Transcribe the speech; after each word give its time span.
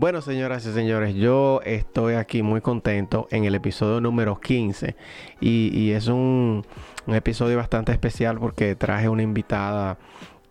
Bueno, 0.00 0.22
señoras 0.22 0.64
y 0.64 0.72
señores, 0.72 1.14
yo 1.14 1.60
estoy 1.62 2.14
aquí 2.14 2.42
muy 2.42 2.62
contento 2.62 3.28
en 3.30 3.44
el 3.44 3.54
episodio 3.54 4.00
número 4.00 4.40
15 4.40 4.96
y, 5.42 5.90
es 5.90 6.06
un, 6.06 6.64
episodio 7.06 7.58
bastante 7.58 7.92
especial 7.92 8.38
porque 8.38 8.74
traje 8.76 9.10
una 9.10 9.22
invitada 9.22 9.98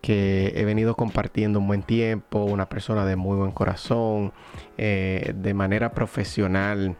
que 0.02 0.52
he 0.54 0.64
venido 0.64 0.94
compartiendo 0.94 1.58
un 1.58 1.66
buen 1.66 1.82
tiempo, 1.82 2.44
una 2.44 2.68
persona 2.68 3.04
de 3.04 3.16
muy 3.16 3.36
buen 3.38 3.50
corazón, 3.50 4.32
eh, 4.78 5.32
de 5.34 5.52
manera 5.52 5.90
profesional. 5.90 6.96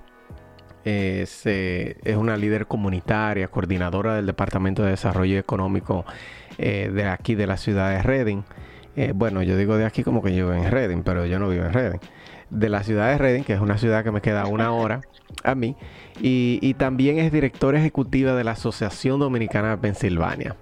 Es, 0.84 1.46
es, 1.46 2.16
una 2.16 2.36
líder 2.36 2.66
comunitaria, 2.66 3.46
coordinadora 3.46 4.16
del 4.16 4.26
Departamento 4.26 4.82
de 4.82 4.90
Desarrollo 4.90 5.38
Económico 5.38 6.04
eh, 6.58 6.90
de 6.92 7.04
aquí 7.04 7.36
de 7.36 7.46
la 7.46 7.56
ciudad 7.56 7.90
de 7.90 8.02
Reading. 8.02 8.42
Eh, 8.96 9.12
bueno, 9.14 9.40
yo 9.44 9.56
digo 9.56 9.76
de 9.76 9.84
aquí 9.84 10.02
como 10.02 10.20
que 10.20 10.34
yo 10.34 10.48
vivo 10.48 10.64
en 10.64 10.68
Reading, 10.68 11.02
pero 11.04 11.26
yo 11.26 11.38
no 11.38 11.48
vivo 11.48 11.64
en 11.64 11.72
Reading 11.72 12.00
de 12.50 12.68
la 12.68 12.82
ciudad 12.82 13.08
de 13.08 13.18
Reading, 13.18 13.44
que 13.44 13.54
es 13.54 13.60
una 13.60 13.78
ciudad 13.78 14.04
que 14.04 14.10
me 14.10 14.20
queda 14.20 14.46
una 14.46 14.72
hora 14.72 15.00
a 15.44 15.54
mí, 15.54 15.76
y, 16.20 16.74
también 16.74 17.18
es 17.18 17.32
directora 17.32 17.78
ejecutiva 17.78 18.34
de 18.34 18.44
la 18.44 18.52
Asociación 18.52 19.20
Dominicana 19.20 19.70
de 19.70 19.78
Pensilvania. 19.78 20.56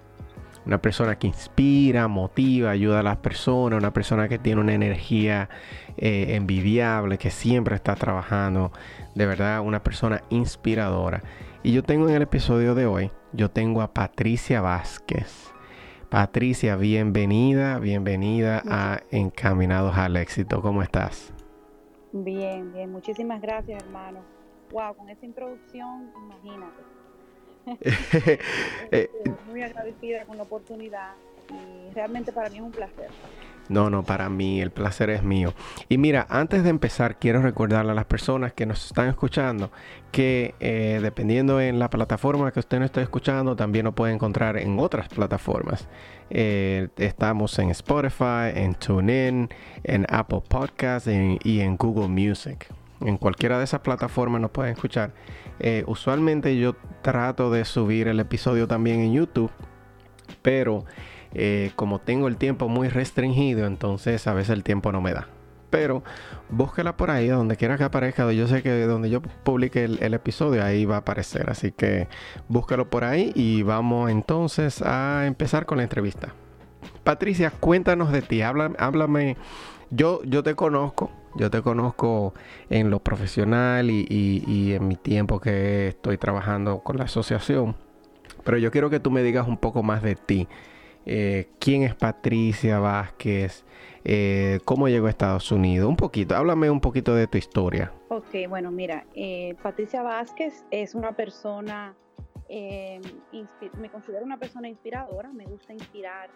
Una 0.66 0.78
persona 0.78 1.19
que 1.19 1.27
inspira, 1.27 2.09
motiva, 2.09 2.70
ayuda 2.70 3.00
a 3.00 3.03
las 3.03 3.16
personas, 3.16 3.78
una 3.78 3.92
persona 3.92 4.28
que 4.28 4.39
tiene 4.39 4.61
una 4.61 4.75
energía 4.75 5.48
eh, 5.97 6.34
envidiable, 6.36 7.16
que 7.16 7.31
siempre 7.31 7.75
está 7.75 7.94
trabajando, 7.94 8.70
de 9.14 9.27
verdad, 9.27 9.62
una 9.62 9.83
persona 9.83 10.22
inspiradora. 10.28 11.22
Y 11.62 11.72
yo 11.72 11.83
tengo 11.83 12.09
en 12.09 12.14
el 12.14 12.22
episodio 12.22 12.75
de 12.75 12.86
hoy, 12.86 13.11
yo 13.33 13.50
tengo 13.50 13.81
a 13.81 13.94
Patricia 13.94 14.61
Vázquez. 14.61 15.53
Patricia, 16.11 16.77
bienvenida, 16.77 17.78
bienvenida 17.78 18.62
a 18.66 19.00
Encaminados 19.11 19.97
al 19.97 20.16
Éxito. 20.16 20.62
¿Cómo 20.62 20.83
estás? 20.83 21.33
Bien, 22.25 22.73
bien, 22.73 22.91
muchísimas 22.91 23.41
gracias, 23.41 23.83
hermano. 23.83 24.21
Wow, 24.71 24.97
con 24.97 25.09
esa 25.09 25.25
introducción, 25.27 26.11
imagínate. 26.25 26.83
Eh, 28.91 29.11
muy 29.47 29.63
agradecida 29.63 30.25
con 30.25 30.39
la 30.39 30.45
oportunidad 30.45 31.13
y 31.51 31.93
realmente 31.93 32.33
para 32.33 32.49
mí 32.49 32.57
es 32.57 32.63
un 32.63 32.71
placer. 32.71 33.11
No, 33.69 33.91
no, 33.91 34.03
para 34.03 34.29
mí 34.29 34.61
el 34.61 34.71
placer 34.71 35.11
es 35.11 35.23
mío. 35.23 35.53
Y 35.89 35.99
mira, 35.99 36.27
antes 36.31 36.63
de 36.65 36.71
empezar, 36.71 37.19
quiero 37.19 37.43
recordarle 37.43 37.93
a 37.93 37.95
las 37.95 38.07
personas 38.07 38.53
que 38.53 38.67
nos 38.67 38.87
están 38.87 39.09
escuchando 39.09 39.71
que 40.11 40.55
eh, 40.61 41.01
dependiendo 41.03 41.61
en 41.61 41.79
la 41.79 41.91
plataforma 41.91 42.51
que 42.51 42.61
usted 42.61 42.79
nos 42.79 42.87
esté 42.87 43.03
escuchando, 43.03 43.57
también 43.57 43.85
lo 43.85 43.93
puede 43.93 44.15
encontrar 44.15 44.57
en 44.57 44.79
otras 44.79 45.09
plataformas. 45.09 45.89
Eh, 46.31 46.89
estamos 46.97 47.59
en 47.59 47.71
Spotify, 47.71 48.53
en 48.55 48.75
TuneIn, 48.75 49.49
en 49.84 50.07
Apple 50.09 50.43
Podcasts 50.49 51.09
y 51.09 51.61
en 51.61 51.77
Google 51.77 52.09
Music. 52.09 52.69
En 53.01 53.17
cualquiera 53.17 53.59
de 53.59 53.65
esas 53.65 53.81
plataformas 53.81 54.41
nos 54.41 54.51
pueden 54.51 54.73
escuchar. 54.73 55.12
Eh, 55.61 55.84
usualmente 55.87 56.57
yo 56.57 56.75
trato 57.03 57.51
de 57.51 57.65
subir 57.65 58.09
el 58.09 58.21
episodio 58.21 58.67
también 58.67 59.01
en 59.01 59.12
YouTube, 59.12 59.51
pero 60.43 60.84
eh, 61.38 61.71
como 61.76 62.00
tengo 62.00 62.26
el 62.26 62.37
tiempo 62.37 62.69
muy 62.69 62.88
restringido, 62.88 63.66
entonces 63.66 64.26
a 64.26 64.34
veces 64.34 64.50
el 64.50 64.65
tiempo 64.65 64.91
no 64.91 65.00
me 65.00 65.12
da. 65.12 65.28
Pero 65.71 66.03
búsquela 66.49 66.97
por 66.97 67.10
ahí, 67.10 67.28
donde 67.28 67.56
quiera 67.56 67.76
que 67.78 67.84
aparezca. 67.84 68.31
Yo 68.32 68.49
sé 68.49 68.62
que 68.62 68.87
donde 68.87 69.09
yo 69.10 69.21
publique 69.21 69.84
el, 69.84 70.15
episodio, 70.15 70.65
ahí 70.65 70.84
va 70.84 70.97
a 70.97 70.98
aparecer. 70.98 71.50
Así 71.50 71.72
que 71.72 72.09
búscalo 72.48 72.91
por 72.91 73.04
ahí 73.04 73.32
y 73.34 73.62
vamos 73.62 74.10
entonces 74.10 74.82
a 74.82 75.27
empezar 75.27 75.66
con 75.66 75.78
la 75.78 75.84
entrevista. 75.84 76.34
Patricia, 77.04 77.50
cuéntanos 77.50 78.10
de 78.10 78.22
ti. 78.22 78.43
Háblame. 78.43 79.37
Yo, 79.91 80.22
yo 80.25 80.43
te 80.43 80.54
conozco. 80.54 81.10
Yo 81.37 81.50
te 81.50 81.62
conozco 81.62 82.34
en 82.71 82.91
lo 82.91 82.98
profesional 83.00 83.91
y 83.91 84.72
en 84.72 84.88
mi 84.88 84.97
tiempo 84.97 85.38
que 85.38 85.88
estoy 85.88 86.16
trabajando 86.19 86.81
con 86.81 86.97
la 86.97 87.04
asociación. 87.04 87.77
Pero 88.44 88.56
yo 88.56 88.71
quiero 88.71 88.88
que 88.88 88.98
tú 88.98 89.10
me 89.10 89.22
digas 89.22 89.47
un 89.47 89.59
poco 89.59 89.82
más 89.82 90.03
de 90.03 90.15
ti. 90.15 90.48
Eh, 91.11 91.49
quién 91.59 91.85
es 91.85 91.95
Patricia 91.95 92.81
Vázquez, 92.81 93.65
eh, 94.05 94.61
cómo 94.67 94.89
llegó 94.89 95.07
a 95.07 95.11
Estados 95.11 95.51
Unidos, 95.51 95.89
un 95.89 95.97
poquito, 95.97 96.37
háblame 96.37 96.69
un 96.69 96.83
poquito 96.83 97.15
de 97.15 97.27
tu 97.27 97.39
historia. 97.39 97.95
Ok, 98.11 98.47
bueno, 98.47 98.71
mira, 98.71 99.07
eh, 99.15 99.57
Patricia 99.63 100.03
Vázquez 100.03 100.67
es 100.71 100.95
una 100.95 101.13
persona, 101.13 101.97
me 102.51 103.91
considero 103.91 104.23
una 104.23 104.37
persona 104.37 104.69
inspiradora, 104.69 105.33
me 105.33 105.47
gusta 105.47 105.73
inspirar 105.73 106.29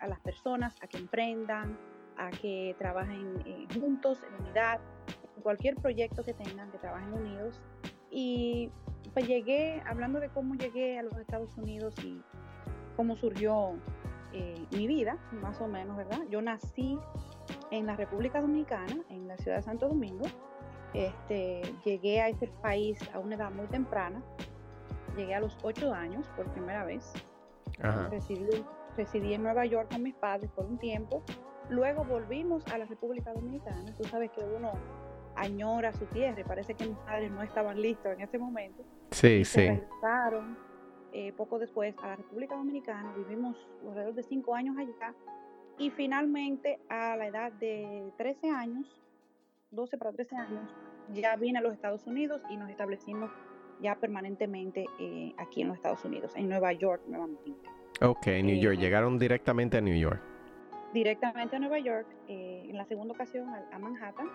a 0.00 0.08
las 0.08 0.18
personas 0.20 0.74
a 0.82 0.88
que 0.88 0.98
emprendan, 0.98 1.78
a 2.16 2.30
que 2.30 2.74
trabajen 2.80 3.44
juntos, 3.78 4.18
en 4.26 4.44
unidad, 4.44 4.80
en 5.36 5.42
cualquier 5.42 5.76
proyecto 5.76 6.24
que 6.24 6.34
tengan, 6.34 6.72
que 6.72 6.78
trabajen 6.78 7.12
unidos. 7.12 7.60
Y 8.10 8.72
pues 9.14 9.28
llegué, 9.28 9.82
hablando 9.86 10.18
de 10.18 10.30
cómo 10.30 10.56
llegué 10.56 10.98
a 10.98 11.02
los 11.04 11.16
Estados 11.16 11.56
Unidos 11.56 11.94
y 12.04 12.20
cómo 12.96 13.16
surgió 13.16 13.74
eh, 14.32 14.66
mi 14.72 14.86
vida, 14.86 15.16
más 15.32 15.60
o 15.60 15.68
menos, 15.68 15.96
¿verdad? 15.96 16.20
Yo 16.30 16.42
nací 16.42 16.98
en 17.70 17.86
la 17.86 17.96
República 17.96 18.40
Dominicana, 18.40 18.96
en 19.08 19.28
la 19.28 19.36
ciudad 19.36 19.58
de 19.58 19.62
Santo 19.62 19.88
Domingo. 19.88 20.26
Este, 20.94 21.62
llegué 21.84 22.20
a 22.20 22.28
este 22.28 22.48
país 22.48 22.98
a 23.14 23.18
una 23.18 23.36
edad 23.36 23.50
muy 23.50 23.66
temprana. 23.66 24.22
Llegué 25.16 25.34
a 25.34 25.40
los 25.40 25.56
ocho 25.62 25.92
años 25.92 26.28
por 26.36 26.46
primera 26.52 26.84
vez. 26.84 27.12
Residí, 28.10 28.64
residí 28.96 29.34
en 29.34 29.42
Nueva 29.42 29.66
York 29.66 29.90
con 29.90 30.02
mis 30.02 30.14
padres 30.14 30.50
por 30.52 30.64
un 30.66 30.78
tiempo. 30.78 31.22
Luego 31.68 32.04
volvimos 32.04 32.66
a 32.68 32.78
la 32.78 32.86
República 32.86 33.32
Dominicana. 33.32 33.92
Tú 33.96 34.04
sabes 34.04 34.30
que 34.30 34.40
uno 34.42 34.72
añora 35.34 35.92
su 35.92 36.06
tierra 36.06 36.40
y 36.40 36.44
parece 36.44 36.74
que 36.74 36.86
mis 36.86 36.96
padres 36.98 37.30
no 37.30 37.42
estaban 37.42 37.80
listos 37.80 38.12
en 38.12 38.20
ese 38.20 38.38
momento. 38.38 38.82
Sí, 39.10 39.44
sí. 39.44 39.60
regresaron 39.60 40.65
eh, 41.12 41.32
poco 41.36 41.58
después 41.58 41.94
a 42.02 42.08
la 42.08 42.16
República 42.16 42.56
Dominicana, 42.56 43.12
vivimos 43.16 43.56
alrededor 43.86 44.14
de 44.14 44.22
cinco 44.22 44.54
años 44.54 44.76
allá 44.78 45.14
y 45.78 45.90
finalmente 45.90 46.78
a 46.88 47.16
la 47.16 47.26
edad 47.26 47.52
de 47.52 48.10
13 48.16 48.50
años, 48.50 48.86
12 49.70 49.98
para 49.98 50.12
13 50.12 50.36
años, 50.36 50.74
ya 51.12 51.36
vine 51.36 51.58
a 51.58 51.62
los 51.62 51.72
Estados 51.72 52.06
Unidos 52.06 52.42
y 52.50 52.56
nos 52.56 52.70
establecimos 52.70 53.30
ya 53.80 53.94
permanentemente 53.96 54.86
eh, 54.98 55.34
aquí 55.38 55.62
en 55.62 55.68
los 55.68 55.76
Estados 55.76 56.04
Unidos, 56.04 56.32
en 56.34 56.48
Nueva 56.48 56.72
York 56.72 57.02
nuevamente. 57.06 57.52
Ok, 58.00 58.26
New 58.42 58.58
York, 58.58 58.76
eh, 58.76 58.80
llegaron 58.80 59.18
directamente 59.18 59.76
a 59.76 59.80
New 59.80 59.96
York. 59.96 60.20
Directamente 60.92 61.56
a 61.56 61.58
Nueva 61.58 61.78
York, 61.78 62.06
en 62.28 62.76
la 62.76 62.84
segunda 62.86 63.12
ocasión 63.12 63.48
a 63.48 63.78
Manhattan 63.78 64.30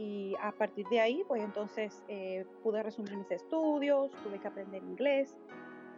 y 0.00 0.34
a 0.40 0.50
partir 0.52 0.86
de 0.88 0.98
ahí, 0.98 1.22
pues 1.28 1.42
entonces 1.42 2.02
eh, 2.08 2.46
pude 2.62 2.82
resumir 2.82 3.14
mis 3.18 3.30
estudios, 3.30 4.10
tuve 4.24 4.38
que 4.38 4.48
aprender 4.48 4.82
inglés. 4.82 5.36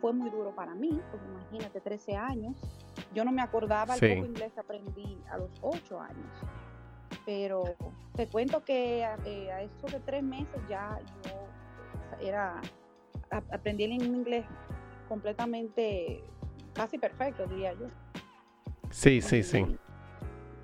Fue 0.00 0.12
muy 0.12 0.28
duro 0.28 0.52
para 0.52 0.74
mí, 0.74 1.00
porque 1.12 1.24
imagínate, 1.28 1.80
13 1.80 2.16
años. 2.16 2.56
Yo 3.14 3.24
no 3.24 3.30
me 3.30 3.42
acordaba 3.42 3.94
el 3.94 4.00
poco 4.00 4.26
inglés 4.26 4.52
que 4.54 4.58
aprendí 4.58 5.16
a 5.30 5.38
los 5.38 5.52
8 5.60 6.00
años. 6.00 6.26
Pero 7.24 7.62
te 8.16 8.26
cuento 8.26 8.64
que 8.64 9.06
eh, 9.24 9.52
a 9.52 9.62
eso 9.62 9.86
de 9.86 10.00
tres 10.00 10.24
meses 10.24 10.60
ya 10.68 10.98
yo 11.24 12.26
era, 12.26 12.60
aprendí 13.30 13.84
el 13.84 13.92
inglés 13.92 14.44
completamente, 15.08 16.24
casi 16.72 16.98
perfecto, 16.98 17.46
diría 17.46 17.74
yo. 17.74 17.86
Sí, 18.90 19.20
sí, 19.20 19.44
sí. 19.44 19.64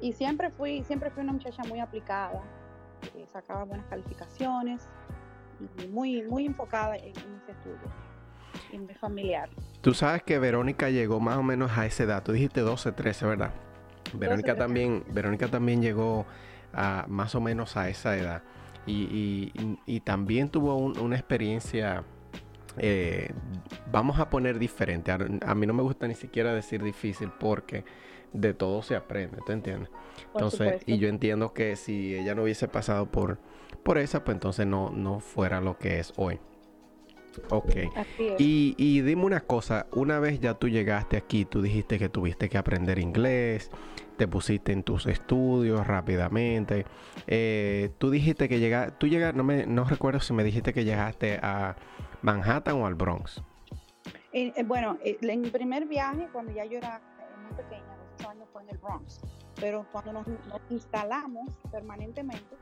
Y 0.00 0.12
siempre 0.12 0.50
fui, 0.50 0.82
siempre 0.82 1.10
fui 1.10 1.22
una 1.22 1.34
muchacha 1.34 1.62
muy 1.68 1.78
aplicada 1.78 2.42
eh, 3.14 3.26
sacaba 3.32 3.64
buenas 3.64 3.86
calificaciones 3.86 4.88
y 5.80 5.86
muy, 5.88 6.22
muy 6.22 6.46
enfocada 6.46 6.96
en, 6.96 7.06
mis 7.06 7.48
estudios, 7.48 7.92
en 8.72 8.86
mi 8.86 8.94
familiar. 8.94 9.48
Tú 9.80 9.94
sabes 9.94 10.22
que 10.22 10.38
Verónica 10.38 10.90
llegó 10.90 11.20
más 11.20 11.36
o 11.36 11.42
menos 11.42 11.76
a 11.76 11.86
esa 11.86 12.04
edad, 12.04 12.22
tú 12.22 12.32
dijiste 12.32 12.60
12, 12.60 12.92
13, 12.92 13.26
¿verdad? 13.26 13.52
Verónica 14.14 14.54
también, 14.54 15.04
Verónica 15.10 15.48
también 15.48 15.82
llegó 15.82 16.26
a 16.72 17.04
más 17.08 17.34
o 17.34 17.40
menos 17.40 17.76
a 17.76 17.88
esa 17.88 18.16
edad 18.16 18.42
y, 18.86 19.52
y, 19.86 20.00
también 20.00 20.48
tuvo 20.48 20.76
una 20.76 21.16
experiencia 21.16 22.04
eh, 22.78 23.30
vamos 23.90 24.18
a 24.18 24.30
poner 24.30 24.58
diferente. 24.58 25.10
A, 25.12 25.18
mí 25.54 25.66
no 25.66 25.74
me 25.74 25.82
gusta 25.82 26.06
ni 26.06 26.14
siquiera 26.14 26.54
decir 26.54 26.82
difícil 26.82 27.30
porque 27.38 27.84
de 28.32 28.54
todo 28.54 28.82
se 28.82 28.96
aprende, 28.96 29.38
¿te 29.46 29.52
entiendes? 29.52 29.90
Entonces, 30.34 30.82
y 30.86 30.98
yo 30.98 31.08
entiendo 31.08 31.52
que 31.52 31.76
si 31.76 32.14
ella 32.14 32.34
no 32.34 32.42
hubiese 32.42 32.68
pasado 32.68 33.06
por, 33.06 33.38
por 33.82 33.98
esa, 33.98 34.24
pues 34.24 34.36
entonces 34.36 34.66
no, 34.66 34.90
no 34.90 35.20
fuera 35.20 35.60
lo 35.60 35.78
que 35.78 35.98
es 35.98 36.12
hoy. 36.16 36.38
Ok. 37.50 37.74
Y, 38.38 38.74
y, 38.76 39.00
dime 39.02 39.24
una 39.24 39.40
cosa, 39.40 39.86
una 39.92 40.18
vez 40.18 40.40
ya 40.40 40.54
tú 40.54 40.68
llegaste 40.68 41.16
aquí, 41.16 41.44
tú 41.44 41.62
dijiste 41.62 41.98
que 41.98 42.08
tuviste 42.08 42.48
que 42.48 42.58
aprender 42.58 42.98
inglés, 42.98 43.70
te 44.16 44.26
pusiste 44.26 44.72
en 44.72 44.82
tus 44.82 45.06
estudios 45.06 45.86
rápidamente. 45.86 46.84
Eh, 47.26 47.90
tú 47.98 48.10
dijiste 48.10 48.48
que 48.48 48.58
llegaste, 48.58 48.92
tú 48.98 49.06
llegaste, 49.06 49.36
no, 49.36 49.44
me, 49.44 49.66
no 49.66 49.84
recuerdo 49.84 50.20
si 50.20 50.32
me 50.32 50.44
dijiste 50.44 50.72
que 50.74 50.84
llegaste 50.84 51.38
a 51.42 51.76
Manhattan 52.22 52.76
o 52.76 52.86
al 52.86 52.94
Bronx. 52.94 53.42
Eh, 54.32 54.52
eh, 54.56 54.64
bueno, 54.64 54.98
en 55.02 55.40
mi 55.40 55.50
primer 55.50 55.86
viaje, 55.86 56.28
cuando 56.32 56.52
ya 56.52 56.64
yo 56.64 56.78
era 56.78 57.00
muy 57.42 57.56
pequeña, 57.56 57.87
fue 58.58 58.62
en 58.64 58.70
el 58.70 58.78
Bronx, 58.78 59.20
pero 59.60 59.86
cuando 59.92 60.12
nos, 60.12 60.26
instalamos 60.70 61.48
permanentemente, 61.70 62.56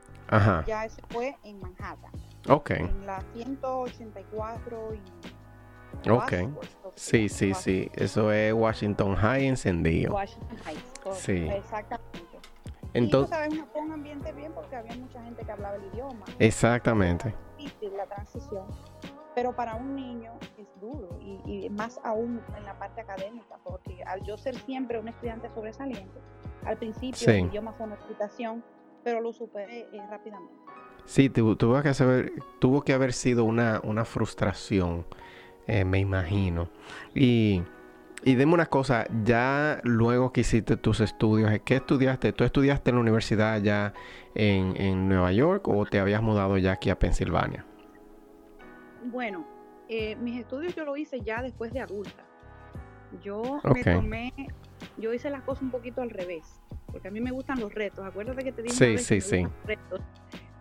ya 0.65 0.85
eso 0.85 1.01
fue 1.09 1.35
en 1.43 1.59
Manhattan. 1.59 2.11
Ok. 2.47 2.71
En 2.71 3.05
la 3.05 3.23
184 3.33 4.93
y... 4.93 6.09
Ok. 6.09 6.33
Sí, 6.95 7.29
sí, 7.29 7.53
sí. 7.53 7.89
Eso 7.93 8.31
es 8.31 8.53
Washington 8.53 9.15
High 9.15 9.47
encendido. 9.47 10.13
Washington 10.13 10.57
High. 10.63 10.77
Sí. 11.13 11.47
Exactamente. 11.49 12.17
Entonces, 12.93 13.37
y 13.47 13.49
tú 13.49 13.55
sabes, 13.57 13.69
un 13.75 13.91
ambiente 13.91 14.31
bien 14.31 14.51
porque 14.53 14.75
había 14.75 14.95
mucha 14.95 15.21
gente 15.23 15.43
que 15.43 15.51
hablaba 15.51 15.75
el 15.75 15.85
idioma. 15.93 16.25
Exactamente. 16.39 17.33
Difícil 17.57 17.95
la 17.97 18.05
transición, 18.05 18.65
pero 19.37 19.55
para 19.55 19.75
un 19.75 19.93
niño 19.95 20.31
es 20.57 20.65
duro 20.81 21.19
y, 21.21 21.69
más 21.69 21.99
aún 22.03 22.41
en 22.57 22.65
la 22.65 22.79
parte 22.79 23.01
académica, 23.01 23.59
porque 23.63 24.03
al 24.03 24.23
yo 24.23 24.35
ser 24.35 24.55
siempre 24.55 24.97
un 24.97 25.09
estudiante 25.09 25.47
sobresaliente, 25.53 26.19
al 26.65 26.75
principio 26.77 27.29
el 27.29 27.45
idioma 27.45 27.71
fue 27.73 27.85
una 27.85 27.93
explicación, 27.93 28.63
pero 29.03 29.21
lo 29.21 29.31
superé 29.31 29.89
eh, 29.93 30.01
rápidamente. 30.09 30.55
Sí, 31.05 31.29
tuvo, 31.29 31.55
que 31.83 32.03
haber, 32.03 32.33
tuvo 32.57 32.81
que 32.81 32.93
haber 32.93 33.13
sido 33.13 33.43
una, 33.43 33.79
una 33.83 34.05
frustración, 34.05 35.05
eh, 35.67 35.85
me 35.85 35.99
imagino. 35.99 36.69
Y 37.13 37.61
y 38.23 38.33
dime 38.33 38.55
una 38.55 38.65
cosa, 38.65 39.05
ya 39.23 39.79
luego 39.83 40.33
que 40.33 40.41
hiciste 40.41 40.75
tus 40.75 41.01
estudios, 41.01 41.51
¿qué 41.63 41.75
estudiaste? 41.75 42.33
¿Tú 42.33 42.43
estudiaste 42.43 42.89
en 42.89 42.95
la 42.95 43.01
universidad 43.01 43.53
allá 43.53 43.93
en, 44.33 45.07
Nueva 45.07 45.31
York 45.31 45.67
o 45.67 45.85
te 45.85 45.99
habías 45.99 46.23
mudado 46.23 46.57
ya 46.57 46.71
aquí 46.71 46.89
a 46.89 46.97
Pensilvania? 46.97 47.63
Bueno, 49.05 49.45
eh, 49.89 50.15
mis 50.17 50.39
estudios 50.39 50.75
yo 50.75 50.85
lo 50.85 50.97
hice 50.97 51.21
ya 51.21 51.41
después 51.41 51.73
de 51.73 51.81
adulta. 51.81 52.23
Yo 53.21 53.61
me 53.73 53.83
tomé, 53.83 54.33
yo 54.97 55.13
hice 55.13 55.29
las 55.29 55.43
cosas 55.43 55.63
un 55.63 55.71
poquito 55.71 56.01
al 56.01 56.09
revés, 56.09 56.61
porque 56.87 57.07
a 57.07 57.11
mí 57.11 57.21
me 57.21 57.31
gustan 57.31 57.59
los 57.59 57.73
retos. 57.73 58.05
Acuérdate 58.05 58.43
que 58.43 58.51
te 58.51 58.63
dije 58.63 58.97
sí, 58.97 58.97
sí, 58.97 59.21
sí. 59.21 59.47
retos. 59.65 60.01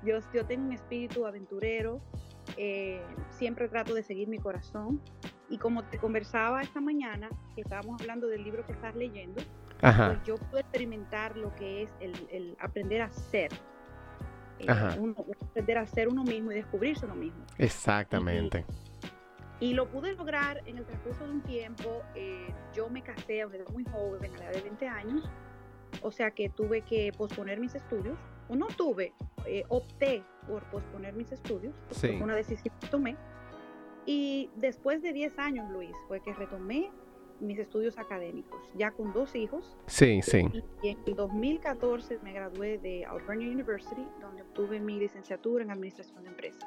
Yo, 0.05 0.19
yo 0.33 0.47
tengo 0.47 0.67
un 0.67 0.73
espíritu 0.73 1.27
aventurero, 1.27 2.01
eh, 2.57 3.03
siempre 3.31 3.69
trato 3.69 3.95
de 3.95 4.05
seguir 4.05 4.29
mi 4.29 4.39
corazón 4.39 5.01
y 5.49 5.59
como 5.59 5.85
te 5.85 5.99
conversaba 5.99 6.63
esta 6.63 6.81
mañana, 6.81 7.29
que 7.55 7.61
estábamos 7.61 8.01
hablando 8.01 8.27
del 8.27 8.45
libro 8.45 8.65
que 8.67 8.73
estás 8.73 8.95
leyendo, 8.95 9.43
pues 9.81 10.23
yo 10.25 10.37
puedo 10.37 10.59
experimentar 10.59 11.37
lo 11.37 11.55
que 11.55 11.83
es 11.83 11.91
el, 12.01 12.57
aprender 12.61 13.03
a 13.03 13.11
ser. 13.11 13.51
Eh, 14.59 14.69
aprender 14.69 15.79
a 15.79 15.87
ser 15.87 16.09
uno 16.09 16.25
mismo 16.25 16.53
y 16.53 16.57
descubrirse 16.57 17.05
uno 17.05 17.15
mismo. 17.15 17.45
Exactamente. 17.59 18.65
Y, 19.61 19.75
lo 19.75 19.89
pude 19.89 20.15
lograr 20.15 20.63
en 20.67 20.79
el 20.79 20.85
transcurso 20.85 21.25
de 21.25 21.31
un 21.31 21.41
tiempo. 21.43 22.03
Eh, 22.15 22.53
yo 22.75 22.89
me 22.91 23.03
casé 23.03 23.43
a 23.43 23.47
una 23.47 23.57
edad 23.57 23.69
muy 23.71 23.85
joven, 23.85 24.35
a 24.35 24.39
la 24.39 24.45
edad 24.45 24.55
de 24.55 24.61
20 24.63 24.89
años, 24.89 25.31
o 26.03 26.11
sea 26.11 26.31
que 26.31 26.51
tuve 26.51 26.83
que 26.83 27.13
posponer 27.17 27.59
mis 27.59 27.75
estudios. 27.75 28.19
O 28.49 28.55
no 28.55 28.67
tuve, 28.69 29.13
eh, 29.45 29.65
opté 29.69 30.23
por 30.47 30.63
posponer 30.71 31.15
mis 31.15 31.33
estudios, 31.33 31.75
fue 31.91 32.23
una 32.23 32.37
decisión 32.37 32.73
que 32.81 32.87
tomé 32.87 33.17
y 34.07 34.49
después 34.55 35.03
de 35.03 35.13
10 35.13 35.39
años, 35.39 35.69
Luis, 35.71 35.91
fue 36.07 36.21
que 36.21 36.33
retomé 36.33 36.91
mis 37.41 37.59
estudios 37.59 37.99
académicos, 37.99 38.61
ya 38.75 38.91
con 38.91 39.13
dos 39.13 39.35
hijos. 39.35 39.77
Sí, 39.87 40.21
sí. 40.23 40.49
Y 40.83 40.89
en 40.89 40.99
el 41.07 41.17
2014 41.17 42.19
me 42.23 42.33
gradué 42.33 42.79
de 42.79 43.05
Albernia 43.05 43.49
University, 43.49 44.07
donde 44.21 44.43
obtuve 44.43 44.81
mi 44.81 44.99
licenciatura 44.99 45.65
en 45.65 45.71
Administración 45.71 46.23
de 46.23 46.31
Empresas. 46.31 46.65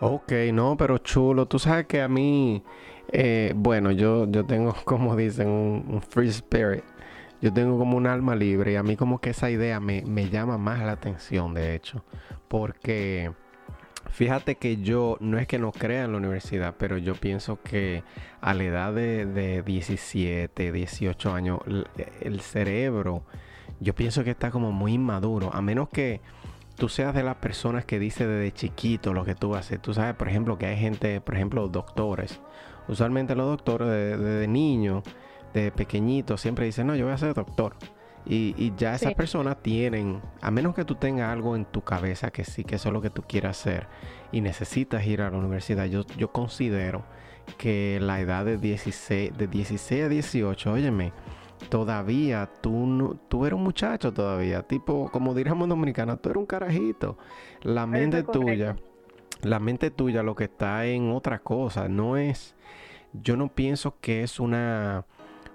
Ok, 0.00 0.32
no, 0.52 0.76
pero 0.76 0.98
chulo. 0.98 1.46
Tú 1.46 1.58
sabes 1.58 1.86
que 1.86 2.00
a 2.00 2.08
mí, 2.08 2.62
eh, 3.12 3.52
bueno, 3.56 3.92
yo, 3.92 4.26
yo 4.30 4.44
tengo, 4.44 4.74
como 4.84 5.16
dicen, 5.16 5.48
un, 5.48 6.02
free 6.02 6.28
spirit. 6.28 6.84
Yo 7.40 7.52
tengo 7.52 7.78
como 7.78 7.96
un 7.96 8.06
alma 8.06 8.34
libre 8.34 8.72
y 8.72 8.76
a 8.76 8.82
mí 8.82 8.96
como 8.96 9.20
que 9.20 9.30
esa 9.30 9.50
idea 9.50 9.78
me, 9.78 10.02
me 10.02 10.30
llama 10.30 10.56
más 10.56 10.80
la 10.80 10.92
atención, 10.92 11.52
de 11.52 11.74
hecho. 11.74 12.02
Porque 12.48 13.32
Fíjate 14.10 14.56
que 14.56 14.76
yo 14.76 15.16
no 15.20 15.38
es 15.38 15.46
que 15.46 15.58
no 15.58 15.72
crea 15.72 16.04
en 16.04 16.12
la 16.12 16.18
universidad, 16.18 16.74
pero 16.78 16.98
yo 16.98 17.14
pienso 17.14 17.60
que 17.62 18.04
a 18.40 18.54
la 18.54 18.64
edad 18.64 18.92
de, 18.92 19.62
17, 19.64 20.72
18 20.72 21.34
años, 21.34 21.58
el, 22.20 22.40
cerebro, 22.40 23.24
yo 23.80 23.94
pienso 23.94 24.22
que 24.22 24.30
está 24.30 24.50
como 24.50 24.70
muy 24.70 24.94
inmaduro, 24.94 25.50
a 25.52 25.60
menos 25.60 25.88
que 25.88 26.20
tú 26.76 26.88
seas 26.88 27.14
de 27.14 27.22
las 27.22 27.36
personas 27.36 27.84
que 27.84 27.98
dice 27.98 28.26
desde 28.26 28.52
chiquito 28.52 29.12
lo 29.12 29.24
que 29.24 29.34
tú 29.34 29.54
haces. 29.56 29.80
Tú 29.82 29.94
sabes, 29.94 30.14
por 30.14 30.28
ejemplo, 30.28 30.58
que 30.58 30.66
hay 30.66 30.76
gente, 30.76 31.20
por 31.20 31.34
ejemplo, 31.34 31.66
doctores. 31.68 32.40
Usualmente 32.86 33.34
los 33.34 33.48
doctores 33.48 33.88
desde 33.88 34.46
niños, 34.46 35.02
de 35.54 35.70
pequeñitos, 35.70 36.40
siempre 36.40 36.66
dicen, 36.66 36.86
no, 36.86 36.96
yo 36.96 37.06
voy 37.06 37.14
a 37.14 37.18
ser 37.18 37.32
doctor. 37.34 37.74
Y, 38.26 38.72
ya 38.76 38.94
esas 38.94 39.14
personas 39.14 39.62
tienen, 39.62 40.22
a 40.40 40.50
menos 40.50 40.74
que 40.74 40.84
tú 40.84 40.94
tengas 40.94 41.30
algo 41.30 41.56
en 41.56 41.66
tu 41.66 41.82
cabeza 41.82 42.30
que 42.30 42.44
sí, 42.44 42.64
que 42.64 42.76
eso 42.76 42.88
es 42.88 42.92
lo 42.94 43.02
que 43.02 43.10
tú 43.10 43.22
quieras 43.22 43.60
hacer 43.60 43.86
y 44.32 44.40
necesitas 44.40 45.06
ir 45.06 45.20
a 45.20 45.30
la 45.30 45.36
universidad, 45.36 45.84
yo, 45.84 46.06
yo 46.16 46.32
considero 46.32 47.04
que 47.58 47.98
la 48.00 48.20
edad 48.20 48.46
de 48.46 48.56
16, 48.56 49.36
de 49.36 49.46
16 49.46 50.04
a 50.04 50.08
18, 50.08 50.72
óyeme, 50.72 51.12
todavía 51.68 52.50
tú, 52.60 53.18
tú 53.28 53.44
eres 53.44 53.56
un 53.56 53.64
muchacho 53.64 54.12
todavía, 54.12 54.62
tipo, 54.62 55.10
como 55.10 55.34
diríamos 55.34 55.68
dominicana, 55.68 56.16
tú 56.16 56.30
eres 56.30 56.40
un 56.40 56.46
carajito. 56.46 57.18
La 57.62 57.86
mente 57.86 58.22
tuya, 58.22 58.76
la 59.42 59.60
mente 59.60 59.90
tuya 59.90 60.22
lo 60.22 60.34
que 60.34 60.44
está 60.44 60.86
en 60.86 61.10
otra 61.10 61.40
cosa, 61.40 61.88
no 61.88 62.16
es, 62.16 62.54
yo 63.12 63.36
no 63.36 63.48
pienso 63.48 63.96
que 64.00 64.22
es 64.22 64.40
una, 64.40 65.04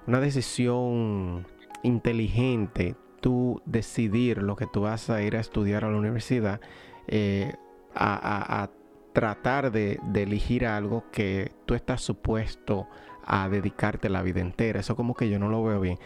una 0.07 0.19
decisión 0.19 1.47
inteligente 1.83 2.95
tú 3.19 3.61
decidir 3.65 4.41
lo 4.41 4.55
que 4.55 4.65
tú 4.65 4.81
vas 4.81 5.09
a 5.09 5.21
ir 5.21 5.35
a 5.35 5.39
estudiar 5.39 5.85
a 5.85 5.91
la 5.91 5.97
universidad, 5.97 6.61
eh, 7.07 7.53
a, 7.95 8.69
tratar 9.13 9.71
de, 9.71 9.99
elegir 10.13 10.65
algo 10.65 11.03
que 11.11 11.51
tú 11.65 11.73
estás 11.73 12.01
supuesto 12.01 12.87
a 13.25 13.49
dedicarte 13.49 14.07
la 14.07 14.21
vida 14.21 14.39
entera. 14.39 14.79
Eso 14.79 14.95
como 14.95 15.13
que 15.13 15.29
yo 15.29 15.39
no 15.39 15.49
lo 15.49 15.63
veo 15.63 15.81
bien. 15.81 15.97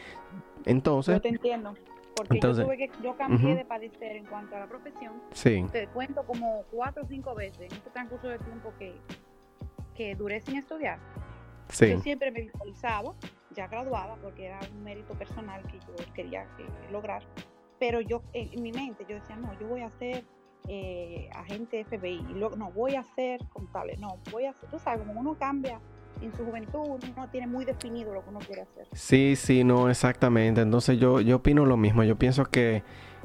Entonces... 0.65 1.15
Yo 1.15 1.21
te 1.21 1.29
entiendo. 1.29 1.73
Porque 2.15 2.39
yo, 2.39 2.53
tuve 2.53 2.77
que, 2.77 2.91
yo 3.03 3.15
cambié 3.17 3.55
de 3.55 3.65
padecer 3.65 4.15
en 4.15 4.25
cuanto 4.25 4.55
a 4.55 4.59
la 4.59 4.67
profesión. 4.67 5.13
Sí. 5.31 5.65
Te 5.71 5.87
cuento 5.87 6.23
como 6.23 6.63
cuatro 6.71 7.03
o 7.03 7.07
cinco 7.07 7.33
veces 7.33 7.61
en 7.61 7.73
este 7.73 7.89
transcurso 7.89 8.27
de 8.27 8.37
tiempo 8.37 8.71
que, 8.77 8.93
que 9.95 10.15
duré 10.15 10.39
sin 10.41 10.57
estudiar. 10.57 10.99
Sí. 11.69 11.89
Yo 11.89 11.99
siempre 11.99 12.31
me 12.31 12.41
visualizaba 12.41 13.13
ya 13.53 13.67
graduada, 13.67 14.15
porque 14.21 14.47
era 14.47 14.59
un 14.73 14.83
mérito 14.83 15.13
personal 15.13 15.61
que 15.63 15.79
yo 15.79 16.13
quería 16.13 16.43
eh, 16.43 16.91
lograr, 16.91 17.23
pero 17.79 18.01
yo 18.01 18.21
en, 18.33 18.61
mi 18.61 18.71
mente 18.71 19.05
yo 19.07 19.15
decía, 19.15 19.35
no, 19.35 19.57
yo 19.59 19.67
voy 19.67 19.81
a 19.81 19.89
ser 19.91 20.23
eh, 20.67 21.29
agente 21.33 21.83
FBI, 21.85 22.25
y 22.29 22.33
luego, 22.33 22.55
no, 22.55 22.71
voy 22.71 22.95
a 22.95 23.03
ser 23.03 23.45
contable, 23.49 23.97
no, 23.97 24.19
voy 24.31 24.45
a 24.45 24.53
ser, 24.53 24.69
tú 24.69 24.79
sabes, 24.79 25.05
como 25.05 25.19
uno 25.19 25.37
cambia 25.37 25.79
en 26.21 26.35
su 26.35 26.45
juventud, 26.45 26.79
uno 26.79 27.29
tiene 27.31 27.47
muy 27.47 27.65
definido 27.65 28.13
lo 28.13 28.23
que 28.23 28.29
uno 28.29 28.39
quiere 28.39 28.61
hacer. 28.61 28.87
Sí, 28.93 29.35
sí, 29.35 29.63
no, 29.63 29.89
exactamente. 29.89 30.61
Entonces 30.61 30.99
yo, 30.99 31.21
yo 31.21 31.37
opino 31.37 31.65
lo 31.65 31.77
mismo. 31.77 32.03
Yo 32.03 32.17
pienso 32.17 32.45
que, 32.45 32.83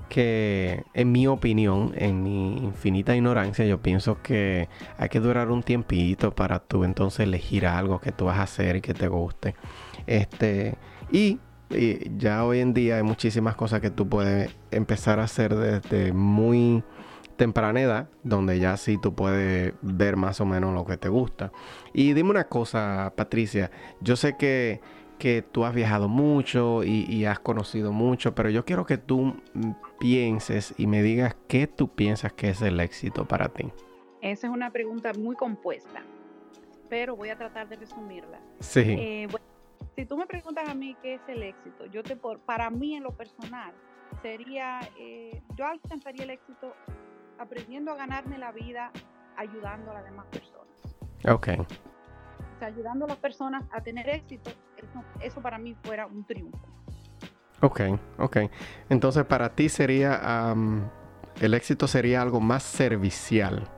que, 0.09 0.85
en 0.95 1.12
mi 1.12 1.26
opinión, 1.26 1.92
en 1.97 2.23
mi 2.23 2.57
infinita 2.59 3.14
ignorancia, 3.14 3.64
yo 3.66 3.80
pienso 3.80 4.21
que 4.23 4.68
hay 4.97 5.09
que 5.09 5.21
durar 5.21 5.50
un 5.50 5.62
tiempito 5.62 6.35
para 6.35 6.59
tú 6.61 6.85
entonces 6.85 7.21
elegir 7.21 7.66
algo 7.66 8.00
que 8.00 8.12
tú 8.12 8.26
vas 8.26 8.38
a 8.38 8.42
hacer 8.42 8.76
y 8.76 8.80
que 8.80 8.95
te 8.95 9.09
guste. 9.09 9.54
Este, 10.07 10.76
y, 11.11 11.38
ya 12.16 12.45
hoy 12.45 12.61
en 12.61 12.73
día 12.73 12.97
hay 12.97 13.02
muchísimas 13.02 13.54
cosas 13.54 13.83
que 13.83 13.90
tú 13.90 14.09
puedes 14.09 14.57
empezar 14.71 15.21
a 15.21 15.25
hacer 15.25 15.54
desde 15.54 16.14
muy 16.14 16.83
temprana 17.38 17.80
edad, 17.80 18.11
donde 18.23 18.59
ya 18.59 18.76
sí 18.76 18.99
tú 19.00 19.14
puedes 19.14 19.73
ver 19.80 20.16
más 20.16 20.42
o 20.42 20.45
menos 20.45 20.75
lo 20.75 20.85
que 20.85 20.99
te 20.99 21.09
gusta. 21.09 21.50
Y 21.95 22.12
dime 22.12 22.30
una 22.30 22.49
cosa, 22.49 23.14
Patricia, 23.16 23.71
yo 24.02 24.16
sé 24.16 24.37
que, 24.37 24.83
que 25.18 25.40
tú 25.40 25.64
has 25.64 25.75
viajado 25.75 26.09
mucho 26.09 26.85
y, 26.85 27.07
y, 27.09 27.25
has 27.25 27.38
conocido 27.38 27.92
mucho, 27.92 28.35
pero 28.35 28.50
yo 28.50 28.66
quiero 28.66 28.85
que 28.85 28.99
tú 28.99 29.40
pienses 29.99 30.75
y 30.76 30.87
me 30.87 31.02
digas 31.02 31.35
qué 31.47 31.66
tú 31.66 31.88
piensas 31.88 32.35
que 32.35 32.50
es 32.50 32.61
el 32.61 32.78
éxito 32.80 33.25
para 33.26 33.49
ti. 33.49 33.73
Esa 34.21 34.49
es 34.49 34.52
una 34.52 34.71
pregunta 34.71 35.12
muy 35.14 35.37
compuesta. 35.37 36.02
pero 36.90 37.16
voy 37.16 37.28
a 37.28 37.37
tratar 37.37 37.68
de 37.68 37.76
resumirla. 37.76 38.40
Sí. 38.61 38.80
Eh, 38.80 39.28
si 39.95 40.07
tú 40.07 40.16
me 40.16 40.26
preguntas 40.26 40.68
a 40.68 40.75
mí 40.75 40.97
qué 41.02 41.14
es 41.14 41.21
el 41.28 41.42
éxito, 41.42 41.87
yo 41.87 42.02
te 42.02 42.16
para 42.16 42.71
mí 42.71 42.97
en 42.97 43.02
lo 43.02 43.12
personal 43.12 43.73
sería, 44.23 44.80
eh, 44.99 45.42
yo 45.57 45.66
alcanzaría 45.66 46.25
el 46.25 46.30
éxito 46.30 46.75
aprendiendo 47.38 47.92
a 47.92 47.97
ganarme 47.97 48.38
la 48.38 48.52
vida 48.52 48.90
ayudando 49.37 49.90
a 49.92 49.95
las 49.95 50.04
demás 50.04 50.26
personas. 50.26 50.97
Ok. 51.28 51.49
O 51.59 52.59
sea, 52.59 52.68
ayudando 52.68 53.04
a 53.04 53.09
las 53.09 53.18
personas 53.18 53.64
a 53.71 53.80
tener 53.80 54.09
éxito, 54.09 54.50
eso, 55.21 55.40
para 55.40 55.59
mí 55.59 55.76
fuera 55.83 56.07
un 56.07 56.25
triunfo. 56.25 56.59
Ok, 57.61 57.80
ok. 58.18 58.37
Entonces 58.88 59.25
para 59.25 59.54
ti 59.54 59.68
sería, 59.68 60.54
el 61.40 61.54
éxito 61.54 61.87
sería 61.88 62.23
algo 62.23 62.40
más 62.40 62.62
servicial. 62.62 63.68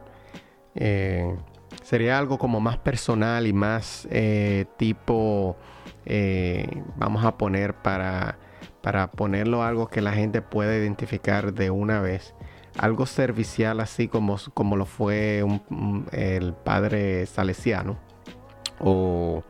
Eh, 0.74 1.36
sería 1.82 2.18
algo 2.18 2.38
como 2.38 2.60
más 2.60 2.78
personal 2.78 3.46
y 3.46 3.52
más 3.52 4.06
eh, 4.10 4.66
tipo, 4.76 5.56
eh, 6.04 6.82
vamos 6.96 7.24
a 7.24 7.36
poner 7.36 7.74
para, 7.74 8.38
para 8.82 9.10
ponerlo 9.10 9.62
algo 9.62 9.88
que 9.88 10.00
la 10.00 10.12
gente 10.12 10.42
pueda 10.42 10.76
identificar 10.76 11.52
de 11.52 11.70
una 11.70 12.00
vez. 12.00 12.34
Algo 12.78 13.06
servicial 13.06 13.80
así 13.80 14.08
como, 14.08 14.36
como 14.54 14.76
lo 14.76 14.86
fue 14.86 15.44
el 16.12 16.54
padre 16.54 17.26
salesiano. 17.26 17.98
O, 18.78 19.42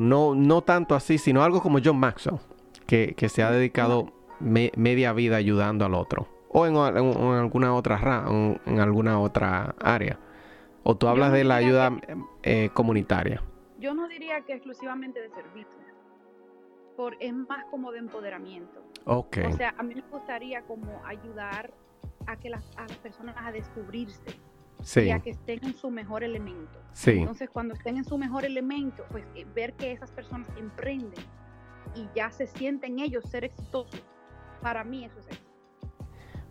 no, 0.00 0.34
no 0.34 0.62
tanto 0.62 0.94
así, 0.94 1.18
sino 1.18 1.42
algo 1.42 1.62
como 1.62 1.78
John 1.82 1.98
Maxwell, 1.98 2.38
que, 2.86 3.14
se 3.28 3.42
ha 3.42 3.50
dedicado 3.50 4.12
media 4.40 5.12
vida 5.12 5.36
ayudando 5.36 5.84
al 5.84 5.94
otro. 5.94 6.28
O 6.50 6.66
en, 6.66 6.76
alguna 6.76 7.74
otra 7.74 8.24
en 8.66 8.80
alguna 8.80 9.20
otra 9.20 9.74
área. 9.80 10.18
¿O 10.82 10.96
tú 10.96 11.06
hablas 11.08 11.32
de 11.32 11.44
la 11.44 11.56
ayuda 11.56 11.92
eh, 12.42 12.70
comunitaria? 12.72 13.42
Yo 13.78 13.94
no 13.94 14.08
diría 14.08 14.40
que 14.40 14.54
exclusivamente 14.54 15.20
de 15.20 15.28
servicio, 15.30 15.78
por, 16.96 17.16
es 17.20 17.32
más 17.32 17.64
como 17.70 17.92
de 17.92 17.98
empoderamiento. 17.98 18.82
Okay. 19.04 19.44
O 19.44 19.52
sea, 19.52 19.74
a 19.78 19.82
mí 19.82 19.94
me 19.94 20.02
gustaría 20.10 20.62
como 20.62 21.00
ayudar 21.04 21.72
a 22.28 22.36
que 22.36 22.50
las, 22.50 22.70
a 22.76 22.86
las 22.86 22.96
personas 22.98 23.34
a 23.38 23.50
descubrirse 23.50 24.38
sí. 24.82 25.00
y 25.00 25.10
a 25.10 25.20
que 25.20 25.30
estén 25.30 25.64
en 25.64 25.74
su 25.74 25.90
mejor 25.90 26.22
elemento. 26.22 26.78
Sí. 26.92 27.12
Entonces, 27.12 27.48
cuando 27.50 27.74
estén 27.74 27.96
en 27.96 28.04
su 28.04 28.18
mejor 28.18 28.44
elemento, 28.44 29.04
pues 29.10 29.24
eh, 29.34 29.46
ver 29.54 29.72
que 29.72 29.92
esas 29.92 30.10
personas 30.10 30.46
emprenden 30.58 31.24
y 31.94 32.06
ya 32.14 32.30
se 32.30 32.46
sienten 32.46 32.98
ellos 32.98 33.24
ser 33.24 33.44
exitosos, 33.44 34.02
para 34.60 34.84
mí 34.84 35.04
eso 35.06 35.18
es 35.20 35.26
éxito. 35.26 35.48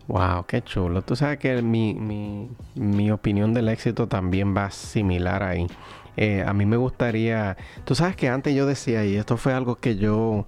Wow, 0.08 0.46
qué 0.48 0.62
chulo. 0.64 1.02
Tú 1.02 1.16
sabes 1.16 1.38
que 1.38 1.62
mi, 1.62 3.12
opinión 3.12 3.54
del 3.54 3.70
éxito 3.70 4.08
también 4.08 4.56
va 4.56 4.72
similar 4.72 5.44
ahí. 5.44 5.68
Eh, 6.16 6.44
a 6.48 6.54
mí 6.54 6.66
me 6.66 6.78
gustaría, 6.78 7.56
tú 7.84 7.94
sabes 7.94 8.16
que 8.16 8.30
antes 8.30 8.56
yo 8.56 8.66
decía, 8.66 9.06
y 9.06 9.16
esto 9.16 9.38
fue 9.38 9.54
algo 9.54 9.76
que 9.76 9.98
yo 9.98 10.48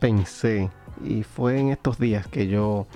pensé, 0.00 0.70
y 1.04 1.22
fue 1.22 1.60
en 1.60 1.68
estos 1.68 1.98
días 1.98 2.26
que 2.26 2.48
yo 2.48 2.86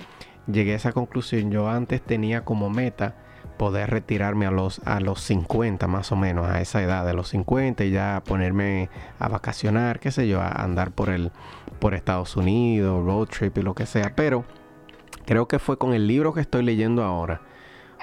llegué 0.51 0.73
a 0.73 0.75
esa 0.75 0.91
conclusión. 0.91 1.51
Yo 1.51 1.69
antes 1.69 2.01
tenía 2.01 2.43
como 2.43 2.69
meta 2.69 3.15
poder 3.57 3.89
retirarme 3.89 4.45
a 4.45 4.51
los, 4.51 4.79
a 4.85 5.01
los 5.01 5.21
50 5.21 5.85
más 5.87 6.11
o 6.11 6.15
menos, 6.15 6.47
a 6.47 6.61
esa 6.61 6.81
edad 6.81 7.05
de 7.05 7.13
los 7.13 7.27
50 7.29 7.83
y 7.83 7.91
ya 7.91 8.23
ponerme 8.25 8.89
a 9.19 9.27
vacacionar, 9.27 9.99
qué 9.99 10.11
sé 10.11 10.27
yo, 10.27 10.39
a 10.39 10.49
andar 10.49 10.91
por 10.91 11.09
el 11.09 11.31
por 11.79 11.93
Estados 11.93 12.35
Unidos, 12.35 13.03
road 13.05 13.27
trip 13.27 13.57
y 13.57 13.61
lo 13.61 13.73
que 13.73 13.85
sea, 13.85 14.13
pero 14.15 14.45
creo 15.25 15.47
que 15.47 15.59
fue 15.59 15.77
con 15.77 15.93
el 15.93 16.07
libro 16.07 16.33
que 16.33 16.41
estoy 16.41 16.63
leyendo 16.63 17.03
ahora, 17.03 17.41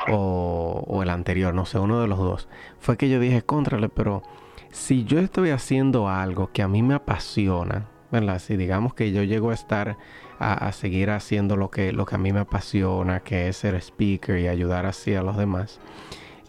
o, 0.08 1.00
el 1.02 1.10
anterior, 1.10 1.54
no 1.54 1.64
sé, 1.64 1.78
uno 1.78 2.00
de 2.00 2.08
los 2.08 2.18
dos, 2.18 2.48
fue 2.78 2.96
que 2.96 3.08
yo 3.08 3.18
dije, 3.18 3.42
contrale, 3.42 3.88
pero 3.88 4.22
si 4.70 5.04
yo 5.04 5.18
estoy 5.20 5.50
haciendo 5.50 6.08
algo 6.08 6.50
que 6.52 6.62
a 6.62 6.68
mí 6.68 6.82
me 6.82 6.94
apasiona, 6.94 7.86
¿verdad? 8.10 8.38
Si 8.38 8.56
digamos 8.56 8.94
que 8.94 9.12
yo 9.12 9.22
llego 9.22 9.50
a 9.50 9.54
estar 9.54 9.96
a, 10.38 10.70
seguir 10.72 11.10
haciendo 11.10 11.56
lo 11.56 11.70
que, 11.70 11.92
lo 11.92 12.04
que 12.04 12.14
a 12.14 12.18
mí 12.18 12.32
me 12.32 12.40
apasiona, 12.40 13.20
que 13.20 13.48
es 13.48 13.56
ser 13.56 13.74
speaker 13.76 14.38
y 14.38 14.48
ayudar 14.48 14.86
así 14.86 15.14
a 15.14 15.22
los 15.22 15.36
demás, 15.36 15.80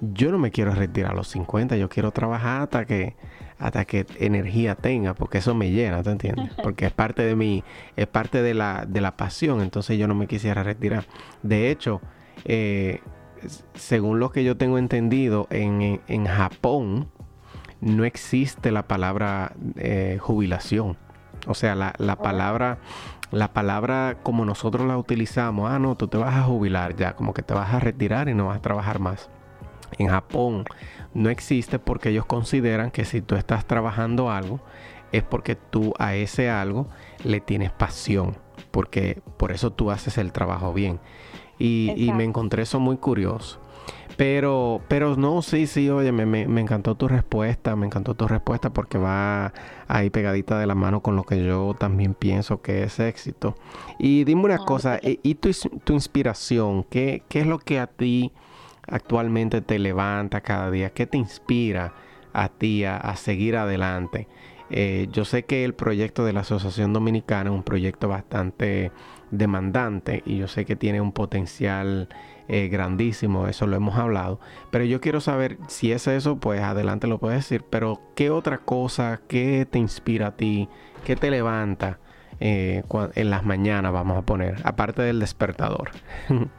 yo 0.01 0.31
no 0.31 0.37
me 0.37 0.51
quiero 0.51 0.73
retirar 0.73 1.11
a 1.11 1.15
los 1.15 1.29
50, 1.29 1.77
yo 1.77 1.89
quiero 1.89 2.11
trabajar 2.11 2.63
hasta 2.63 2.85
que, 2.85 3.15
hasta 3.57 3.85
que 3.85 4.05
energía 4.19 4.75
tenga, 4.75 5.13
porque 5.13 5.39
eso 5.39 5.55
me 5.55 5.71
llena, 5.71 6.03
¿te 6.03 6.11
entiendes? 6.11 6.51
Porque 6.63 6.85
es 6.85 6.91
parte 6.91 7.23
de 7.23 7.35
mi, 7.35 7.63
es 7.95 8.07
parte 8.07 8.41
de 8.41 8.53
la, 8.53 8.85
de 8.87 9.01
la 9.01 9.15
pasión, 9.17 9.61
entonces 9.61 9.97
yo 9.97 10.07
no 10.07 10.15
me 10.15 10.27
quisiera 10.27 10.63
retirar. 10.63 11.05
De 11.41 11.71
hecho, 11.71 12.01
eh, 12.45 12.99
según 13.73 14.19
lo 14.19 14.31
que 14.31 14.43
yo 14.43 14.57
tengo 14.57 14.77
entendido, 14.77 15.47
en, 15.49 16.01
en 16.07 16.25
Japón 16.25 17.09
no 17.81 18.05
existe 18.05 18.71
la 18.71 18.87
palabra 18.87 19.53
eh, 19.75 20.17
jubilación. 20.19 20.97
O 21.47 21.53
sea, 21.53 21.75
la, 21.75 21.93
la 21.97 22.17
palabra 22.17 22.79
la 23.31 23.51
palabra 23.51 24.17
como 24.23 24.45
nosotros 24.45 24.87
la 24.87 24.97
utilizamos, 24.97 25.69
ah, 25.69 25.79
no, 25.79 25.95
tú 25.95 26.07
te 26.07 26.17
vas 26.17 26.35
a 26.35 26.43
jubilar 26.43 26.95
ya, 26.95 27.13
como 27.13 27.33
que 27.33 27.41
te 27.41 27.53
vas 27.53 27.73
a 27.73 27.79
retirar 27.79 28.29
y 28.29 28.33
no 28.33 28.47
vas 28.47 28.57
a 28.57 28.61
trabajar 28.61 28.99
más. 28.99 29.29
En 29.97 30.07
Japón 30.07 30.65
no 31.13 31.29
existe 31.29 31.79
porque 31.79 32.09
ellos 32.09 32.25
consideran 32.25 32.91
que 32.91 33.05
si 33.05 33.21
tú 33.21 33.35
estás 33.35 33.65
trabajando 33.65 34.31
algo 34.31 34.59
es 35.11 35.23
porque 35.23 35.55
tú 35.55 35.93
a 35.99 36.15
ese 36.15 36.49
algo 36.49 36.87
le 37.23 37.39
tienes 37.39 37.71
pasión, 37.71 38.37
porque 38.71 39.21
por 39.37 39.51
eso 39.51 39.71
tú 39.71 39.91
haces 39.91 40.17
el 40.17 40.31
trabajo 40.31 40.73
bien. 40.73 40.99
Y, 41.59 42.11
me 42.13 42.23
encontré 42.23 42.63
eso 42.63 42.79
muy 42.79 42.97
curioso. 42.97 43.59
Pero, 44.17 44.81
pero 44.87 45.15
no, 45.15 45.43
sí, 45.43 45.67
sí, 45.67 45.91
oye, 45.91 46.11
me, 46.11 46.25
me, 46.25 46.61
encantó 46.61 46.95
tu 46.95 47.07
respuesta, 47.07 47.75
me 47.75 47.85
encantó 47.85 48.15
tu 48.15 48.27
respuesta 48.27 48.71
porque 48.71 48.97
va 48.97 49.53
ahí 49.87 50.09
pegadita 50.09 50.57
de 50.57 50.65
la 50.65 50.73
mano 50.73 51.01
con 51.01 51.15
lo 51.15 51.23
que 51.23 51.45
yo 51.45 51.75
también 51.77 52.15
pienso 52.15 52.63
que 52.63 52.81
es 52.81 52.99
éxito. 52.99 53.55
Y 53.99 54.23
dime 54.23 54.45
una 54.45 54.57
cosa, 54.57 54.99
¿y, 55.03 55.35
tu, 55.35 55.51
tu 55.83 55.93
inspiración? 55.93 56.83
¿Qué, 56.83 57.21
¿Qué 57.29 57.41
es 57.41 57.45
lo 57.45 57.59
que 57.59 57.79
a 57.79 57.85
ti 57.85 58.31
actualmente 58.87 59.61
te 59.61 59.77
levanta 59.77 60.41
cada 60.41 60.71
día? 60.71 60.89
¿Qué 60.89 61.05
te 61.05 61.19
inspira 61.19 61.93
a 62.33 62.49
ti 62.49 62.85
a, 62.85 63.15
seguir 63.17 63.55
adelante? 63.55 64.27
Eh, 64.71 65.09
yo 65.11 65.25
sé 65.25 65.43
que 65.43 65.63
el 65.63 65.75
proyecto 65.75 66.25
de 66.25 66.33
la 66.33 66.39
Asociación 66.39 66.91
Dominicana 66.91 67.51
es 67.51 67.55
un 67.55 67.63
proyecto 67.63 68.07
bastante 68.07 68.91
demandante 69.29 70.23
y 70.25 70.37
yo 70.37 70.47
sé 70.47 70.65
que 70.65 70.75
tiene 70.75 71.01
un 71.01 71.11
potencial 71.11 72.09
eh, 72.47 72.69
grandísimo, 72.69 73.47
eso 73.47 73.67
lo 73.67 73.75
hemos 73.75 73.97
hablado, 73.97 74.39
pero 74.71 74.85
yo 74.85 75.01
quiero 75.01 75.19
saber 75.19 75.57
si 75.67 75.91
es 75.91 76.07
eso, 76.07 76.37
pues 76.37 76.61
adelante 76.61 77.07
lo 77.07 77.19
puedes 77.19 77.39
decir, 77.39 77.63
pero 77.69 77.99
¿qué 78.15 78.29
otra 78.29 78.59
cosa, 78.59 79.21
qué 79.27 79.67
te 79.69 79.79
inspira 79.79 80.27
a 80.27 80.35
ti, 80.37 80.69
qué 81.05 81.15
te 81.15 81.29
levanta 81.29 81.99
eh, 82.39 82.83
en 83.15 83.29
las 83.29 83.43
mañanas, 83.43 83.91
vamos 83.91 84.17
a 84.17 84.21
poner, 84.21 84.55
aparte 84.63 85.01
del 85.01 85.19
despertador? 85.19 85.91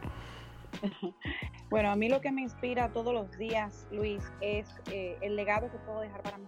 Bueno, 1.71 1.90
a 1.90 1.97
mí 1.97 2.09
lo 2.09 2.21
que 2.21 2.33
me 2.33 2.40
inspira 2.40 2.88
todos 2.92 3.12
los 3.12 3.37
días, 3.37 3.87
Luis, 3.90 4.23
es 4.40 4.66
eh, 4.90 5.18
el 5.21 5.37
legado 5.37 5.71
que 5.71 5.78
puedo 5.78 6.00
dejar 6.00 6.23
para 6.23 6.38
mí. 6.38 6.47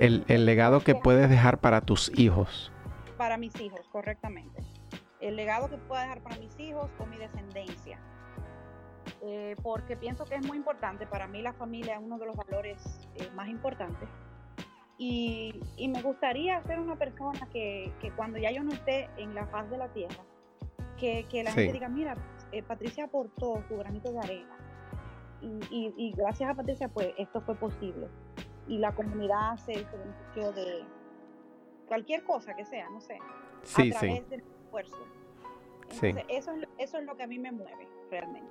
El, 0.00 0.24
el 0.26 0.46
legado 0.46 0.80
que 0.80 0.96
puedes 0.96 1.30
dejar 1.30 1.58
para 1.60 1.80
tus 1.80 2.10
hijos. 2.18 2.72
Para 3.16 3.36
mis 3.36 3.58
hijos, 3.60 3.86
correctamente. 3.92 4.62
El 5.28 5.36
legado 5.36 5.68
que 5.68 5.76
puedo 5.76 6.00
dejar 6.00 6.22
para 6.22 6.36
mis 6.36 6.58
hijos 6.58 6.90
o 6.98 7.06
mi 7.06 7.16
descendencia. 7.16 7.98
Eh, 9.22 9.56
porque 9.62 9.96
pienso 9.96 10.24
que 10.24 10.34
es 10.36 10.46
muy 10.46 10.56
importante. 10.56 11.06
Para 11.06 11.26
mí 11.26 11.42
la 11.42 11.52
familia 11.52 11.94
es 11.94 12.00
uno 12.02 12.18
de 12.18 12.26
los 12.26 12.36
valores 12.36 13.08
eh, 13.14 13.28
más 13.34 13.48
importantes. 13.48 14.08
Y, 14.98 15.60
y, 15.76 15.88
me 15.88 16.00
gustaría 16.00 16.62
ser 16.62 16.80
una 16.80 16.96
persona 16.96 17.46
que, 17.52 17.92
que, 18.00 18.10
cuando 18.12 18.38
ya 18.38 18.50
yo 18.50 18.62
no 18.62 18.72
esté 18.72 19.10
en 19.18 19.34
la 19.34 19.46
faz 19.46 19.68
de 19.68 19.76
la 19.76 19.88
tierra, 19.88 20.24
que, 20.96 21.26
que 21.28 21.44
la 21.44 21.52
gente 21.52 21.74
diga, 21.74 21.88
mira, 21.90 22.16
eh, 22.52 22.62
Patricia 22.62 23.04
aportó 23.04 23.62
su 23.68 23.76
granito 23.76 24.12
de 24.12 24.18
arena 24.18 24.56
y, 25.42 26.12
gracias 26.16 26.50
a 26.50 26.54
Patricia 26.54 26.88
pues 26.88 27.12
esto 27.18 27.40
fue 27.40 27.54
posible 27.54 28.08
y 28.66 28.78
la 28.78 28.94
comunidad 28.94 29.56
se, 29.58 29.72
benefició 29.72 30.52
de 30.52 30.84
cualquier 31.86 32.24
cosa 32.24 32.54
que 32.54 32.64
sea, 32.64 32.88
no 32.90 33.00
sé, 33.00 33.18
a 33.18 33.98
través 33.98 34.28
del 34.28 34.42
esfuerzo. 34.80 36.26
eso, 36.28 36.52
es, 36.52 36.68
eso 36.78 36.98
es 36.98 37.04
lo 37.04 37.16
que 37.16 37.22
a 37.22 37.26
mí 37.26 37.38
me 37.38 37.52
mueve 37.52 37.88
realmente. 38.10 38.50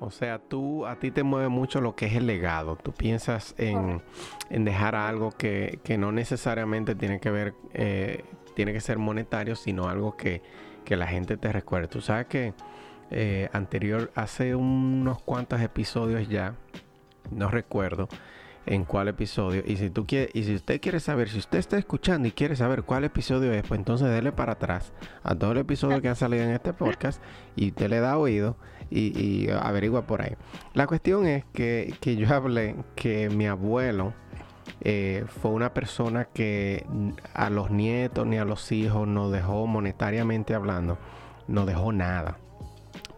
O 0.00 0.10
sea, 0.10 0.38
tú, 0.38 0.86
a 0.86 0.96
ti 0.96 1.10
te 1.10 1.22
mueve 1.22 1.48
mucho 1.48 1.80
lo 1.80 1.94
que 1.94 2.06
es 2.06 2.14
el 2.14 2.26
legado. 2.26 2.76
Tú 2.76 2.92
piensas 2.92 3.54
en, 3.58 4.02
dejar 4.50 4.96
algo 4.96 5.30
que, 5.30 5.78
no 5.98 6.12
necesariamente 6.12 6.94
tiene 6.94 7.20
que 7.20 7.30
ver, 7.30 7.54
eh, 7.72 8.24
tiene 8.54 8.72
que 8.72 8.80
ser 8.80 8.98
monetario, 8.98 9.54
sino 9.54 9.88
algo 9.88 10.16
que, 10.16 10.42
que 10.84 10.96
la 10.96 11.06
gente 11.06 11.36
te 11.36 11.52
recuerde. 11.52 11.88
Tú 11.88 12.00
sabes 12.00 12.26
que 12.26 12.54
eh, 13.10 13.48
anterior, 13.52 14.10
hace 14.14 14.54
unos 14.54 15.22
cuantos 15.22 15.60
episodios 15.60 16.28
ya, 16.28 16.54
no 17.30 17.48
recuerdo, 17.48 18.08
en 18.66 18.84
cuál 18.84 19.08
episodio. 19.08 19.62
Y 19.66 19.76
si 19.76 19.90
tú 19.90 20.06
quieres, 20.06 20.30
y 20.34 20.44
si 20.44 20.54
usted 20.54 20.80
quiere 20.80 21.00
saber, 21.00 21.28
si 21.28 21.38
usted 21.38 21.58
está 21.58 21.78
escuchando 21.78 22.28
y 22.28 22.32
quiere 22.32 22.56
saber 22.56 22.82
cuál 22.82 23.04
episodio 23.04 23.52
es, 23.52 23.62
pues 23.66 23.78
entonces 23.78 24.08
dele 24.08 24.32
para 24.32 24.52
atrás 24.52 24.92
a 25.22 25.34
todo 25.34 25.52
el 25.52 25.58
episodio 25.58 26.00
que 26.00 26.08
ha 26.08 26.14
salido 26.14 26.44
en 26.44 26.50
este 26.50 26.72
podcast 26.72 27.22
y 27.56 27.68
usted 27.68 27.88
le 27.90 28.00
da 28.00 28.18
oído 28.18 28.56
y, 28.90 29.48
averigua 29.50 30.06
por 30.06 30.22
ahí. 30.22 30.34
La 30.72 30.86
cuestión 30.86 31.26
es 31.26 31.44
que, 31.52 31.94
yo 32.02 32.32
hablé 32.34 32.76
que 32.94 33.28
mi 33.28 33.46
abuelo 33.46 34.14
eh, 34.80 35.24
fue 35.40 35.50
una 35.50 35.74
persona 35.74 36.26
que 36.26 36.86
a 37.32 37.50
los 37.50 37.70
nietos 37.70 38.26
ni 38.26 38.38
a 38.38 38.44
los 38.44 38.70
hijos 38.72 39.06
no 39.08 39.30
dejó 39.30 39.66
monetariamente 39.66 40.54
hablando, 40.54 40.98
no 41.48 41.66
dejó 41.66 41.92
nada. 41.92 42.38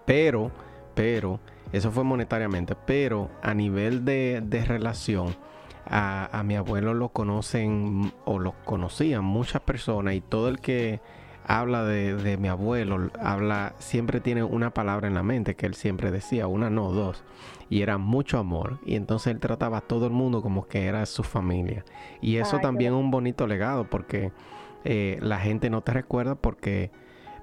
Pero, 0.06 0.50
pero, 0.94 1.40
eso 1.72 1.90
fue 1.90 2.04
monetariamente, 2.04 2.76
pero 2.86 3.30
a 3.42 3.54
nivel 3.54 4.04
de, 4.04 4.64
relación, 4.66 5.36
a, 5.84 6.42
mi 6.44 6.56
abuelo 6.56 6.94
lo 6.94 7.10
conocen 7.10 8.12
o 8.24 8.38
lo 8.38 8.52
conocían 8.64 9.24
muchas 9.24 9.62
personas 9.62 10.14
y 10.14 10.20
todo 10.20 10.48
el 10.48 10.60
que 10.60 11.00
habla 11.44 11.84
de, 11.84 12.36
mi 12.38 12.48
abuelo, 12.48 13.10
habla, 13.20 13.74
siempre 13.78 14.20
tiene 14.20 14.42
una 14.42 14.70
palabra 14.70 15.06
en 15.06 15.14
la 15.14 15.22
mente 15.22 15.54
que 15.54 15.66
él 15.66 15.74
siempre 15.74 16.10
decía, 16.10 16.48
una 16.48 16.70
no, 16.70 16.90
dos. 16.90 17.24
Y 17.68 17.82
era 17.82 17.98
mucho 17.98 18.38
amor. 18.38 18.78
Y 18.84 18.96
entonces 18.96 19.32
él 19.32 19.40
trataba 19.40 19.78
a 19.78 19.80
todo 19.80 20.06
el 20.06 20.12
mundo 20.12 20.42
como 20.42 20.66
que 20.66 20.86
era 20.86 21.04
su 21.06 21.22
familia. 21.22 21.84
Y 22.20 22.36
eso 22.36 22.58
también 22.58 22.94
es 22.94 22.98
un 22.98 23.10
bonito 23.10 23.46
legado 23.46 23.88
porque 23.88 24.32
eh, 24.84 25.18
la 25.20 25.38
gente 25.38 25.70
no 25.70 25.82
te 25.82 25.92
recuerda 25.92 26.36
porque, 26.36 26.90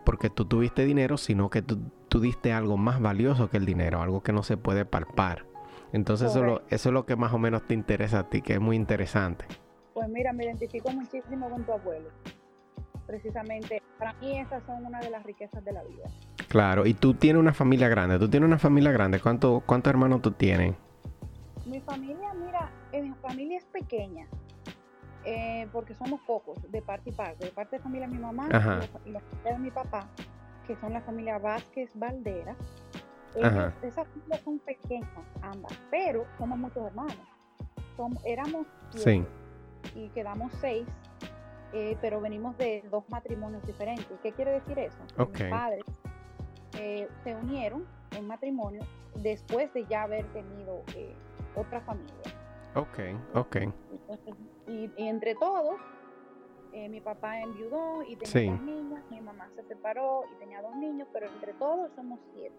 porque 0.06 0.30
tú 0.30 0.46
tuviste 0.46 0.86
dinero, 0.86 1.18
sino 1.18 1.50
que 1.50 1.62
tú 1.62 1.80
tú 2.14 2.20
diste 2.20 2.54
algo 2.54 2.78
más 2.78 3.02
valioso 3.02 3.50
que 3.50 3.58
el 3.58 3.66
dinero, 3.66 4.00
algo 4.00 4.22
que 4.22 4.32
no 4.32 4.44
se 4.44 4.56
puede 4.56 4.86
palpar. 4.86 5.48
Entonces 5.94 6.30
eso, 6.30 6.62
eso, 6.70 6.90
es 6.90 6.94
lo 6.94 7.08
que 7.08 7.16
más 7.16 7.34
o 7.34 7.40
menos 7.40 7.66
te 7.66 7.74
interesa 7.74 8.20
a 8.20 8.30
ti, 8.30 8.44
que 8.44 8.54
es 8.54 8.60
muy 8.60 8.76
interesante. 8.76 9.46
Pues 9.96 10.08
mira, 10.10 10.32
me 10.32 10.46
identifico 10.46 10.92
muchísimo 10.92 11.50
con 11.50 11.66
tu 11.66 11.72
abuelo. 11.72 12.10
Precisamente, 13.08 13.82
para 13.98 14.14
mí 14.14 14.38
esas 14.38 14.62
son 14.68 14.86
una 14.86 15.00
de 15.00 15.10
las 15.10 15.24
riquezas 15.24 15.66
de 15.66 15.72
la 15.72 15.84
vida. 15.86 16.04
Claro, 16.50 16.86
y 16.86 16.94
tú 16.94 17.16
tienes 17.16 17.40
una 17.40 17.52
familia 17.52 17.90
grande, 17.90 18.20
tú 18.20 18.30
tienes 18.30 18.46
una 18.46 18.60
familia 18.60 18.92
grande, 18.92 19.20
¿cuánto, 19.20 19.64
cuántos 19.66 19.90
hermanos 19.90 20.22
tú 20.22 20.30
tienes? 20.30 20.76
Mi 21.66 21.82
familia, 21.82 22.32
mira, 22.36 22.70
eh, 22.92 23.02
mi 23.02 23.16
familia 23.24 23.58
es 23.58 23.66
pequeña, 23.66 24.28
eh, 25.26 25.68
porque 25.74 25.96
somos 25.96 26.22
pocos, 26.28 26.60
de 26.72 26.80
parte 26.84 27.10
y 27.10 27.14
parte. 27.14 27.46
De 27.46 27.52
parte 27.52 27.78
de 27.78 27.82
familia 27.82 28.08
de 28.08 28.14
mi 28.14 28.20
mamá 28.20 28.46
y 29.04 29.10
la 29.10 29.22
de 29.52 29.58
mi 29.58 29.72
papá 29.72 30.08
que 30.68 30.76
son 30.78 30.94
la 30.94 31.02
familia 31.02 31.38
Vázquez 31.38 31.92
Valdera. 31.96 32.56
esas 33.82 34.08
familias 34.08 34.42
son 34.44 34.60
pequeñas 34.60 35.10
ambas, 35.42 35.74
pero 35.90 36.26
somos 36.38 36.58
muchos 36.58 36.86
hermanos. 36.86 37.18
éramos 38.26 38.68
sí. 38.92 39.26
y 39.96 40.10
quedamos 40.10 40.52
seis, 40.62 40.88
eh, 41.74 41.98
pero 42.02 42.22
venimos 42.22 42.58
de 42.58 42.84
dos 42.92 43.04
matrimonios 43.10 43.66
diferentes. 43.66 44.20
¿Qué 44.22 44.32
quiere 44.32 44.52
decir 44.52 44.78
eso? 44.80 44.98
Okay. 45.18 45.46
Mis 45.46 45.54
padres 45.54 45.86
eh, 46.80 47.08
se 47.24 47.36
unieron 47.36 47.86
en 48.12 48.28
matrimonio 48.28 48.84
después 49.16 49.74
de 49.74 49.86
ya 49.86 50.04
haber 50.04 50.26
tenido 50.34 50.84
eh, 50.96 51.16
otra 51.56 51.82
familia. 51.82 52.14
Ok, 52.76 53.00
ok. 53.36 53.58
y, 54.68 54.92
entre 54.98 55.36
todos 55.36 55.76
eh, 56.74 56.90
mi 56.90 57.02
papá 57.02 57.40
enviudó 57.40 58.04
y 58.04 58.16
tenía 58.16 58.52
dos 58.52 58.62
niños, 58.62 59.00
mi 59.10 59.22
mamá 59.22 59.48
se 59.56 59.64
separó 59.64 60.26
y 60.32 60.40
tenía 60.40 60.62
dos 60.62 60.76
niños, 60.76 61.08
pero 61.14 61.28
entre 61.28 61.54
todos 61.54 61.92
somos 61.96 62.20
siete. 62.34 62.56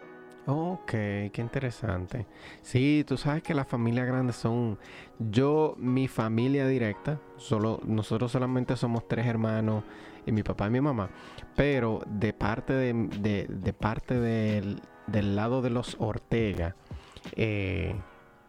Ok, 0.46 0.90
qué 0.90 1.38
interesante. 1.38 2.26
Sí, 2.62 3.04
tú 3.06 3.16
sabes 3.16 3.42
que 3.42 3.54
las 3.54 3.66
familias 3.66 4.06
grandes 4.06 4.36
son, 4.36 4.78
yo, 5.18 5.74
mi 5.78 6.06
familia 6.06 6.66
directa, 6.66 7.18
solo, 7.36 7.80
nosotros 7.84 8.30
solamente 8.30 8.76
somos 8.76 9.08
tres 9.08 9.26
hermanos 9.26 9.84
y 10.26 10.32
mi 10.32 10.42
papá 10.42 10.68
y 10.68 10.70
mi 10.70 10.80
mamá, 10.80 11.10
pero 11.56 12.00
de 12.06 12.32
parte 12.32 12.72
de, 12.72 13.46
de, 13.48 13.72
parte 13.72 14.20
del, 14.20 14.80
del 15.06 15.34
lado 15.34 15.60
de 15.60 15.70
los 15.70 15.96
Ortega, 15.98 16.76
eh, 17.36 17.94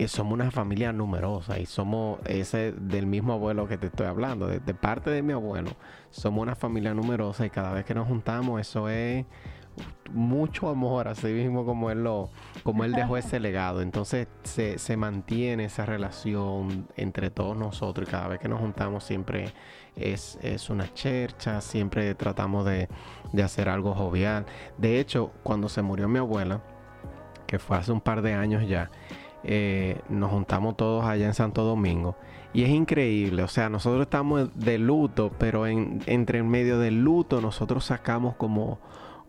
somos 0.07 0.33
una 0.33 0.51
familia 0.51 0.91
numerosa 0.91 1.59
y 1.59 1.65
somos 1.65 2.19
ese 2.25 2.73
del 2.73 3.05
mismo 3.05 3.33
abuelo 3.33 3.67
que 3.67 3.77
te 3.77 3.87
estoy 3.87 4.07
hablando, 4.07 4.47
de, 4.47 4.59
parte 4.73 5.09
de 5.09 5.21
mi 5.21 5.33
abuelo, 5.33 5.71
somos 6.09 6.41
una 6.41 6.55
familia 6.55 6.93
numerosa 6.93 7.45
y 7.45 7.49
cada 7.49 7.71
vez 7.71 7.85
que 7.85 7.95
nos 7.95 8.07
juntamos 8.07 8.59
eso 8.59 8.89
es 8.89 9.25
mucho 10.11 10.69
amor, 10.69 11.07
así 11.07 11.27
mismo 11.27 11.65
como 11.65 11.91
él 11.91 12.03
lo, 12.03 12.29
como 12.63 12.83
él 12.83 12.93
dejó 12.93 13.17
ese 13.17 13.39
legado. 13.39 13.81
Entonces 13.81 14.27
se, 14.43 14.77
se, 14.77 14.97
mantiene 14.97 15.65
esa 15.65 15.85
relación 15.85 16.87
entre 16.95 17.29
todos 17.29 17.57
nosotros 17.57 18.07
y 18.07 18.11
cada 18.11 18.27
vez 18.27 18.39
que 18.39 18.47
nos 18.47 18.59
juntamos 18.59 19.03
siempre 19.03 19.53
es, 19.95 20.37
es 20.41 20.69
una 20.69 20.93
chercha, 20.93 21.61
siempre 21.61 22.15
tratamos 22.15 22.65
de, 22.65 22.87
de 23.33 23.43
hacer 23.43 23.67
algo 23.69 23.93
jovial. 23.93 24.45
De 24.77 24.99
hecho, 24.99 25.31
cuando 25.43 25.67
se 25.67 25.81
murió 25.81 26.07
mi 26.07 26.19
abuela, 26.19 26.61
que 27.47 27.59
fue 27.59 27.77
hace 27.77 27.91
un 27.91 28.01
par 28.01 28.21
de 28.21 28.33
años 28.33 28.67
ya, 28.67 28.89
eh, 29.45 30.01
nos 30.09 30.31
juntamos 30.31 30.75
todos 30.75 31.05
allá 31.05 31.25
en 31.25 31.33
Santo 31.33 31.63
Domingo. 31.63 32.15
Y 32.53 32.63
es 32.63 32.69
increíble, 32.69 33.43
o 33.43 33.47
sea, 33.47 33.69
nosotros 33.69 34.03
estamos 34.03 34.57
de 34.57 34.77
luto, 34.77 35.31
pero 35.37 35.67
en, 35.67 36.01
entre 36.05 36.39
en 36.39 36.47
medio 36.47 36.79
del 36.79 37.03
luto 37.03 37.41
nosotros 37.41 37.83
sacamos 37.83 38.35
como, 38.35 38.79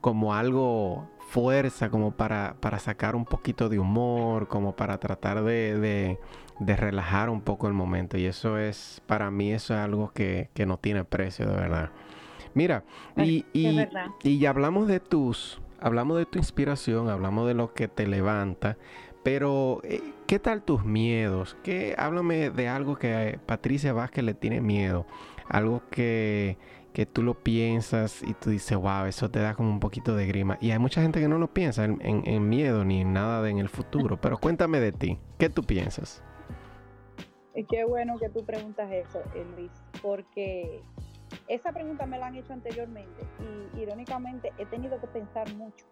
como 0.01 0.33
algo 0.35 1.09
fuerza, 1.29 1.91
como 1.91 2.13
para, 2.13 2.57
para 2.61 2.79
sacar 2.79 3.17
un 3.17 3.25
poquito 3.25 3.69
de 3.69 3.79
humor, 3.79 4.49
como 4.49 4.77
para 4.77 4.99
tratar 4.99 5.43
de, 5.43 6.19
de, 6.61 6.77
relajar 6.77 7.29
un 7.29 7.41
poco 7.41 7.67
el 7.67 7.73
momento. 7.73 8.17
Y 8.17 8.27
eso 8.27 8.59
es, 8.59 9.03
para 9.07 9.31
mí, 9.31 9.53
eso 9.53 9.75
es 9.75 9.81
algo 9.81 10.13
que, 10.13 10.51
que 10.55 10.65
no 10.65 10.79
tiene 10.79 11.05
precio, 11.05 11.47
de 11.47 11.57
verdad. 11.57 11.91
Mira, 12.55 12.85
y, 13.17 13.45
y, 13.53 13.87
y 14.23 14.47
hablamos 14.47 14.87
de 14.87 15.01
tus, 15.01 15.61
hablamos 15.81 16.17
de 16.17 16.27
tu 16.27 16.39
inspiración, 16.39 17.11
hablamos 17.11 17.47
de 17.47 17.55
lo 17.55 17.75
que 17.75 17.89
te 17.89 18.07
levanta. 18.07 18.79
Pero, 19.27 19.81
eh, 19.83 20.13
¿qué 20.29 20.39
tal 20.39 20.63
tus 20.63 20.85
miedos? 20.85 21.57
¿Qué, 21.65 21.97
háblame 21.99 22.51
de 22.51 22.69
algo 22.69 22.95
que 22.95 23.41
Patricia 23.45 23.93
Vázquez 23.93 24.23
le 24.23 24.35
tiene 24.35 24.61
miedo. 24.61 25.05
Algo 25.49 25.83
que, 25.91 26.57
tú 27.13 27.25
lo 27.25 27.35
piensas 27.35 28.23
y 28.23 28.35
tú 28.35 28.51
dices, 28.51 28.79
wow, 28.79 29.07
eso 29.07 29.29
te 29.29 29.41
da 29.41 29.55
como 29.55 29.69
un 29.69 29.81
poquito 29.81 30.15
de 30.15 30.29
grima. 30.29 30.59
Y 30.61 30.71
hay 30.71 30.79
mucha 30.79 31.03
gente 31.03 31.19
que 31.19 31.27
no 31.27 31.39
lo 31.39 31.53
piensa 31.53 31.87
en, 31.87 32.49
miedo 32.49 32.85
ni 32.85 33.01
en 33.01 33.13
nada 33.15 33.43
de 33.43 33.51
en 33.51 33.59
el 33.59 33.69
futuro. 33.69 34.17
Pero 34.21 34.39
cuéntame 34.39 34.79
de 34.79 34.93
ti, 34.93 35.19
¿qué 35.39 35.51
tú 35.51 35.65
piensas? 35.65 36.23
Qué 37.69 37.85
bueno 37.85 38.21
que 38.21 38.29
tú 38.29 38.45
preguntas 38.45 38.89
eso, 38.93 39.23
Luis, 39.57 39.73
porque 40.03 40.85
esa 41.49 41.73
pregunta 41.73 42.07
me 42.07 42.17
la 42.17 42.29
han 42.29 42.37
hecho 42.37 42.53
anteriormente 42.53 43.25
y 43.75 43.81
irónicamente 43.81 44.53
he 44.57 44.67
tenido 44.67 45.01
que 45.01 45.09
pensar 45.09 45.53
mucho. 45.55 45.85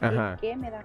Ajá. 0.00 0.36
¿Qué 0.40 0.56
me 0.56 0.72
da 0.72 0.84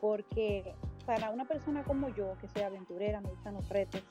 porque 0.00 0.74
para 1.06 1.30
una 1.30 1.44
persona 1.46 1.82
como 1.82 2.08
yo, 2.10 2.36
que 2.40 2.48
soy 2.48 2.62
aventurera, 2.62 3.20
me 3.20 3.30
gustan 3.30 3.54
los 3.54 3.68
retos, 3.68 4.02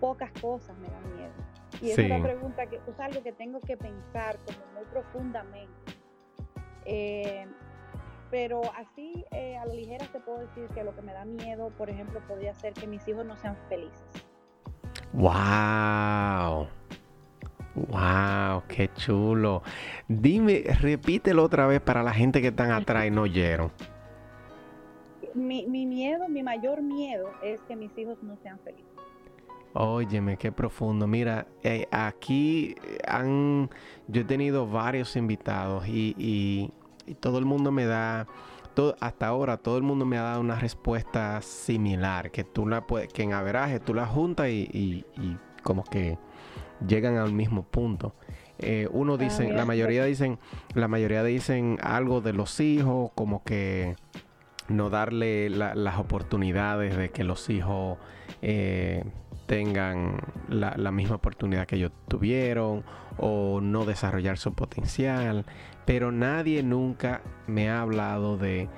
pocas 0.00 0.30
cosas 0.40 0.76
me 0.78 0.88
dan 0.88 1.16
miedo. 1.16 1.32
Y 1.80 1.90
es 1.90 1.98
una 1.98 2.22
pregunta 2.22 2.66
que 2.66 2.76
es 2.76 3.00
algo 3.00 3.22
que 3.22 3.32
tengo 3.32 3.60
que 3.60 3.76
pensar 3.76 4.36
como 4.44 4.58
muy 4.74 4.84
profundamente. 4.90 5.92
Eh, 6.84 7.46
pero 8.30 8.62
así 8.76 9.24
eh, 9.30 9.56
a 9.56 9.66
la 9.66 9.74
ligera 9.74 10.06
te 10.06 10.20
puedo 10.20 10.40
decir 10.40 10.66
que 10.74 10.84
lo 10.84 10.94
que 10.94 11.02
me 11.02 11.12
da 11.12 11.24
miedo, 11.24 11.70
por 11.76 11.88
ejemplo, 11.90 12.20
podría 12.26 12.54
ser 12.54 12.72
que 12.72 12.86
mis 12.86 13.06
hijos 13.08 13.24
no 13.24 13.36
sean 13.36 13.56
felices. 13.68 14.04
¡Wow! 15.12 16.68
¡Wow! 17.74 18.62
¡Qué 18.68 18.90
chulo! 18.94 19.62
Dime, 20.08 20.64
repítelo 20.80 21.44
otra 21.44 21.66
vez 21.66 21.80
para 21.80 22.02
la 22.02 22.12
gente 22.12 22.40
que 22.40 22.48
están 22.48 22.72
atrás 22.72 23.06
y 23.06 23.10
no 23.10 23.22
oyeron 23.22 23.70
mi, 25.38 25.86
miedo, 25.86 26.28
mi 26.28 26.42
mayor 26.42 26.82
miedo 26.82 27.30
es 27.42 27.60
que 27.62 27.76
mis 27.76 27.96
hijos 27.96 28.18
no 28.22 28.36
sean 28.42 28.58
felices. 28.60 28.86
Óyeme, 29.74 30.36
qué 30.36 30.50
profundo. 30.50 31.06
Mira, 31.06 31.46
eh, 31.62 31.86
aquí 31.90 32.74
han, 33.06 33.70
yo 34.08 34.22
he 34.22 34.24
tenido 34.24 34.66
varios 34.66 35.14
invitados 35.16 35.86
y, 35.86 36.72
todo 37.20 37.38
el 37.38 37.46
mundo 37.46 37.72
me 37.72 37.86
da, 37.86 38.26
todo, 38.74 38.94
hasta 39.00 39.28
ahora 39.28 39.56
todo 39.56 39.78
el 39.78 39.82
mundo 39.82 40.04
me 40.04 40.18
ha 40.18 40.22
dado 40.22 40.40
una 40.40 40.56
respuesta 40.56 41.40
similar, 41.40 42.30
que 42.30 42.44
tú 42.44 42.66
la 42.66 42.86
puedes, 42.86 43.10
que 43.10 43.22
en 43.22 43.32
averaje 43.32 43.80
tú 43.80 43.94
la 43.94 44.06
juntas 44.06 44.48
y, 44.50 45.04
como 45.62 45.84
que 45.84 46.18
llegan 46.86 47.16
al 47.16 47.32
mismo 47.32 47.62
punto. 47.62 48.14
Eh, 48.58 48.88
uno 48.90 49.14
ah, 49.14 49.18
dice, 49.18 49.52
la 49.52 49.64
mayoría 49.64 50.04
dicen, 50.04 50.38
la 50.74 50.88
mayoría 50.88 51.22
dicen 51.22 51.78
algo 51.80 52.20
de 52.20 52.32
los 52.32 52.58
hijos, 52.60 53.10
como 53.14 53.44
que 53.44 53.94
no 54.68 54.90
darle 54.90 55.50
las 55.50 55.98
oportunidades 55.98 56.96
de 56.96 57.10
que 57.10 57.24
los 57.24 57.48
hijos 57.50 57.98
eh, 58.42 59.04
tengan 59.46 60.20
la, 60.48 60.90
misma 60.92 61.16
oportunidad 61.16 61.66
que 61.66 61.76
ellos 61.76 61.92
tuvieron 62.06 62.84
o 63.16 63.60
no 63.60 63.84
desarrollar 63.84 64.38
su 64.38 64.52
potencial. 64.52 65.46
Pero 65.86 66.12
nadie 66.12 66.62
nunca 66.62 67.22
me 67.46 67.70
ha 67.70 67.80
hablado 67.80 68.36
de 68.36 68.68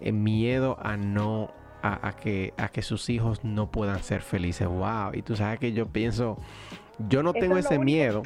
eh, 0.00 0.12
miedo 0.12 0.78
a 0.80 0.96
no 0.96 1.52
a, 1.82 2.12
que, 2.12 2.54
a 2.56 2.68
que 2.68 2.82
sus 2.82 3.08
hijos 3.08 3.44
no 3.44 3.70
puedan 3.70 4.02
ser 4.02 4.22
felices. 4.22 4.68
¡Wow! 4.68 5.12
Y 5.14 5.22
tú 5.22 5.36
sabes 5.36 5.58
que 5.58 5.72
yo 5.72 5.86
pienso, 5.86 6.38
yo 7.08 7.22
no 7.22 7.32
tengo 7.32 7.56
ese 7.56 7.78
miedo. 7.78 8.22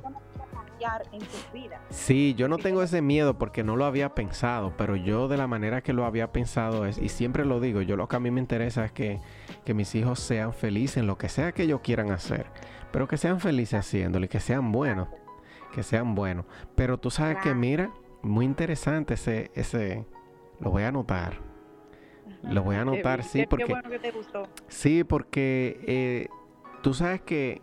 En 1.12 1.21
Sí, 1.90 2.35
yo 2.35 2.49
no 2.49 2.59
tengo 2.59 2.83
ese 2.83 3.03
miedo 3.03 3.38
porque 3.38 3.62
no 3.62 3.77
lo 3.77 3.85
había 3.85 4.14
pensado, 4.14 4.73
pero 4.77 4.97
yo 4.97 5.29
de 5.29 5.37
la 5.37 5.47
manera 5.47 5.81
que 5.83 5.92
lo 5.92 6.05
había 6.05 6.33
pensado 6.33 6.87
es, 6.87 6.99
y 6.99 7.09
siempre 7.09 7.45
lo 7.45 7.61
digo, 7.61 7.83
yo 7.83 7.97
lo 7.97 8.09
que 8.09 8.16
a 8.16 8.21
mí 8.21 8.31
me 8.31 8.40
interesa 8.40 8.85
es 8.85 8.92
que, 8.92 9.21
que 9.64 9.75
mis 9.75 9.95
hijos 9.95 10.18
sean 10.18 10.53
felices 10.53 10.97
en 10.99 11.07
lo 11.07 11.18
que 11.18 11.29
sea 11.29 11.53
que 11.53 11.64
ellos 11.64 11.81
quieran 11.83 12.11
hacer, 12.11 12.47
pero 12.90 13.07
que 13.07 13.16
sean 13.16 13.40
felices 13.40 13.79
haciéndolo 13.79 14.25
y 14.25 14.29
que 14.29 14.40
sean 14.40 14.73
buenos, 14.73 15.09
que 15.73 15.83
sean 15.83 16.14
buenos. 16.14 16.47
Pero 16.75 16.99
tú 16.99 17.11
sabes 17.11 17.38
que, 17.38 17.55
mira, 17.55 17.90
muy 18.23 18.45
interesante 18.45 19.14
ese, 19.14 19.51
ese, 19.55 20.05
lo 20.59 20.71
voy 20.71 20.83
a 20.83 20.88
anotar. 20.88 21.38
Lo 22.42 22.62
voy 22.62 22.77
a 22.77 22.81
anotar, 22.83 23.23
sí, 23.23 23.47
porque... 23.47 23.66
Qué 23.66 23.73
bueno 23.73 23.90
que 23.90 23.99
te 24.01 24.11
gustó. 24.11 24.49
Sí, 24.66 25.05
porque 25.05 25.81
eh, 25.87 26.29
tú 26.83 26.92
sabes 26.92 27.21
que 27.23 27.62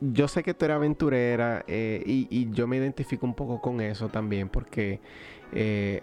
yo 0.00 0.28
sé 0.28 0.42
que 0.42 0.54
tú 0.54 0.64
eres 0.64 0.76
aventurera 0.76 1.64
eh, 1.66 2.02
y, 2.06 2.50
yo 2.52 2.66
me 2.66 2.78
identifico 2.78 3.26
un 3.26 3.34
poco 3.34 3.60
con 3.60 3.80
eso 3.80 4.08
también 4.08 4.48
porque 4.48 5.00
eh, 5.52 6.02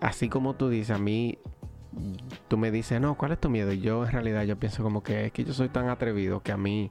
así 0.00 0.28
como 0.28 0.54
tú 0.54 0.68
dices, 0.68 0.96
a 0.96 0.98
mí 0.98 1.38
tú 2.48 2.56
me 2.56 2.70
dices, 2.70 3.00
no, 3.00 3.16
¿cuál 3.16 3.32
es 3.32 3.40
tu 3.40 3.50
miedo? 3.50 3.72
Y 3.72 3.80
yo 3.80 4.04
en 4.04 4.12
realidad 4.12 4.44
yo 4.44 4.58
pienso 4.58 4.82
como 4.82 5.02
que 5.02 5.26
es 5.26 5.32
que 5.32 5.44
yo 5.44 5.52
soy 5.52 5.68
tan 5.68 5.88
atrevido 5.88 6.42
que 6.42 6.52
a 6.52 6.56
mí 6.56 6.90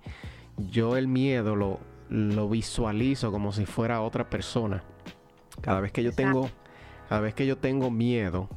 yo 0.58 0.96
el 0.96 1.08
miedo 1.08 1.56
lo, 1.56 1.80
lo 2.10 2.48
visualizo 2.48 3.32
como 3.32 3.52
si 3.52 3.66
fuera 3.66 4.02
otra 4.02 4.30
persona. 4.30 4.84
Cada 5.62 5.82
vez 5.82 5.92
que 5.92 6.04
yo 6.04 6.12
tengo, 6.12 6.50
cada 7.10 7.22
vez 7.22 7.34
que 7.34 7.48
yo 7.48 7.58
tengo 7.58 7.89
miedo 7.89 8.48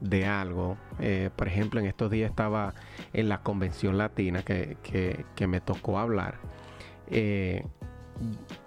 de 0.00 0.26
algo, 0.26 0.76
eh, 1.00 1.30
por 1.34 1.48
ejemplo 1.48 1.80
en 1.80 1.86
estos 1.86 2.10
días 2.10 2.28
estaba 2.30 2.74
en 3.14 3.30
la 3.30 3.42
convención 3.42 3.96
latina 3.96 4.42
que, 4.42 4.76
que 5.34 5.46
me 5.46 5.62
tocó 5.62 5.98
hablar 5.98 6.38
eh, 7.08 7.66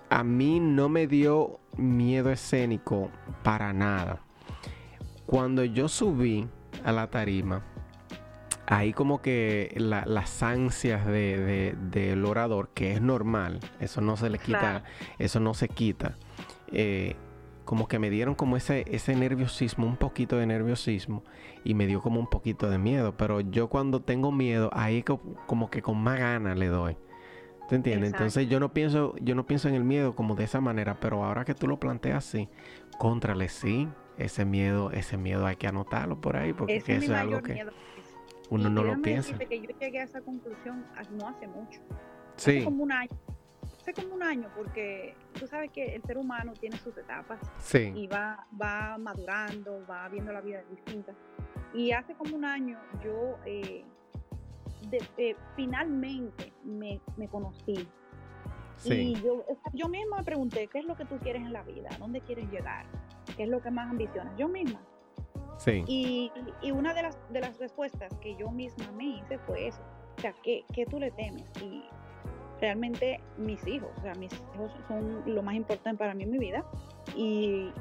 a 0.09 0.23
mí 0.23 0.59
no 0.59 0.89
me 0.89 1.07
dio 1.07 1.59
miedo 1.77 2.31
escénico 2.31 3.09
para 3.43 3.73
nada. 3.73 4.21
Cuando 5.25 5.63
yo 5.63 5.87
subí 5.87 6.47
a 6.83 6.91
la 6.91 7.09
tarima, 7.09 7.63
ahí 8.65 8.93
como 8.93 9.21
que 9.21 9.73
las 9.77 10.43
ansias 10.43 11.05
del 11.05 12.25
orador, 12.25 12.69
que 12.73 12.93
es 12.93 13.01
normal, 13.01 13.59
eso 13.79 14.01
no 14.01 14.17
se 14.17 14.29
le 14.29 14.39
quita, 14.39 14.83
eso 15.17 15.39
no 15.39 15.53
se 15.53 15.69
quita. 15.69 16.15
Eh, 16.71 17.15
como 17.65 17.87
que 17.87 17.99
me 17.99 18.09
dieron 18.09 18.33
como 18.33 18.57
ese, 18.57 18.83
ese 18.87 19.15
nerviosismo, 19.15 19.85
un 19.85 19.97
poquito 19.97 20.37
de 20.37 20.47
nerviosismo, 20.47 21.23
y 21.63 21.75
me 21.75 21.85
dio 21.85 22.01
como 22.01 22.19
un 22.19 22.27
poquito 22.27 22.67
de 22.67 22.79
miedo. 22.79 23.15
Pero 23.15 23.41
yo 23.41 23.69
cuando 23.69 24.01
tengo 24.01 24.31
miedo, 24.31 24.71
ahí 24.73 25.03
como 25.45 25.69
que 25.69 25.83
con 25.83 26.01
más 26.01 26.17
ganas 26.19 26.57
le 26.57 26.67
doy. 26.67 26.97
¿Te 27.69 27.75
entiendes? 27.75 28.13
Entonces 28.13 28.49
yo 28.49 28.59
no 28.59 28.73
pienso, 28.73 29.15
yo 29.21 29.35
no 29.35 29.45
pienso 29.45 29.69
en 29.69 29.75
el 29.75 29.83
miedo 29.83 30.15
como 30.15 30.35
de 30.35 30.43
esa 30.43 30.59
manera, 30.59 30.99
pero 30.99 31.23
ahora 31.23 31.45
que 31.45 31.53
tú 31.53 31.67
lo 31.67 31.79
planteas 31.79 32.27
así, 32.27 32.49
contrale 32.97 33.47
sí, 33.47 33.87
ese 34.17 34.43
miedo, 34.43 34.91
ese 34.91 35.17
miedo 35.17 35.45
hay 35.45 35.55
que 35.55 35.67
anotarlo 35.67 36.19
por 36.19 36.35
ahí, 36.35 36.51
porque 36.51 36.77
eso 36.77 36.91
es 36.91 37.09
algo 37.11 37.43
que 37.43 37.63
uno 38.49 38.69
no 38.69 38.83
lo 38.83 38.99
piensa. 39.01 39.37
Que 39.37 39.61
yo 39.61 39.69
llegué 39.79 39.99
a 39.99 40.03
esa 40.03 40.19
conclusión 40.21 40.83
no 41.11 41.27
hace 41.27 41.47
mucho. 41.47 41.79
Sí. 42.37 42.57
Hace 42.57 42.65
como 42.65 42.83
un 42.83 42.91
año. 42.91 43.11
Hace 43.81 43.93
como 43.93 44.15
un 44.15 44.23
año, 44.23 44.49
porque 44.55 45.15
tú 45.39 45.45
sabes 45.45 45.69
que 45.71 45.95
el 45.95 46.01
ser 46.03 46.17
humano 46.17 46.53
tiene 46.59 46.77
sus 46.77 46.97
etapas 46.97 47.39
sí. 47.59 47.91
y 47.95 48.07
va, 48.07 48.47
va 48.59 48.97
madurando, 48.97 49.85
va 49.87 50.09
viendo 50.09 50.33
la 50.33 50.41
vida 50.41 50.63
distinta. 50.71 51.13
Y 51.73 51.91
hace 51.91 52.15
como 52.15 52.35
un 52.35 52.45
año 52.45 52.79
yo 53.03 53.37
eh, 53.45 53.85
finalmente 55.55 56.53
me, 56.63 56.99
conocí. 57.29 57.87
Y 58.85 59.15
yo, 59.21 59.43
yo 59.73 59.89
misma 59.89 60.17
me 60.17 60.23
pregunté, 60.23 60.67
¿qué 60.67 60.79
es 60.79 60.85
lo 60.85 60.95
que 60.95 61.05
tú 61.05 61.17
quieres 61.19 61.41
en 61.41 61.51
la 61.51 61.63
vida? 61.63 61.89
¿Dónde 61.99 62.21
quieres 62.21 62.49
llegar? 62.49 62.85
¿Qué 63.35 63.43
es 63.43 63.49
lo 63.49 63.61
que 63.61 63.71
más 63.71 63.89
ambicionas? 63.89 64.35
Yo 64.37 64.47
misma. 64.47 64.81
Sí. 65.57 65.83
Y, 65.87 66.31
una 66.71 66.93
de 66.93 67.03
las, 67.03 67.17
de 67.29 67.41
las 67.41 67.57
respuestas 67.59 68.15
que 68.21 68.35
yo 68.35 68.49
misma 68.49 68.89
me 68.93 69.05
hice 69.05 69.37
fue 69.39 69.67
eso. 69.67 69.81
O 70.17 70.21
sea, 70.21 70.33
¿qué, 70.43 70.63
¿qué, 70.73 70.85
tú 70.85 70.99
le 70.99 71.11
temes? 71.11 71.51
Y 71.61 71.83
realmente 72.61 73.19
mis 73.37 73.65
hijos, 73.67 73.89
o 73.97 74.01
sea, 74.01 74.13
mis 74.15 74.31
hijos 74.33 74.71
son 74.87 75.23
lo 75.25 75.43
más 75.43 75.55
importante 75.55 75.97
para 75.97 76.13
mí 76.13 76.23
en 76.23 76.31
mi 76.31 76.39
vida. 76.39 76.63
Y 77.15 77.71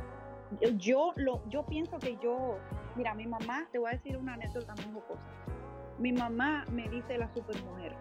yo, 0.77 1.13
lo, 1.17 1.49
yo 1.49 1.65
pienso 1.67 1.99
que 1.99 2.17
yo, 2.23 2.59
mira, 2.97 3.15
mi 3.15 3.27
mamá, 3.27 3.69
te 3.71 3.79
voy 3.79 3.91
a 3.91 3.93
decir 3.93 4.17
una 4.17 4.35
anécdota 4.35 4.75
muy 4.75 4.95
jocosa 4.95 5.23
mi 5.99 6.13
mamá 6.13 6.65
me 6.73 6.89
dice 6.89 7.19
la 7.19 7.33
supermujer. 7.33 7.95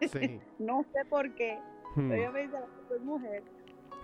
Sí. 0.00 0.40
no 0.58 0.84
sé 0.92 1.04
por 1.08 1.34
qué, 1.34 1.58
hmm. 1.96 2.12
ella 2.12 2.30
me 2.30 2.42
dice 2.42 2.60
la 2.60 2.66
supermujer. 2.82 3.42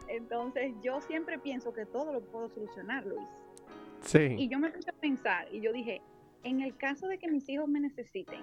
Entonces 0.09 0.75
yo 0.83 1.01
siempre 1.01 1.39
pienso 1.39 1.73
que 1.73 1.87
todo 1.87 2.13
lo 2.13 2.21
puedo 2.21 2.49
solucionar, 2.51 3.07
Luis. 3.07 3.27
Sí. 4.01 4.37
Y 4.39 4.49
yo 4.49 4.59
me 4.59 4.71
puse 4.71 4.91
a 4.91 4.93
pensar 4.93 5.49
y 5.53 5.61
yo 5.61 5.73
dije, 5.73 6.03
en 6.43 6.61
el 6.61 6.77
caso 6.77 7.09
de 7.09 7.19
que 7.19 7.29
mis 7.29 7.49
hijos 7.49 7.69
me 7.69 7.81
necesiten, 7.81 8.41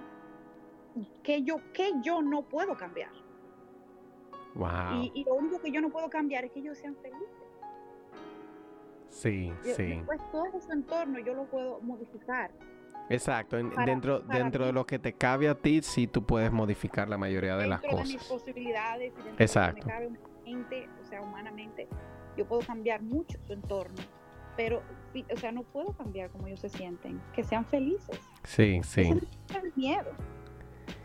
¿qué 1.24 1.44
yo, 1.44 1.58
qué 1.74 1.92
yo 2.04 2.22
no 2.22 2.44
puedo 2.44 2.76
cambiar? 2.76 3.12
Wow. 4.56 5.10
Y, 5.14 5.24
lo 5.24 5.36
único 5.36 5.62
que 5.62 5.72
yo 5.72 5.82
no 5.82 5.90
puedo 5.90 6.10
cambiar 6.10 6.46
es 6.46 6.52
que 6.52 6.60
ellos 6.60 6.78
sean 6.78 6.96
felices. 6.98 7.28
Sí, 9.10 9.54
sí. 9.62 10.02
Pues 10.06 10.20
todo 10.32 10.60
su 10.60 10.72
entorno 10.72 11.20
yo 11.20 11.34
lo 11.34 11.46
puedo 11.46 11.80
modificar. 11.82 12.52
Exacto, 13.14 13.58
dentro, 13.58 14.20
dentro 14.22 14.66
de 14.66 14.74
lo 14.74 14.86
que 14.86 15.00
te 15.00 15.14
cabe 15.14 15.50
a 15.50 15.56
ti, 15.56 15.82
sí 15.82 16.08
tú 16.08 16.26
puedes 16.26 16.52
modificar 16.52 17.10
la 17.10 17.18
mayoría 17.18 17.58
de 17.58 17.68
las 17.68 17.82
cosas. 17.82 18.08
De 18.08 18.14
mis 18.14 18.24
posibilidades, 18.24 19.14
dentro 19.16 19.36
Exacto. 19.38 19.76
De 19.76 19.82
lo 19.82 19.88
que 19.88 19.94
me 19.94 19.94
cabe 19.94 20.08
humanamente, 20.08 20.90
o 21.02 21.06
sea, 21.06 21.22
humanamente, 21.22 21.88
yo 22.38 22.48
puedo 22.48 22.62
cambiar 22.62 23.02
mucho 23.02 23.38
su 23.46 23.54
entorno, 23.54 24.02
pero, 24.56 24.82
o 25.34 25.38
sea, 25.38 25.52
no 25.52 25.64
puedo 25.64 25.94
cambiar 25.94 26.30
como 26.30 26.48
ellos 26.48 26.60
se 26.60 26.70
sienten, 26.70 27.22
que 27.34 27.44
sean 27.44 27.66
felices. 27.66 28.20
Sí, 28.44 28.82
sí. 28.84 29.10
No 29.10 29.22
miedo. 29.76 30.12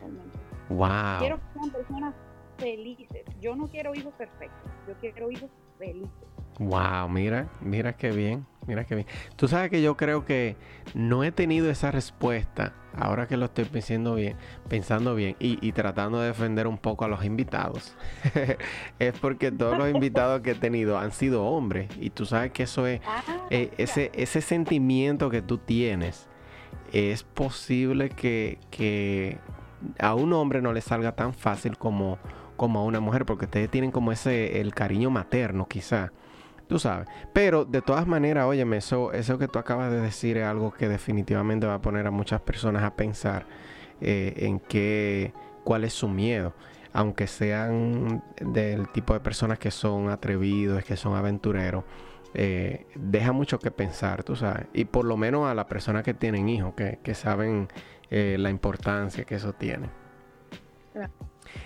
Realmente. 0.01 0.39
Wow. 0.69 1.19
Quiero 1.19 1.37
que 1.37 1.59
sean 1.59 1.71
personas 1.71 2.15
felices. 2.59 3.25
Yo 3.41 3.55
no 3.55 3.69
quiero 3.69 3.95
hijos 3.95 4.15
perfectos, 4.15 4.71
yo 4.89 4.95
quiero 5.01 5.31
hijos 5.31 5.51
felices. 5.79 6.11
Wow, 6.59 7.09
mira, 7.09 7.49
mira 7.61 7.97
qué 7.97 8.11
bien, 8.11 8.47
mira 8.67 8.85
qué 8.85 8.95
bien. 8.95 9.07
Tú 9.37 9.49
sabes 9.49 9.71
que 9.71 9.83
yo 9.83 9.97
creo 9.97 10.25
que 10.25 10.57
no 10.95 11.25
he 11.25 11.33
tenido 11.33 11.71
esa 11.71 11.91
respuesta, 11.91 12.75
ahora 12.95 13.27
que 13.27 13.37
lo 13.37 13.47
estoy 13.47 13.65
pensando 13.65 14.15
bien, 14.15 14.37
pensando 14.69 15.15
bien 15.15 15.37
y, 15.39 15.73
tratando 15.73 16.21
de 16.21 16.29
defender 16.29 16.67
un 16.67 16.79
poco 16.79 17.05
a 17.05 17.09
los 17.09 17.25
invitados. 17.25 17.97
es 18.99 19.19
porque 19.19 19.53
todos 19.53 19.79
los 19.79 19.91
invitados 19.91 20.41
que 20.41 20.53
he 20.53 20.55
tenido 20.55 20.99
han 20.99 21.13
sido 21.13 21.45
hombres 21.45 21.89
y 22.01 22.11
tú 22.11 22.27
sabes 22.27 22.53
que 22.53 22.65
eso 22.65 22.87
es, 22.87 23.01
ah, 23.07 23.23
eh, 23.51 23.71
ese, 23.79 24.11
ese 24.15 24.41
sentimiento 24.41 25.31
que 25.31 25.43
tú 25.43 25.59
tienes, 25.59 26.29
es 26.93 27.25
posible 27.25 28.11
que, 28.11 28.59
que 28.71 29.39
a 29.99 30.15
un 30.15 30.33
hombre 30.33 30.63
no 30.63 30.73
le 30.73 30.81
salga 30.81 31.13
tan 31.13 31.35
fácil 31.35 31.77
como, 31.77 32.19
como 32.57 32.81
a 32.81 32.85
una 32.85 33.01
mujer, 33.01 33.27
porque 33.27 33.47
ustedes 33.47 33.71
tienen 33.71 33.91
como 33.91 34.13
ese, 34.13 34.61
el 34.61 34.75
cariño 34.75 35.11
materno 35.11 35.67
quizá. 35.69 36.13
Tú 36.69 36.79
sabes. 36.79 37.09
Pero 37.33 37.65
de 37.65 37.83
todas 37.83 38.07
maneras, 38.07 38.47
óyeme, 38.47 38.79
eso, 38.79 39.13
eso 39.13 39.39
que 39.39 39.49
tú 39.49 39.59
acabas 39.59 39.91
de 39.91 40.01
decir 40.01 40.37
es 40.39 40.45
algo 40.45 40.73
que 40.73 40.89
definitivamente 40.89 41.67
va 41.67 41.75
a 41.75 41.83
poner 41.83 42.07
a 42.07 42.11
muchas 42.11 42.41
personas 42.41 42.83
a 42.83 42.97
pensar 42.97 43.47
eh, 44.01 44.35
en 44.37 44.59
qué, 44.59 45.33
cuál 45.65 45.85
es 45.85 45.93
su 45.93 46.09
miedo. 46.09 46.55
Aunque 46.93 47.27
sean 47.27 48.25
del 48.41 48.89
tipo 48.89 49.13
de 49.13 49.21
personas 49.21 49.59
que 49.59 49.71
son 49.71 50.09
atrevidos, 50.09 50.83
que 50.85 50.97
son 50.97 51.15
aventureros, 51.15 51.85
eh, 52.35 52.87
deja 52.95 53.33
mucho 53.33 53.59
que 53.59 53.71
pensar, 53.71 54.25
tú 54.25 54.35
sabes. 54.35 54.67
Y 54.73 54.87
por 54.87 55.05
lo 55.05 55.17
menos 55.17 55.47
a 55.47 55.55
las 55.55 55.67
personas 55.67 56.03
que 56.03 56.15
tienen 56.15 56.49
hijos, 56.49 56.75
que, 56.75 56.99
que 57.03 57.15
saben 57.15 57.69
eh, 58.11 58.37
la 58.39 58.51
importancia 58.51 59.25
que 59.25 59.35
eso 59.35 59.53
tiene. 59.53 59.89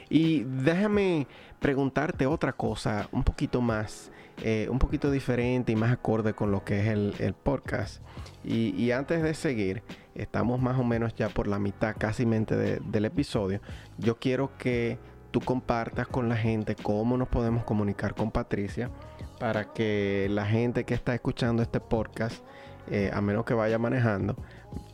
Y 0.08 0.44
déjame 0.44 1.26
preguntarte 1.58 2.26
otra 2.26 2.52
cosa, 2.52 3.08
un 3.12 3.22
poquito 3.22 3.60
más. 3.60 4.10
Eh, 4.42 4.68
un 4.70 4.78
poquito 4.78 5.10
diferente 5.10 5.72
y 5.72 5.76
más 5.76 5.92
acorde 5.92 6.32
con 6.32 6.50
lo 6.50 6.64
que 6.64 6.80
es 6.80 6.86
el, 6.88 7.34
podcast. 7.34 8.02
Y, 8.42 8.90
antes 8.90 9.22
de 9.22 9.34
seguir, 9.34 9.82
estamos 10.14 10.60
más 10.60 10.78
o 10.78 10.84
menos 10.84 11.14
ya 11.14 11.28
por 11.28 11.46
la 11.46 11.58
mitad 11.58 11.94
casi 11.98 12.24
mente 12.24 12.56
del 12.56 13.04
episodio. 13.04 13.60
Yo 13.98 14.18
quiero 14.18 14.56
que 14.56 14.98
tú 15.30 15.40
compartas 15.40 16.08
con 16.08 16.28
la 16.28 16.36
gente 16.36 16.74
cómo 16.74 17.16
nos 17.16 17.28
podemos 17.28 17.64
comunicar 17.64 18.14
con 18.14 18.30
Patricia 18.30 18.90
para 19.38 19.72
que 19.72 20.26
la 20.30 20.44
gente 20.44 20.84
que 20.84 20.94
está 20.94 21.14
escuchando 21.14 21.62
este 21.62 21.80
podcast, 21.80 22.42
eh, 22.90 23.10
a 23.12 23.20
menos 23.20 23.44
que 23.44 23.54
vaya 23.54 23.78
manejando, 23.78 24.36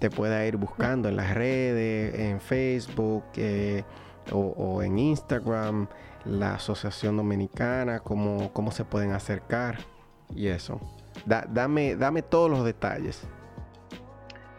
te 0.01 0.11
pueda 0.11 0.45
ir 0.45 0.57
buscando 0.57 1.09
en 1.09 1.17
las 1.17 1.35
redes, 1.35 2.19
en 2.19 2.41
Facebook 2.41 3.25
eh, 3.37 3.85
o 4.33 4.83
en 4.83 4.99
Instagram 4.99 5.87
la 6.27 6.55
Asociación 6.55 7.17
Dominicana, 7.17 8.01
cómo, 8.01 8.53
cómo 8.53 8.71
se 8.71 8.85
pueden 8.85 9.13
acercar 9.13 9.79
y 10.35 10.49
eso. 10.49 10.81
dame, 11.25 11.97
dame 11.97 12.23
todos 12.23 12.51
los 12.51 12.65
detalles. 12.65 13.27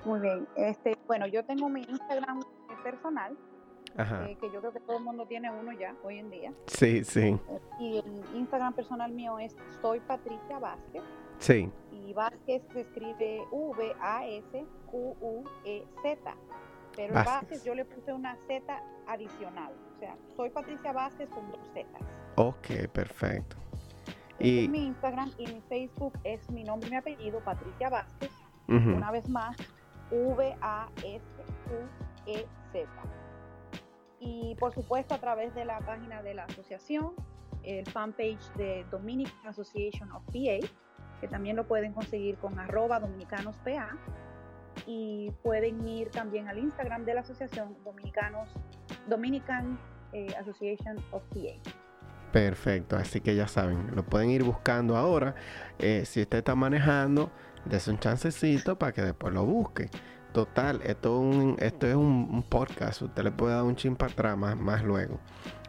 Muy 0.05 0.19
bien. 0.21 0.47
Este, 0.55 0.97
bueno, 1.07 1.27
yo 1.27 1.43
tengo 1.43 1.67
mi 1.69 1.81
Instagram 1.81 2.41
personal, 2.83 3.35
eh, 3.97 4.37
que 4.39 4.51
yo 4.51 4.59
creo 4.59 4.71
que 4.71 4.79
todo 4.79 4.97
el 4.97 5.03
mundo 5.03 5.25
tiene 5.27 5.51
uno 5.51 5.71
ya 5.73 5.93
hoy 6.03 6.19
en 6.19 6.29
día. 6.29 6.53
Sí, 6.67 7.03
sí. 7.03 7.37
Y 7.79 7.97
el 7.97 8.23
Instagram 8.35 8.73
personal 8.73 9.11
mío 9.11 9.39
es 9.39 9.55
Soy 9.81 9.99
Patricia 10.01 10.59
Vázquez. 10.59 11.01
Sí. 11.39 11.71
Y 11.91 12.13
Vázquez 12.13 12.61
se 12.71 12.81
escribe 12.81 13.41
V-A-S-Q-U-E-Z. 13.51 14.67
Pero 16.95 17.13
Vázquez. 17.13 17.63
yo 17.63 17.75
le 17.75 17.85
puse 17.85 18.13
una 18.13 18.37
Z 18.47 18.81
adicional. 19.07 19.73
O 19.97 19.99
sea, 19.99 20.15
soy 20.35 20.51
Patricia 20.51 20.93
Vázquez 20.93 21.27
con 21.29 21.51
dos 21.51 21.59
Z. 21.73 21.87
Ok, 22.35 22.87
perfecto. 22.93 23.57
y... 24.37 24.65
Es 24.65 24.69
mi 24.69 24.85
Instagram 24.85 25.31
y 25.39 25.47
mi 25.47 25.59
Facebook 25.61 26.13
es 26.23 26.47
mi 26.51 26.63
nombre 26.63 26.87
y 26.87 26.91
mi 26.91 26.97
apellido, 26.97 27.39
Patricia 27.43 27.89
Vázquez. 27.89 28.31
Una 28.67 29.09
vez 29.11 29.27
más, 29.27 29.57
V-A-S-Q-E-Z. 30.11 31.17
Y 34.19 34.55
por 34.59 34.71
supuesto 34.73 35.15
a 35.15 35.17
través 35.17 35.55
de 35.55 35.65
la 35.65 35.79
página 35.79 36.21
de 36.21 36.35
la 36.35 36.43
asociación, 36.43 37.13
el 37.63 37.85
fanpage 37.87 38.53
de 38.53 38.85
Dominican 38.91 39.47
Association 39.47 40.11
of 40.11 40.23
PA, 40.25 40.59
que 41.21 41.27
también 41.27 41.55
lo 41.55 41.65
pueden 41.67 41.93
conseguir 41.93 42.37
con 42.37 42.59
arroba 42.59 42.99
dominicanospa 42.99 43.97
y 44.85 45.31
pueden 45.41 45.87
ir 45.87 46.11
también 46.11 46.47
al 46.49 46.59
Instagram 46.59 47.03
de 47.05 47.15
la 47.15 47.21
asociación 47.21 47.75
Dominicanos, 47.83 48.53
Dominican 49.07 49.79
eh, 50.13 50.33
Association 50.39 50.97
of 51.11 51.23
PA. 51.33 51.71
Perfecto, 52.31 52.97
así 52.97 53.21
que 53.21 53.35
ya 53.35 53.47
saben, 53.47 53.95
lo 53.95 54.03
pueden 54.03 54.29
ir 54.29 54.43
buscando 54.43 54.97
ahora. 54.97 55.35
Eh, 55.79 56.03
si 56.05 56.21
usted 56.21 56.39
está 56.39 56.55
manejando, 56.55 57.31
des 57.65 57.87
un 57.87 57.99
chancecito 57.99 58.77
para 58.77 58.91
que 58.91 59.01
después 59.01 59.33
lo 59.33 59.45
busque. 59.45 59.89
Total, 60.33 60.81
esto, 60.83 61.19
un, 61.19 61.55
esto 61.59 61.87
es 61.87 61.95
un, 61.95 62.43
podcast, 62.43 63.01
usted 63.01 63.23
le 63.23 63.31
puede 63.31 63.55
dar 63.55 63.63
un 63.63 63.75
chin 63.75 63.95
para 63.95 64.11
atrás 64.11 64.37
más 64.37 64.83
luego. 64.83 65.19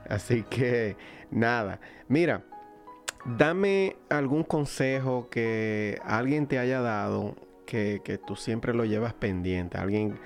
Así 0.09 0.43
que 0.43 0.97
nada, 1.31 1.81
mira, 2.09 2.43
dame 3.25 3.97
algún 4.09 4.43
consejo 4.43 5.29
que 5.31 6.01
alguien 6.05 6.47
te 6.47 6.59
haya 6.59 6.81
dado 6.81 7.37
que, 7.67 8.21
tú 8.27 8.35
siempre 8.35 8.73
lo 8.73 8.85
llevas 8.85 9.13
pendiente, 9.13 9.77
alguien, 9.77 10.19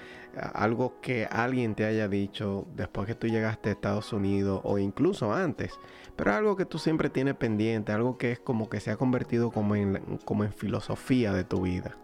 algo 0.54 1.00
que 1.00 1.26
alguien 1.30 1.74
te 1.74 1.84
haya 1.84 2.08
dicho 2.08 2.66
después 2.74 3.06
que 3.06 3.14
tú 3.14 3.26
llegaste 3.26 3.68
a 3.68 3.72
Estados 3.72 4.12
Unidos 4.12 4.60
o 4.64 4.78
incluso 4.78 5.32
antes, 5.32 5.78
pero 6.16 6.32
algo 6.32 6.56
que 6.56 6.64
tú 6.64 6.78
siempre 6.78 7.10
tienes 7.10 7.34
pendiente, 7.34 7.92
algo 7.92 8.18
que 8.18 8.32
es 8.32 8.40
como 8.40 8.68
que 8.68 8.80
se 8.80 8.90
ha 8.90 8.96
convertido 8.96 9.50
como 9.50 9.76
en, 9.76 10.18
como 10.24 10.44
en 10.44 10.52
filosofía 10.52 11.32
de 11.32 11.44
tu 11.44 11.62
vida. 11.62 11.96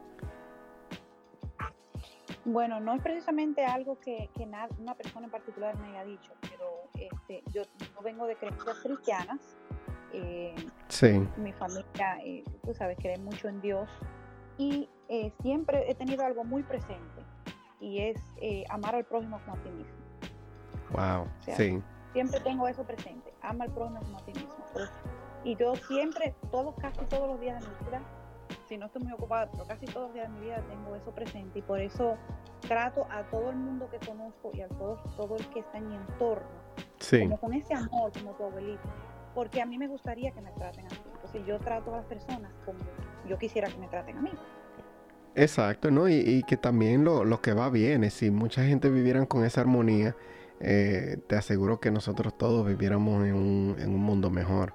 Bueno, 2.45 2.81
no 2.81 2.95
es 2.95 3.03
precisamente 3.03 3.65
algo 3.65 4.01
que, 4.01 4.31
una 4.79 4.95
persona 4.95 5.27
en 5.27 5.31
particular 5.31 5.77
me 5.79 5.89
haya 5.89 6.05
dicho, 6.05 6.33
pero 6.41 6.89
este, 6.95 7.43
yo, 7.53 7.63
vengo 8.03 8.27
de 8.27 8.37
creencias 8.37 8.79
cristianas. 8.83 9.57
Eh, 10.15 10.55
sí. 10.89 11.29
Mi 11.37 11.53
familia, 11.53 12.19
eh, 12.25 12.43
tú 12.65 12.73
sabes, 12.73 12.97
cree 12.99 13.19
mucho 13.19 13.49
en 13.49 13.61
Dios 13.61 13.89
y 14.57 14.89
eh, 15.11 15.31
siempre 15.43 15.91
he 15.91 15.95
tenido 15.95 16.25
algo 16.25 16.45
muy 16.45 16.63
presente 16.63 17.28
y 17.81 18.01
es 18.01 18.21
eh, 18.41 18.65
amar 18.69 18.95
al 18.95 19.05
prójimo 19.05 19.41
como 19.45 19.57
a 19.57 19.63
ti 19.63 19.71
mismo. 19.71 19.97
Wow, 20.91 21.29
sí. 21.57 21.83
Siempre 22.13 22.41
tengo 22.41 22.67
eso 22.67 22.85
presente, 22.85 23.33
ama 23.43 23.65
al 23.65 23.73
prójimo 23.73 24.01
como 24.01 24.19
a 24.19 24.25
ti 24.25 24.33
mismo. 24.33 24.65
y 25.45 25.57
yo 25.57 25.77
siempre, 25.77 26.35
todos, 26.51 26.75
casi 26.77 27.05
todos 27.07 27.29
los 27.29 27.41
días 27.41 27.63
de 27.63 27.69
mi 27.69 27.91
vida, 27.91 28.03
si 28.67 28.79
no 28.79 28.87
estoy 28.87 29.03
muy 29.03 29.13
ocupada, 29.13 29.51
pero 29.51 29.65
casi 29.67 29.87
todos 29.87 30.07
los 30.07 30.15
días 30.15 30.29
de 30.29 30.39
mi 30.39 30.47
vida 30.47 30.63
tengo 30.69 30.95
eso 30.95 31.11
presente 31.13 31.59
y 31.59 31.63
por 31.63 31.81
eso 31.81 32.17
trato 32.67 33.07
a 33.11 33.23
todo 33.25 33.51
el 33.51 33.57
mundo 33.57 33.89
que 33.91 33.99
conozco 33.99 34.51
y 34.55 34.63
a 34.63 34.69
todo, 34.69 34.97
todo 35.17 35.37
el 35.37 35.47
que 35.51 35.61
está 35.61 35.79
en 35.79 35.89
mi 35.89 35.97
entorno, 35.97 36.49
como 37.11 37.39
con 37.39 37.53
ese 37.53 37.75
amor, 37.75 38.13
como 38.13 38.33
tu 38.33 38.45
abuelito, 38.45 38.89
porque 39.35 39.61
a 39.61 39.67
mí 39.67 39.79
me 39.79 39.87
gustaría 39.87 40.33
que 40.33 40.41
me 40.41 40.51
traten 40.53 40.87
así. 40.87 41.01
Entonces 41.15 41.47
yo 41.47 41.59
trato 41.59 41.93
a 41.93 41.99
las 41.99 42.07
personas 42.07 42.51
como 42.65 42.79
yo 43.29 43.39
quisiera 43.39 43.69
que 43.69 43.77
me 43.77 43.89
traten 43.89 44.17
a 44.19 44.23
mí. 44.23 44.33
Exacto, 45.39 45.93
¿no? 45.93 46.09
Y, 46.09 46.43
que 46.49 46.57
también 46.57 47.05
lo, 47.05 47.41
que 47.41 47.53
va 47.53 47.71
bien 47.71 48.03
es 48.03 48.15
si 48.15 48.29
mucha 48.33 48.65
gente 48.65 48.91
viviera 48.91 49.25
con 49.27 49.45
esa 49.45 49.61
armonía, 49.61 50.17
eh, 50.59 51.19
te 51.29 51.37
aseguro 51.37 51.79
que 51.79 51.93
nosotros 51.93 52.37
todos 52.37 52.67
viviéramos 52.67 53.25
en 53.25 53.35
un, 53.35 53.77
en 53.79 53.91
un 53.91 54.01
mundo 54.01 54.31
mejor. 54.31 54.75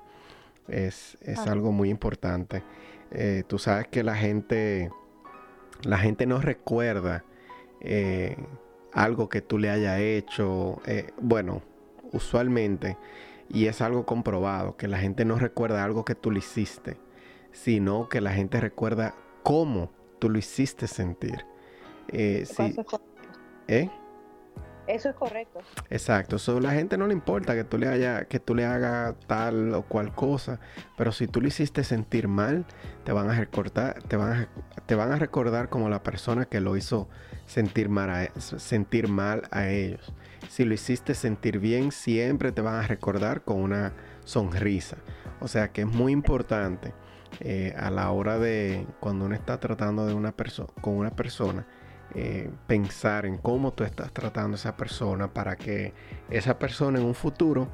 Es, 0.69 1.17
es 1.21 1.39
algo 1.39 1.73
muy 1.73 1.89
importante. 1.89 2.63
Eh, 3.11 3.43
tú 3.45 3.59
sabes 3.59 3.89
que 3.89 4.03
la 4.03 4.15
gente, 4.15 4.89
la 5.83 5.97
gente 5.97 6.25
no 6.25 6.39
recuerda 6.39 7.25
eh, 7.81 8.37
algo 8.93 9.27
que 9.27 9.41
tú 9.41 9.57
le 9.57 9.69
hayas 9.69 9.99
hecho. 9.99 10.81
bueno, 11.21 11.61
usualmente, 12.13 12.97
y 13.49 13.65
es 13.65 13.81
algo 13.81 14.05
comprobado, 14.05 14.77
que 14.77 14.87
la 14.87 14.99
gente 14.99 15.25
no 15.25 15.37
recuerda 15.37 15.83
algo 15.83 16.05
que 16.05 16.15
tú 16.15 16.31
le 16.31 16.39
hiciste, 16.39 16.95
sino 17.51 18.07
que 18.07 18.21
la 18.21 18.31
gente 18.31 18.61
recuerda 18.61 19.13
cómo 19.43 19.91
tú 20.23 20.29
lo 20.29 20.39
hiciste 20.39 20.87
sentir. 20.87 21.45
Eh, 22.07 22.45
sí. 22.45 22.73
¿Eh? 23.67 23.89
Eso 24.87 25.09
es 25.09 25.15
correcto. 25.15 25.59
Exacto. 25.89 26.37
a 26.37 26.61
la 26.61 26.71
gente 26.71 26.97
no 26.97 27.07
le 27.07 27.13
importa 27.13 27.55
que 27.55 27.65
tú 27.65 27.77
le 27.77 27.89
haya, 27.89 28.23
que 28.23 28.39
tú 28.39 28.55
le 28.55 28.63
hagas 28.63 29.15
tal 29.27 29.73
o 29.73 29.83
cual 29.83 30.15
cosa, 30.15 30.61
pero 30.95 31.11
si 31.11 31.27
tú 31.27 31.41
lo 31.41 31.49
hiciste 31.49 31.83
sentir 31.83 32.29
mal, 32.29 32.65
te 33.03 33.11
van 33.11 33.29
a 33.29 33.37
recordar, 33.37 34.01
te 34.03 34.15
van 34.15 34.31
a, 34.31 34.49
te 34.85 34.95
van 34.95 35.11
a 35.11 35.17
recordar 35.17 35.67
como 35.67 35.89
la 35.89 36.03
persona 36.03 36.45
que 36.45 36.61
lo 36.61 36.77
hizo 36.77 37.09
sentir 37.45 37.89
mal, 37.89 38.09
a, 38.09 38.39
sentir 38.39 39.09
mal 39.09 39.41
a 39.51 39.67
ellos. 39.67 40.13
Si 40.47 40.63
lo 40.63 40.73
hiciste 40.73 41.15
sentir 41.15 41.59
bien, 41.59 41.91
siempre 41.91 42.53
te 42.53 42.61
van 42.61 42.75
a 42.75 42.87
recordar 42.87 43.41
con 43.41 43.57
una 43.57 43.91
sonrisa. 44.23 44.95
O 45.41 45.49
sea 45.49 45.73
que 45.73 45.81
es 45.81 45.87
muy 45.87 46.13
importante 46.13 46.93
eh, 47.39 47.73
a 47.77 47.89
la 47.89 48.11
hora 48.11 48.37
de 48.39 48.85
cuando 48.99 49.25
uno 49.25 49.35
está 49.35 49.59
tratando 49.59 50.05
de 50.05 50.13
una 50.13 50.33
con 50.81 50.95
una 50.95 51.11
persona 51.11 51.65
eh, 52.15 52.51
pensar 52.67 53.25
en 53.25 53.37
cómo 53.37 53.73
tú 53.73 53.83
estás 53.83 54.11
tratando 54.11 54.55
a 54.55 54.59
esa 54.59 54.77
persona 54.77 55.33
para 55.33 55.55
que 55.55 55.93
esa 56.29 56.59
persona 56.59 56.99
en 56.99 57.05
un 57.05 57.15
futuro 57.15 57.69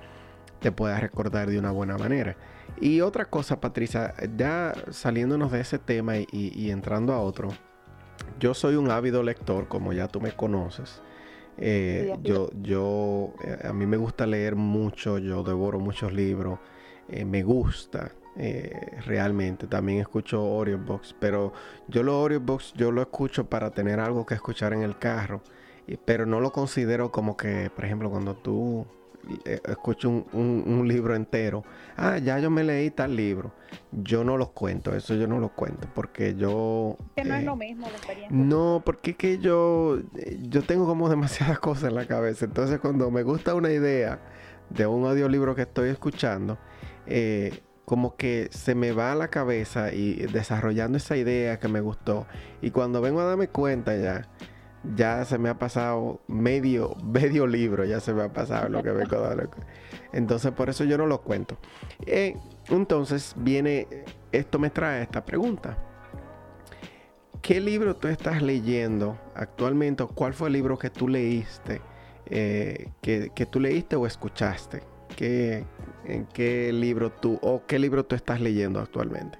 te 0.61 0.71
pueda 0.71 0.97
recordar 0.97 1.49
de 1.49 1.59
una 1.59 1.71
buena 1.71 1.97
manera. 1.97 2.37
Y 2.79 3.01
otra 3.01 3.25
cosa, 3.25 3.59
Patricia, 3.59 4.13
ya 4.37 4.73
saliéndonos 4.91 5.51
de 5.51 5.59
ese 5.59 5.77
tema 5.77 6.17
y, 6.17 6.69
entrando 6.71 7.13
a 7.13 7.19
otro, 7.19 7.49
yo 8.39 8.53
soy 8.53 8.75
un 8.75 8.91
ávido 8.91 9.23
lector, 9.23 9.67
como 9.67 9.91
ya 9.91 10.07
tú 10.07 10.21
me 10.21 10.31
conoces. 10.31 11.01
Eh, 11.57 12.15
yo, 12.23 12.49
yo, 12.61 13.33
a 13.63 13.73
mí 13.73 13.85
me 13.85 13.97
gusta 13.97 14.25
leer 14.25 14.55
mucho, 14.55 15.17
yo 15.17 15.43
devoro 15.43 15.79
muchos 15.79 16.13
libros, 16.13 16.59
me 17.25 17.43
gusta. 17.43 18.13
Eh, 18.41 18.71
realmente. 19.05 19.67
También 19.67 19.99
escucho 19.99 20.39
Box 20.39 21.13
pero 21.19 21.51
yo 21.89 22.03
lo 22.03 22.39
Box 22.39 22.73
yo 22.73 22.89
lo 22.89 23.01
escucho 23.01 23.49
para 23.49 23.71
tener 23.71 23.99
algo 23.99 24.25
que 24.25 24.33
escuchar 24.33 24.71
en 24.71 24.81
el 24.81 24.97
carro, 24.97 25.41
pero 26.05 26.25
no 26.25 26.39
lo 26.39 26.53
considero 26.53 27.11
como 27.11 27.35
que, 27.35 27.69
por 27.75 27.83
ejemplo, 27.83 28.09
cuando 28.09 28.35
tú 28.37 28.87
eh, 29.43 29.59
escuchas 29.65 30.09
un, 30.31 30.87
libro 30.87 31.15
entero, 31.15 31.65
ah, 31.97 32.17
ya 32.17 32.39
yo 32.39 32.49
me 32.49 32.63
leí 32.63 32.89
tal 32.91 33.13
libro, 33.13 33.51
yo 33.91 34.23
no 34.23 34.37
los 34.37 34.51
cuento, 34.51 34.95
eso 34.95 35.15
yo 35.15 35.27
no 35.27 35.39
lo 35.39 35.49
cuento, 35.49 35.89
porque 35.93 36.33
yo... 36.35 36.95
Que 37.17 37.25
no 37.25 37.35
es 37.35 37.41
eh, 37.41 37.45
lo 37.45 37.57
mismo 37.57 37.87
la 37.87 37.97
experiencia. 37.97 38.37
No, 38.37 38.81
porque 38.85 39.15
que 39.15 39.37
yo, 39.39 39.99
yo 40.43 40.63
tengo 40.63 40.85
como 40.85 41.09
demasiadas 41.09 41.59
cosas 41.59 41.89
en 41.89 41.95
la 41.95 42.07
cabeza, 42.07 42.45
entonces 42.45 42.79
cuando 42.79 43.11
me 43.11 43.23
gusta 43.23 43.53
una 43.53 43.69
idea 43.69 44.21
de 44.69 44.87
un 44.87 45.05
audiolibro 45.05 45.53
que 45.55 45.63
estoy 45.63 45.89
escuchando, 45.89 46.57
eh, 47.05 47.59
como 47.89 48.15
que 48.15 48.49
se 48.51 48.75
me 48.75 48.91
va 48.91 49.13
a 49.13 49.15
la 49.15 49.29
cabeza 49.29 49.91
y 49.91 50.13
desarrollando 50.27 50.99
esa 50.99 51.17
idea 51.17 51.57
que 51.57 51.67
me 51.67 51.81
gustó. 51.81 52.27
Y 52.61 52.69
cuando 52.69 53.01
vengo 53.01 53.19
a 53.19 53.23
darme 53.23 53.47
cuenta 53.47 53.97
ya, 53.97 54.29
ya 54.95 55.25
se 55.25 55.39
me 55.39 55.49
ha 55.49 55.57
pasado 55.57 56.21
medio, 56.27 56.95
medio 57.03 57.47
libro, 57.47 57.85
ya 57.85 57.99
se 57.99 58.13
me 58.13 58.21
ha 58.21 58.31
pasado 58.31 58.69
lo 58.69 58.83
que 58.83 58.91
vengo 58.91 59.15
a 59.15 59.21
dar. 59.21 59.49
Entonces 60.13 60.51
por 60.51 60.69
eso 60.69 60.83
yo 60.83 60.99
no 60.99 61.07
lo 61.07 61.21
cuento. 61.21 61.57
Eh, 62.05 62.37
entonces 62.67 63.33
viene, 63.35 63.87
esto 64.31 64.59
me 64.59 64.69
trae 64.69 65.01
esta 65.01 65.25
pregunta. 65.25 65.75
¿Qué 67.41 67.59
libro 67.59 67.95
tú 67.95 68.07
estás 68.07 68.43
leyendo 68.43 69.17
actualmente? 69.33 70.05
¿Cuál 70.13 70.35
fue 70.35 70.49
el 70.49 70.53
libro 70.53 70.77
que 70.77 70.91
tú 70.91 71.07
leíste? 71.07 71.81
Eh, 72.27 72.91
que, 73.01 73.31
que 73.33 73.47
tú 73.47 73.59
leíste 73.59 73.95
o 73.95 74.05
escuchaste? 74.05 74.83
¿Qué, 75.15 75.65
¿En 76.09 76.25
qué 76.25 76.73
libro 76.73 77.11
tú 77.11 77.37
o 77.41 77.61
qué 77.67 77.77
libro 77.77 78.03
tú 78.03 78.15
estás 78.15 78.41
leyendo 78.41 78.79
actualmente? 78.79 79.37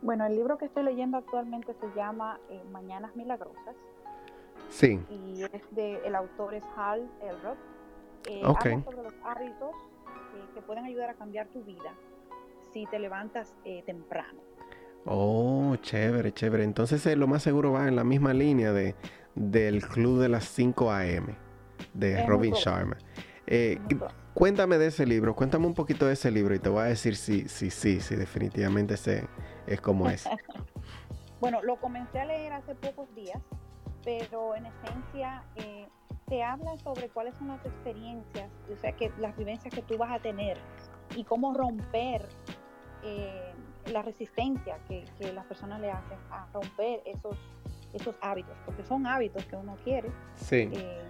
Bueno, 0.00 0.24
el 0.26 0.36
libro 0.36 0.56
que 0.56 0.64
estoy 0.64 0.84
leyendo 0.84 1.18
actualmente 1.18 1.74
se 1.80 1.86
llama 1.94 2.38
eh, 2.50 2.62
Mañanas 2.72 3.14
Milagrosas. 3.14 3.76
Sí. 4.70 5.00
Y 5.10 5.42
es 5.42 5.62
de, 5.72 6.00
el 6.06 6.14
autor 6.14 6.54
es 6.54 6.62
Hal 6.76 7.10
Elrod. 7.22 7.56
Eh, 8.28 8.42
Habla 8.44 8.82
sobre 8.84 9.02
los 9.02 9.14
hábitos 9.24 9.70
eh, 10.34 10.44
que 10.54 10.62
pueden 10.62 10.84
ayudar 10.84 11.10
a 11.10 11.14
cambiar 11.14 11.46
tu 11.48 11.62
vida 11.62 11.94
si 12.72 12.86
te 12.86 12.98
levantas 12.98 13.54
eh, 13.64 13.82
temprano. 13.84 14.40
Oh, 15.04 15.76
chévere, 15.80 16.32
chévere. 16.32 16.64
Entonces 16.64 17.04
lo 17.16 17.26
más 17.26 17.42
seguro 17.42 17.72
va 17.72 17.88
en 17.88 17.96
la 17.96 18.04
misma 18.04 18.32
línea 18.34 18.72
de, 18.72 18.94
del 19.34 19.86
club 19.86 20.20
de 20.20 20.28
las 20.28 20.44
5 20.44 20.90
a.m. 20.90 21.34
de 21.94 22.26
Robin 22.26 22.54
Sharma. 22.54 22.96
Eh, 23.46 23.78
cuéntame 24.38 24.78
de 24.78 24.86
ese 24.86 25.04
libro, 25.04 25.34
cuéntame 25.34 25.66
un 25.66 25.74
poquito 25.74 26.06
de 26.06 26.12
ese 26.12 26.30
libro 26.30 26.54
y 26.54 26.60
te 26.60 26.68
voy 26.68 26.82
a 26.82 26.84
decir 26.84 27.16
si 27.16 27.48
sí, 27.48 27.70
sí, 27.70 28.00
sí, 28.00 28.14
definitivamente 28.14 28.94
ese 28.94 29.26
es 29.66 29.80
como 29.80 30.08
es. 30.08 30.28
bueno, 31.40 31.60
lo 31.64 31.74
comencé 31.80 32.20
a 32.20 32.24
leer 32.24 32.52
hace 32.52 32.76
pocos 32.76 33.12
días, 33.16 33.42
pero 34.04 34.54
en 34.54 34.66
esencia 34.66 35.42
eh, 35.56 35.88
te 36.28 36.44
habla 36.44 36.78
sobre 36.78 37.08
cuáles 37.08 37.34
son 37.34 37.48
las 37.48 37.66
experiencias, 37.66 38.48
o 38.72 38.76
sea, 38.76 38.92
que 38.92 39.10
las 39.18 39.36
vivencias 39.36 39.74
que 39.74 39.82
tú 39.82 39.98
vas 39.98 40.12
a 40.12 40.20
tener 40.20 40.56
y 41.16 41.24
cómo 41.24 41.52
romper 41.52 42.28
eh, 43.02 43.52
la 43.86 44.02
resistencia 44.02 44.78
que, 44.86 45.04
las 45.34 45.46
personas 45.46 45.80
le 45.80 45.90
hacen 45.90 46.18
a 46.30 46.46
romper 46.52 47.02
esos, 47.06 47.36
esos 47.92 48.14
hábitos, 48.20 48.56
porque 48.64 48.84
son 48.84 49.04
hábitos 49.04 49.44
que 49.46 49.56
uno 49.56 49.76
quiere. 49.82 50.12
Eh, 50.52 51.02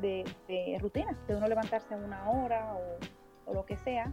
de, 0.00 0.24
de, 0.48 0.78
rutina, 0.80 1.16
de 1.26 1.36
uno 1.36 1.48
levantarse 1.48 1.94
una 1.94 2.28
hora 2.30 2.74
o, 2.74 3.52
lo 3.52 3.66
que 3.66 3.76
sea, 3.78 4.12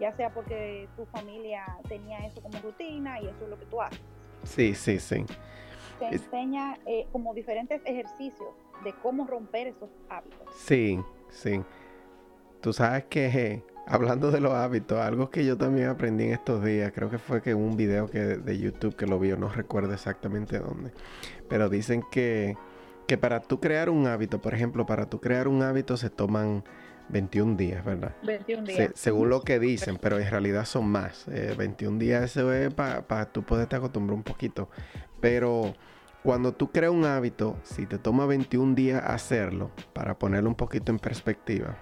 ya 0.00 0.12
sea 0.12 0.32
porque 0.32 0.88
tu 0.96 1.04
familia 1.04 1.62
tenía 1.88 2.20
eso 2.20 2.40
como 2.40 2.58
rutina 2.60 3.20
y 3.20 3.26
eso 3.26 3.44
es 3.44 3.50
lo 3.50 3.58
que 3.58 3.66
tú 3.66 3.82
haces. 3.82 4.00
Sí, 4.44 4.74
sí, 4.74 4.98
sí. 4.98 5.26
Te 5.98 6.06
enseña 6.06 6.78
eh, 6.86 7.06
como 7.12 7.34
diferentes 7.34 7.82
ejercicios 7.84 8.48
de 8.84 8.94
cómo 9.02 9.26
romper 9.26 9.66
esos 9.66 9.90
hábitos. 10.08 10.54
Sí, 10.56 10.98
sí. 11.28 11.62
Tú 12.62 12.72
sabes 12.72 13.04
que 13.04 13.62
hablando 13.88 14.30
de 14.30 14.40
los 14.40 14.52
hábitos, 14.52 14.98
algo 14.98 15.30
que 15.30 15.44
yo 15.44 15.56
también 15.56 15.88
aprendí 15.88 16.24
en 16.24 16.32
estos 16.32 16.62
días, 16.62 16.92
creo 16.94 17.10
que 17.10 17.18
fue 17.18 17.42
que 17.42 17.54
un 17.54 17.76
video 17.76 18.06
que, 18.06 18.20
de 18.20 18.58
YouTube 18.58 18.94
que 18.94 19.06
lo 19.06 19.18
vi, 19.18 19.30
no 19.30 19.48
recuerdo 19.48 19.94
exactamente 19.94 20.58
dónde, 20.58 20.92
pero 21.48 21.68
dicen 21.68 22.02
que, 22.10 22.56
que 23.08 23.16
para 23.16 23.40
tú 23.40 23.58
crear 23.58 23.88
un 23.88 24.06
hábito, 24.06 24.40
por 24.40 24.52
ejemplo, 24.52 24.84
para 24.84 25.08
tú 25.08 25.18
crear 25.18 25.48
un 25.48 25.62
hábito 25.62 25.96
se 25.96 26.10
toman 26.10 26.62
21 27.08 27.56
días, 27.56 27.82
¿verdad? 27.82 28.14
21 28.22 28.64
días. 28.64 28.92
según 28.94 29.30
lo 29.30 29.40
que 29.40 29.58
dicen, 29.58 29.96
pero 29.96 30.18
en 30.18 30.30
realidad 30.30 30.66
son 30.66 30.88
más. 30.90 31.24
21 31.26 31.96
eh, 31.96 31.98
días 31.98 32.24
eso 32.24 32.52
es 32.52 32.72
para 32.72 33.08
pa 33.08 33.24
tú 33.32 33.42
poderte 33.44 33.76
acostumbrar 33.76 34.14
un 34.14 34.22
poquito. 34.22 34.68
Pero 35.22 35.74
cuando 36.22 36.52
tú 36.52 36.70
creas 36.70 36.92
un 36.92 37.06
hábito, 37.06 37.56
si 37.62 37.86
te 37.86 37.96
toma 37.96 38.26
21 38.26 38.74
días 38.74 39.02
hacerlo, 39.02 39.70
para 39.94 40.18
ponerlo 40.18 40.50
un 40.50 40.56
poquito 40.56 40.92
en 40.92 40.98
perspectiva, 40.98 41.78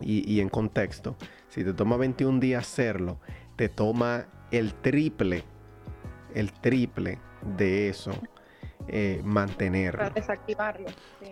y, 0.00 0.40
en 0.40 0.48
contexto, 0.48 1.16
si 1.48 1.64
te 1.64 1.72
toma 1.72 1.96
21 1.96 2.38
días 2.38 2.64
hacerlo, 2.64 3.18
te 3.56 3.68
toma 3.68 4.28
el 4.52 4.72
triple, 4.74 5.42
el 6.32 6.52
triple 6.52 7.18
de 7.56 7.88
eso 7.88 8.12
eh, 8.88 9.20
mantenerlo. 9.24 9.98
Para 9.98 10.10
desactivarlo. 10.10 10.88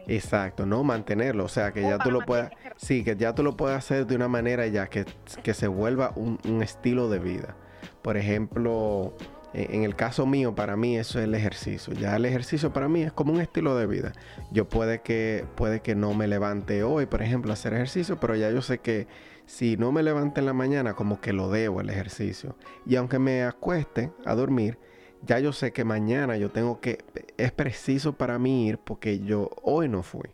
Exacto, 0.07 0.67
no 0.67 0.85
mantenerlo, 0.85 1.45
o 1.45 1.49
sea 1.49 1.73
que 1.73 1.83
ya 1.83 1.99
tú 1.99 2.11
lo 2.11 2.21
puedas, 2.21 2.51
sí, 2.77 3.05
que 3.05 3.17
ya 3.17 3.35
tú 3.35 3.43
lo 3.43 3.57
puedas 3.57 3.79
hacer 3.79 4.07
de 4.07 4.15
una 4.17 4.29
manera 4.29 4.67
ya 4.67 4.89
que, 4.89 5.05
que 5.43 5.55
se 5.55 5.67
vuelva 5.67 6.13
un, 6.17 6.39
un, 6.49 6.63
estilo 6.63 7.09
de 7.09 7.19
vida. 7.19 7.57
Por 8.03 8.17
ejemplo, 8.17 9.15
eh, 9.57 9.69
en 9.71 9.85
el 9.85 9.97
caso 9.97 10.27
mío, 10.27 10.55
para 10.55 10.77
mí 10.77 10.99
eso 10.99 11.19
es 11.19 11.25
el 11.25 11.35
ejercicio. 11.35 11.95
Ya 11.95 12.15
el 12.17 12.27
ejercicio 12.27 12.73
para 12.73 12.89
mí 12.89 13.03
es 13.03 13.13
como 13.13 13.33
un 13.33 13.41
estilo 13.41 13.77
de 13.77 13.87
vida. 13.87 14.13
Yo 14.53 14.69
puede 14.69 15.01
que, 15.01 15.47
puede 15.55 15.81
que 15.81 15.95
no 15.95 16.13
me 16.13 16.27
levante 16.27 16.83
hoy, 16.83 17.07
por 17.07 17.23
ejemplo, 17.23 17.53
a 17.53 17.55
hacer 17.55 17.73
ejercicio, 17.73 18.21
pero 18.21 18.37
ya 18.37 18.51
yo 18.51 18.61
sé 18.61 18.79
que 18.79 19.07
si 19.47 19.77
no 19.77 19.93
me 19.93 20.03
levante 20.03 20.41
en 20.41 20.47
la 20.47 20.53
mañana, 20.53 20.95
como 20.95 21.21
que 21.21 21.33
lo 21.33 21.51
debo 21.51 21.81
el 21.81 21.89
ejercicio. 21.89 22.57
Y 22.85 22.97
aunque 22.97 23.19
me 23.19 23.45
acueste 23.45 24.13
a 24.25 24.35
dormir, 24.35 24.79
ya 25.27 25.39
yo 25.41 25.53
sé 25.53 25.73
que 25.73 25.85
mañana 25.85 26.37
yo 26.37 26.51
tengo 26.51 26.81
que, 26.81 27.05
es 27.37 27.53
preciso 27.53 28.15
para 28.15 28.39
mí 28.39 28.69
ir 28.69 28.79
porque 28.79 29.21
yo 29.21 29.51
hoy 29.63 29.89
no 29.89 30.03
fui. 30.03 30.31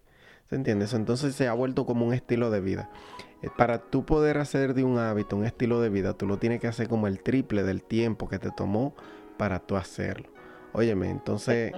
¿Se 0.48 0.56
entiende? 0.56 0.86
Entonces 0.92 1.34
se 1.34 1.48
ha 1.48 1.54
vuelto 1.54 1.86
como 1.86 2.06
un 2.06 2.12
estilo 2.12 2.50
de 2.50 2.60
vida. 2.60 2.90
Eh, 3.42 3.48
para 3.56 3.78
tú 3.78 4.04
poder 4.04 4.38
hacer 4.38 4.74
de 4.74 4.84
un 4.84 4.98
hábito 4.98 5.36
un 5.36 5.44
estilo 5.44 5.80
de 5.80 5.88
vida, 5.88 6.12
tú 6.14 6.26
lo 6.26 6.38
tienes 6.38 6.60
que 6.60 6.68
hacer 6.68 6.88
como 6.88 7.06
el 7.06 7.20
triple 7.20 7.62
del 7.62 7.82
tiempo 7.82 8.28
que 8.28 8.38
te 8.38 8.50
tomó 8.50 8.94
para 9.38 9.60
tú 9.60 9.76
hacerlo. 9.76 10.28
Óyeme, 10.74 11.10
entonces, 11.10 11.72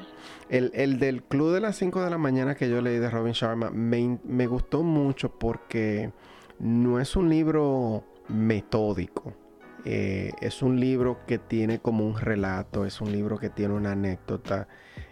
el, 0.48 0.98
del 1.00 1.22
Club 1.24 1.52
de 1.52 1.60
las 1.60 1.76
5 1.76 2.04
de 2.04 2.10
la 2.10 2.18
mañana 2.18 2.54
que 2.54 2.68
yo 2.68 2.80
leí 2.80 2.98
de 2.98 3.10
Robin 3.10 3.32
Sharma 3.32 3.70
me, 3.70 4.20
me 4.22 4.46
gustó 4.46 4.84
mucho 4.84 5.36
porque 5.36 6.12
no 6.60 7.00
es 7.00 7.16
un 7.16 7.28
libro 7.28 8.04
metódico. 8.28 9.32
Eh, 9.84 10.32
es 10.40 10.62
un 10.62 10.80
libro 10.80 11.18
que 11.26 11.38
tiene 11.38 11.78
como 11.78 12.06
un 12.06 12.18
relato, 12.18 12.86
es 12.86 13.00
un 13.00 13.12
libro 13.12 13.38
que 13.38 13.50
tiene 13.50 13.74
una 13.74 13.92
anécdota 13.92 14.66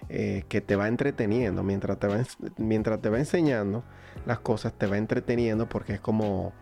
eh, 0.09 0.45
que 0.49 0.61
te 0.61 0.77
va 0.77 0.89
entreteniendo. 0.89 1.63
Mientras 1.63 1.99
te 1.99 2.07
va, 2.07 2.23
mientras 2.57 3.01
te 3.01 3.09
va 3.11 3.19
enseñando 3.19 3.85
las 4.27 4.41
cosas, 4.41 4.73
te 4.73 4.87
va 4.87 4.97
entreteniendo 4.97 5.69
porque 5.69 5.95
es 5.95 6.01
como, 6.01 6.53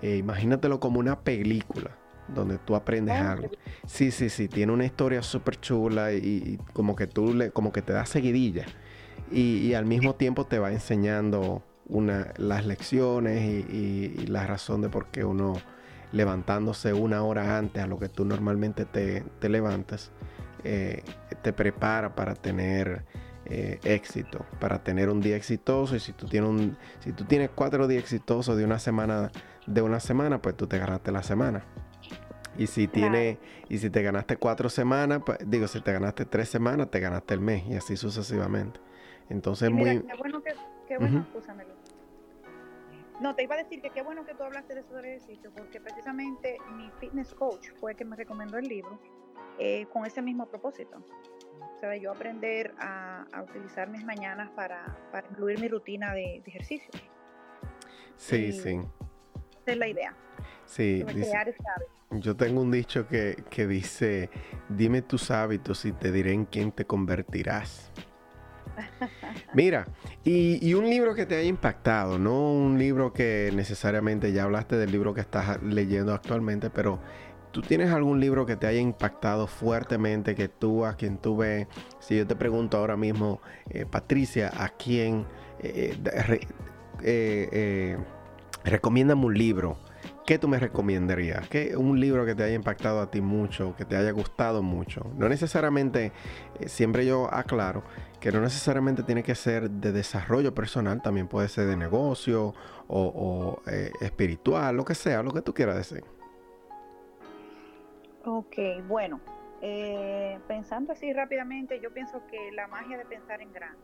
eh, 0.00 0.16
imagínatelo 0.16 0.80
como 0.80 1.00
una 1.00 1.20
película 1.20 1.96
donde 2.28 2.58
tú 2.58 2.76
aprendes 2.76 3.16
ah, 3.16 3.32
algo. 3.32 3.50
Sí, 3.86 4.10
sí, 4.10 4.28
sí, 4.28 4.48
tiene 4.48 4.72
una 4.72 4.84
historia 4.84 5.22
súper 5.22 5.58
chula 5.60 6.12
y, 6.12 6.58
como 6.72 6.94
que 6.94 7.06
tú 7.06 7.34
le, 7.34 7.50
como 7.50 7.72
que 7.72 7.82
te 7.82 7.92
da 7.92 8.06
seguidilla. 8.06 8.66
Y, 9.32 9.74
al 9.74 9.86
mismo 9.86 10.14
tiempo 10.14 10.46
te 10.46 10.58
va 10.58 10.72
enseñando 10.72 11.62
una, 11.86 12.32
las 12.36 12.66
lecciones 12.66 13.64
y, 13.68 14.26
la 14.26 14.46
razón 14.46 14.82
de 14.82 14.88
por 14.88 15.06
qué 15.06 15.24
uno 15.24 15.54
levantándose 16.12 16.92
una 16.92 17.22
hora 17.22 17.58
antes 17.58 17.82
a 17.82 17.86
lo 17.86 17.98
que 17.98 18.08
tú 18.08 18.24
normalmente 18.24 18.84
te, 18.84 19.22
te 19.38 19.48
levantas, 19.48 20.12
eh, 20.64 21.02
te 21.42 21.52
prepara 21.52 22.14
para 22.14 22.34
tener 22.34 23.04
eh, 23.46 23.78
éxito, 23.84 24.44
para 24.60 24.82
tener 24.82 25.08
un 25.08 25.20
día 25.20 25.36
exitoso. 25.36 25.96
Y 25.96 26.00
si 26.00 26.12
tú 26.12 26.26
tienes 26.26 26.50
un, 26.50 26.76
si 27.00 27.12
tú 27.12 27.24
tienes 27.24 27.50
cuatro 27.54 27.86
días 27.88 28.02
exitosos 28.02 28.56
de 28.56 28.64
una 28.64 28.78
semana, 28.78 29.30
de 29.66 29.82
una 29.82 30.00
semana, 30.00 30.40
pues 30.42 30.56
tú 30.56 30.66
te 30.66 30.78
ganaste 30.78 31.12
la 31.12 31.22
semana. 31.22 31.64
Y 32.58 32.66
si 32.66 32.88
tiene, 32.88 33.38
y 33.68 33.78
si 33.78 33.90
te 33.90 34.02
ganaste 34.02 34.36
cuatro 34.36 34.68
semanas, 34.68 35.22
pues, 35.24 35.38
digo, 35.46 35.66
si 35.68 35.80
te 35.80 35.92
ganaste 35.92 36.26
tres 36.26 36.48
semanas, 36.48 36.90
te 36.90 37.00
ganaste 37.00 37.34
el 37.34 37.40
mes 37.40 37.64
y 37.66 37.74
así 37.76 37.96
sucesivamente. 37.96 38.80
Entonces, 39.28 39.70
muy. 39.70 40.02
Qué 40.02 40.14
bueno 40.18 40.42
que, 40.42 40.52
qué 40.88 40.98
bueno, 40.98 41.24
No, 43.20 43.34
te 43.34 43.42
iba 43.42 43.54
a 43.54 43.58
decir 43.58 43.80
que 43.82 43.90
qué 43.90 44.02
bueno 44.02 44.24
que 44.24 44.34
tú 44.34 44.42
hablaste 44.42 44.74
de 44.74 44.80
esos 44.80 44.98
ejercicios, 45.04 45.52
porque 45.56 45.80
precisamente 45.80 46.56
mi 46.74 46.90
fitness 46.98 47.34
coach 47.34 47.68
fue 47.78 47.92
el 47.92 47.96
que 47.96 48.04
me 48.04 48.16
recomendó 48.16 48.56
el 48.58 48.66
libro 48.66 48.98
eh, 49.58 49.86
con 49.92 50.06
ese 50.06 50.22
mismo 50.22 50.46
propósito 50.46 51.04
sea, 51.80 51.96
yo 51.96 52.12
aprender 52.12 52.74
a, 52.78 53.26
utilizar 53.48 53.88
mis 53.88 54.04
mañanas 54.04 54.50
para, 54.50 54.84
incluir 55.30 55.60
mi 55.60 55.68
rutina 55.68 56.12
de, 56.12 56.42
ejercicio. 56.46 56.90
Sí, 58.16 58.52
sí. 58.52 58.80
Esa 59.62 59.72
es 59.72 59.78
la 59.78 59.88
idea. 59.88 60.14
Sí, 60.66 61.04
yo 62.10 62.36
tengo 62.36 62.60
un 62.60 62.70
dicho 62.70 63.06
que, 63.08 63.66
dice, 63.66 64.30
dime 64.68 65.02
tus 65.02 65.30
hábitos 65.30 65.84
y 65.84 65.92
te 65.92 66.12
diré 66.12 66.32
en 66.32 66.44
quién 66.44 66.70
te 66.72 66.84
convertirás. 66.84 67.90
Mira, 69.54 69.86
y, 70.24 70.74
un 70.74 70.88
libro 70.88 71.14
que 71.14 71.26
te 71.26 71.36
haya 71.36 71.48
impactado, 71.48 72.18
no 72.18 72.52
un 72.52 72.78
libro 72.78 73.12
que 73.12 73.50
necesariamente 73.54 74.32
ya 74.32 74.44
hablaste 74.44 74.76
del 74.76 74.92
libro 74.92 75.14
que 75.14 75.20
estás 75.20 75.62
leyendo 75.62 76.12
actualmente, 76.14 76.70
pero 76.70 77.00
¿Tú 77.52 77.62
tienes 77.62 77.90
algún 77.90 78.20
libro 78.20 78.46
que 78.46 78.54
te 78.54 78.68
haya 78.68 78.78
impactado 78.78 79.48
fuertemente, 79.48 80.36
que 80.36 80.48
tú, 80.48 80.84
a 80.84 80.94
quien 80.94 81.18
tú 81.18 81.36
ves? 81.36 81.66
Si 81.98 82.16
yo 82.16 82.24
te 82.24 82.36
pregunto 82.36 82.78
ahora 82.78 82.96
mismo, 82.96 83.40
eh, 83.70 83.86
Patricia, 83.90 84.52
¿a 84.56 84.68
quién 84.68 85.26
eh, 85.58 85.98
eh, 87.02 87.98
recomiéndame 88.62 89.26
un 89.26 89.34
libro? 89.36 89.78
¿Qué 90.26 90.38
tú 90.38 90.48
me 90.48 90.58
recomendarías? 90.58 91.48
¿Qué, 91.48 91.76
un 91.76 91.98
libro 91.98 92.24
que 92.24 92.34
te 92.34 92.42
haya 92.42 92.54
impactado 92.54 93.00
a 93.00 93.10
ti 93.10 93.20
mucho, 93.20 93.74
que 93.76 93.84
te 93.84 93.96
haya 93.96 94.12
gustado 94.12 94.62
mucho? 94.62 95.10
No 95.16 95.28
necesariamente, 95.28 96.12
siempre 96.66 97.04
yo 97.06 97.32
aclaro, 97.32 97.82
que 98.20 98.30
no 98.30 98.40
necesariamente 98.40 99.02
tiene 99.02 99.22
que 99.22 99.34
ser 99.34 99.70
de 99.70 99.92
desarrollo 99.92 100.54
personal, 100.54 101.02
también 101.02 101.28
puede 101.28 101.48
ser 101.48 101.66
de 101.66 101.76
negocio 101.76 102.54
o, 102.88 103.60
o 103.66 103.70
espiritual, 104.00 104.76
lo 104.76 104.84
que 104.84 104.94
sea, 104.94 105.22
lo 105.22 105.32
que 105.32 105.42
tú 105.42 105.52
quieras 105.54 105.76
decir. 105.76 106.04
Ok, 108.24 108.56
bueno, 108.86 109.20
eh, 109.62 110.38
pensando 110.46 110.92
así 110.92 111.12
rápidamente, 111.12 111.80
yo 111.80 111.92
pienso 111.92 112.22
que 112.30 112.52
la 112.52 112.66
magia 112.66 112.98
de 112.98 113.04
pensar 113.04 113.40
en 113.40 113.52
grande. 113.52 113.78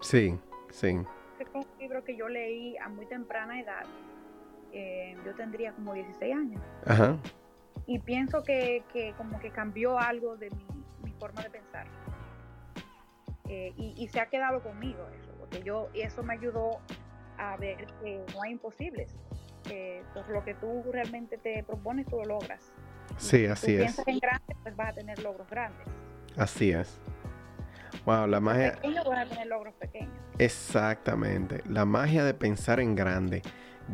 Sí, 0.00 0.38
sí. 0.70 0.98
Es 1.38 1.48
un 1.54 1.66
libro 1.78 2.04
que 2.04 2.16
yo 2.16 2.28
leí 2.28 2.76
a 2.78 2.88
muy 2.88 3.06
temprana 3.06 3.60
edad. 3.60 3.84
Eh, 4.78 5.16
yo 5.24 5.34
tendría 5.34 5.72
como 5.72 5.94
16 5.94 6.34
años. 6.34 6.60
Ajá. 6.84 7.16
Y 7.86 7.98
pienso 7.98 8.42
que, 8.42 8.84
como 9.16 9.40
que 9.40 9.50
cambió 9.50 9.98
algo 9.98 10.36
de 10.36 10.50
mi, 10.50 11.12
forma 11.18 11.42
de 11.42 11.48
pensar. 11.48 11.86
Eh, 13.48 13.72
y, 13.78 14.06
se 14.08 14.20
ha 14.20 14.26
quedado 14.26 14.62
conmigo 14.62 14.98
eso, 15.18 15.32
porque 15.38 15.62
yo, 15.62 15.88
y 15.94 16.02
eso 16.02 16.22
me 16.22 16.34
ayudó 16.34 16.82
a 17.38 17.56
ver 17.56 17.86
que 18.02 18.22
no 18.34 18.42
hay 18.42 18.52
imposibles. 18.52 19.16
Que 19.62 20.02
lo 20.28 20.44
que 20.44 20.52
tú 20.52 20.84
realmente 20.92 21.38
te 21.38 21.64
propones, 21.64 22.04
tú 22.06 22.16
lo 22.16 22.24
logras. 22.26 22.70
Sí, 23.16 23.46
así 23.46 23.76
es. 23.76 23.98
en 24.06 24.18
grande, 24.18 24.56
pues 24.62 24.76
vas 24.76 24.90
a 24.90 24.92
tener 24.92 25.18
logros 25.22 25.48
grandes. 25.48 25.86
Así 26.36 26.70
es. 26.70 27.00
Wow, 28.04 28.26
la 28.26 28.40
magia. 28.40 28.74
Pequeño 28.74 29.04
van 29.04 29.20
a 29.20 29.26
tener 29.26 29.46
logros 29.46 29.72
pequeños. 29.76 30.12
Exactamente, 30.38 31.62
la 31.66 31.86
magia 31.86 32.24
de 32.24 32.34
pensar 32.34 32.78
en 32.78 32.94
grande. 32.94 33.40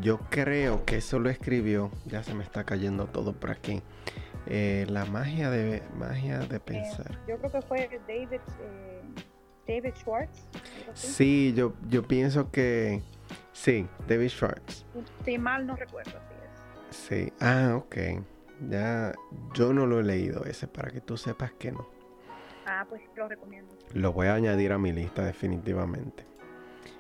Yo 0.01 0.19
creo 0.31 0.85
que 0.85 0.97
eso 0.97 1.19
lo 1.19 1.29
escribió, 1.29 1.91
ya 2.07 2.23
se 2.23 2.35
me 2.35 2.43
está 2.43 2.65
cayendo 2.65 3.07
todo 3.07 3.33
por 3.35 3.51
aquí. 3.51 3.83
Eh, 4.47 4.87
la 4.89 5.05
magia 5.05 5.51
de 5.51 5.83
magia 5.97 6.39
de 6.41 6.59
pensar. 6.59 7.11
yo 7.29 7.37
creo 7.39 7.53
que 7.53 7.63
fue 7.63 8.01
David, 8.09 8.41
eh, 8.61 9.03
David 9.69 9.95
Schwartz. 9.95 10.49
Sí, 10.95 11.53
yo, 11.55 11.75
yo 11.89 12.03
pienso 12.03 12.51
que 12.51 13.03
sí, 13.53 13.87
David 14.09 14.29
Schwartz. 14.31 14.85
Si 15.25 15.39
mal 15.39 15.67
no 15.67 15.77
recuerdo, 15.77 16.19
así 16.19 16.35
es. 16.43 16.97
Sí, 16.97 17.33
ah, 17.41 17.75
ok. 17.77 17.97
Ya, 18.69 19.13
yo 19.55 19.73
no 19.73 19.87
lo 19.87 20.01
he 20.01 20.05
leído 20.05 20.45
ese 20.45 20.67
para 20.67 20.91
que 20.91 21.01
tú 21.01 21.17
sepas 21.17 21.53
que 21.53 21.73
no. 21.73 21.87
Ah, 22.67 22.87
pues 22.89 23.03
lo 23.17 23.29
recomiendo. 23.29 23.75
Lo 23.93 24.13
voy 24.13 24.29
a 24.29 24.35
añadir 24.35 24.73
a 24.73 24.79
mi 24.79 24.93
lista 24.93 25.25
definitivamente. 25.25 26.32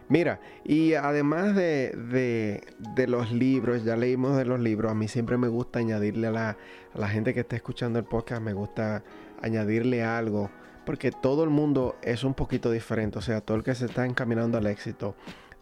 Mira, 0.08 0.40
y 0.64 0.94
además 0.94 1.54
de, 1.54 2.62
los 3.06 3.32
libros, 3.32 3.84
ya 3.84 3.96
leímos 3.96 4.36
de 4.36 4.44
los 4.44 4.60
libros, 4.60 4.90
a 4.90 4.94
mí 4.94 5.08
siempre 5.08 5.38
me 5.38 5.48
gusta 5.48 5.78
añadirle 5.78 6.28
a 6.28 6.30
la, 6.30 6.48
a 6.94 6.98
la 6.98 7.08
gente 7.08 7.34
que 7.34 7.40
está 7.40 7.56
escuchando 7.56 7.98
el 7.98 8.04
podcast, 8.04 8.42
me 8.42 8.52
gusta 8.52 9.02
añadirle 9.40 10.02
algo, 10.04 10.50
porque 10.84 11.10
todo 11.10 11.44
el 11.44 11.50
mundo 11.50 11.96
es 12.02 12.24
un 12.24 12.34
poquito 12.34 12.70
diferente, 12.70 13.18
o 13.18 13.22
sea, 13.22 13.40
todo 13.40 13.56
el 13.56 13.62
que 13.62 13.74
se 13.74 13.86
está 13.86 14.04
encaminando 14.04 14.58
al 14.58 14.66
éxito 14.66 15.14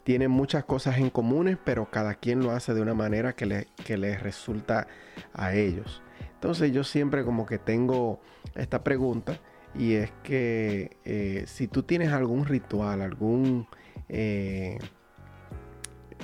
tiene 0.04 0.28
muchas 0.28 0.64
cosas 0.64 0.98
en 0.98 1.10
comunes, 1.10 1.58
pero 1.62 1.90
cada 1.90 2.14
quien 2.14 2.40
lo 2.40 2.50
hace 2.52 2.74
de 2.74 2.80
una 2.80 2.94
manera 2.94 3.34
que, 3.34 3.46
le, 3.46 3.66
que 3.84 3.96
les 3.96 4.22
resulta 4.22 4.88
a 5.34 5.54
ellos. 5.54 6.02
Entonces 6.34 6.72
yo 6.72 6.84
siempre 6.84 7.24
como 7.24 7.46
que 7.46 7.58
tengo 7.58 8.20
esta 8.54 8.82
pregunta 8.82 9.38
y 9.74 9.94
es 9.94 10.10
que 10.22 10.96
eh, 11.04 11.44
si 11.46 11.68
tú 11.68 11.82
tienes 11.82 12.12
algún 12.12 12.46
ritual, 12.46 13.02
algún 13.02 13.66
eh, 14.10 14.78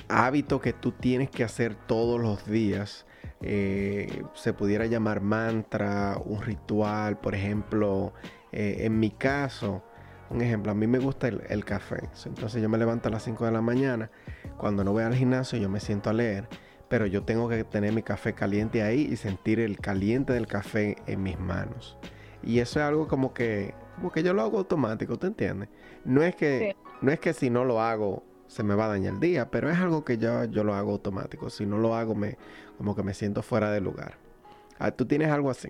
hábito 0.09 0.61
que 0.61 0.72
tú 0.72 0.93
tienes 0.93 1.30
que 1.30 1.45
hacer 1.45 1.74
todos 1.74 2.20
los 2.20 2.47
días, 2.47 3.07
eh, 3.41 4.22
se 4.34 4.53
pudiera 4.53 4.87
llamar 4.87 5.20
mantra, 5.20 6.20
un 6.24 6.43
ritual, 6.43 7.18
por 7.18 7.34
ejemplo, 7.34 8.12
en 8.53 8.99
mi 8.99 9.11
caso, 9.11 9.82
un 10.30 10.41
ejemplo, 10.41 10.72
a 10.72 10.74
mí 10.74 10.87
me 10.87 10.99
gusta 10.99 11.28
el, 11.28 11.64
café, 11.64 12.09
entonces 12.24 12.62
yo 12.62 12.68
me 12.68 12.78
levanto 12.78 13.09
a 13.09 13.12
las 13.12 13.22
5 13.24 13.45
de 13.45 13.53
la 13.53 13.61
mañana, 13.61 14.11
cuando 14.57 14.82
no 14.82 14.93
voy 14.93 15.03
al 15.03 15.14
gimnasio 15.14 15.59
yo 15.59 15.68
me 15.68 15.80
siento 15.80 16.11
a 16.11 16.12
leer, 16.12 16.49
pero 16.89 17.07
yo 17.07 17.22
tengo 17.22 17.49
que 17.49 17.64
tener 17.64 17.93
mi 17.93 18.03
café 18.03 18.34
caliente 18.34 18.82
ahí 18.82 19.09
y 19.11 19.16
sentir 19.16 19.61
el 19.61 19.78
caliente 19.78 20.32
del 20.32 20.47
café 20.47 20.97
en 21.07 21.22
mis 21.22 21.39
manos. 21.39 21.99
Y 22.43 22.61
eso 22.61 22.78
es 22.80 22.87
algo 22.87 23.09
como 23.09 23.34
que, 23.34 23.74
como 23.97 24.12
que 24.12 24.22
yo 24.22 24.32
lo 24.32 24.43
hago 24.43 24.59
automático, 24.59 25.18
¿te 25.18 25.26
entiendes? 25.26 25.68
No 26.05 26.22
es 26.22 26.37
que, 26.37 26.76
no 27.01 27.12
es 27.12 27.20
que 27.20 27.32
si 27.32 27.51
no 27.51 27.64
lo 27.64 27.80
hago 27.80 28.22
se 28.47 28.62
me 28.62 28.74
va 28.74 28.84
a 28.84 28.88
dañar 28.88 29.14
el 29.14 29.20
día, 29.20 29.51
pero 29.51 29.68
es 29.68 29.78
algo 29.78 30.05
que 30.05 30.18
yo, 30.18 30.44
yo 30.44 30.62
lo 30.62 30.74
hago 30.74 30.92
automático. 30.92 31.51
Si 31.51 31.66
no 31.66 31.78
lo 31.78 31.94
hago, 31.94 32.14
me, 32.14 32.36
como 32.78 32.94
que 32.94 33.03
me 33.03 33.12
siento 33.12 33.42
fuera 33.42 33.72
de 33.72 33.80
lugar. 33.80 34.14
Ah, 34.78 34.92
¿Tú 34.92 35.05
tienes 35.05 35.30
algo 35.30 35.51
así? 35.51 35.68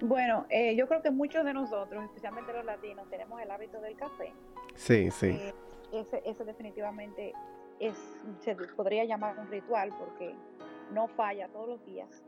Bueno, 0.00 0.46
eh, 0.48 0.74
yo 0.76 0.88
creo 0.88 1.02
que 1.02 1.10
muchos 1.10 1.44
de 1.44 1.52
nosotros, 1.52 2.04
especialmente 2.04 2.52
los 2.52 2.64
latinos, 2.64 3.08
tenemos 3.10 3.40
el 3.42 3.50
hábito 3.50 3.80
del 3.80 3.96
café. 3.96 4.32
Sí, 4.74 5.10
sí. 5.10 5.26
Eh, 5.26 5.54
ese, 5.92 6.22
ese, 6.24 6.44
definitivamente 6.44 7.34
es, 7.80 7.96
se 8.40 8.54
podría 8.54 9.04
llamar 9.04 9.38
un 9.38 9.50
ritual 9.50 9.94
porque 9.98 10.34
no 10.92 11.06
falla 11.08 11.48
todos 11.48 11.68
los 11.68 11.84
días 11.84 12.24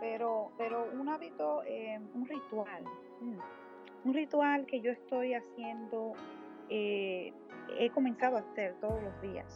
pero, 0.00 0.50
pero 0.56 0.88
un 0.98 1.08
hábito, 1.08 1.62
eh, 1.64 2.00
un 2.14 2.26
ritual, 2.26 2.82
mm, 3.20 4.08
un 4.08 4.14
ritual 4.14 4.66
que 4.66 4.80
yo 4.80 4.90
estoy 4.90 5.34
haciendo, 5.34 6.14
eh, 6.70 7.32
he 7.78 7.90
comenzado 7.90 8.36
a 8.36 8.40
hacer 8.40 8.74
todos 8.80 9.02
los 9.02 9.20
días, 9.22 9.46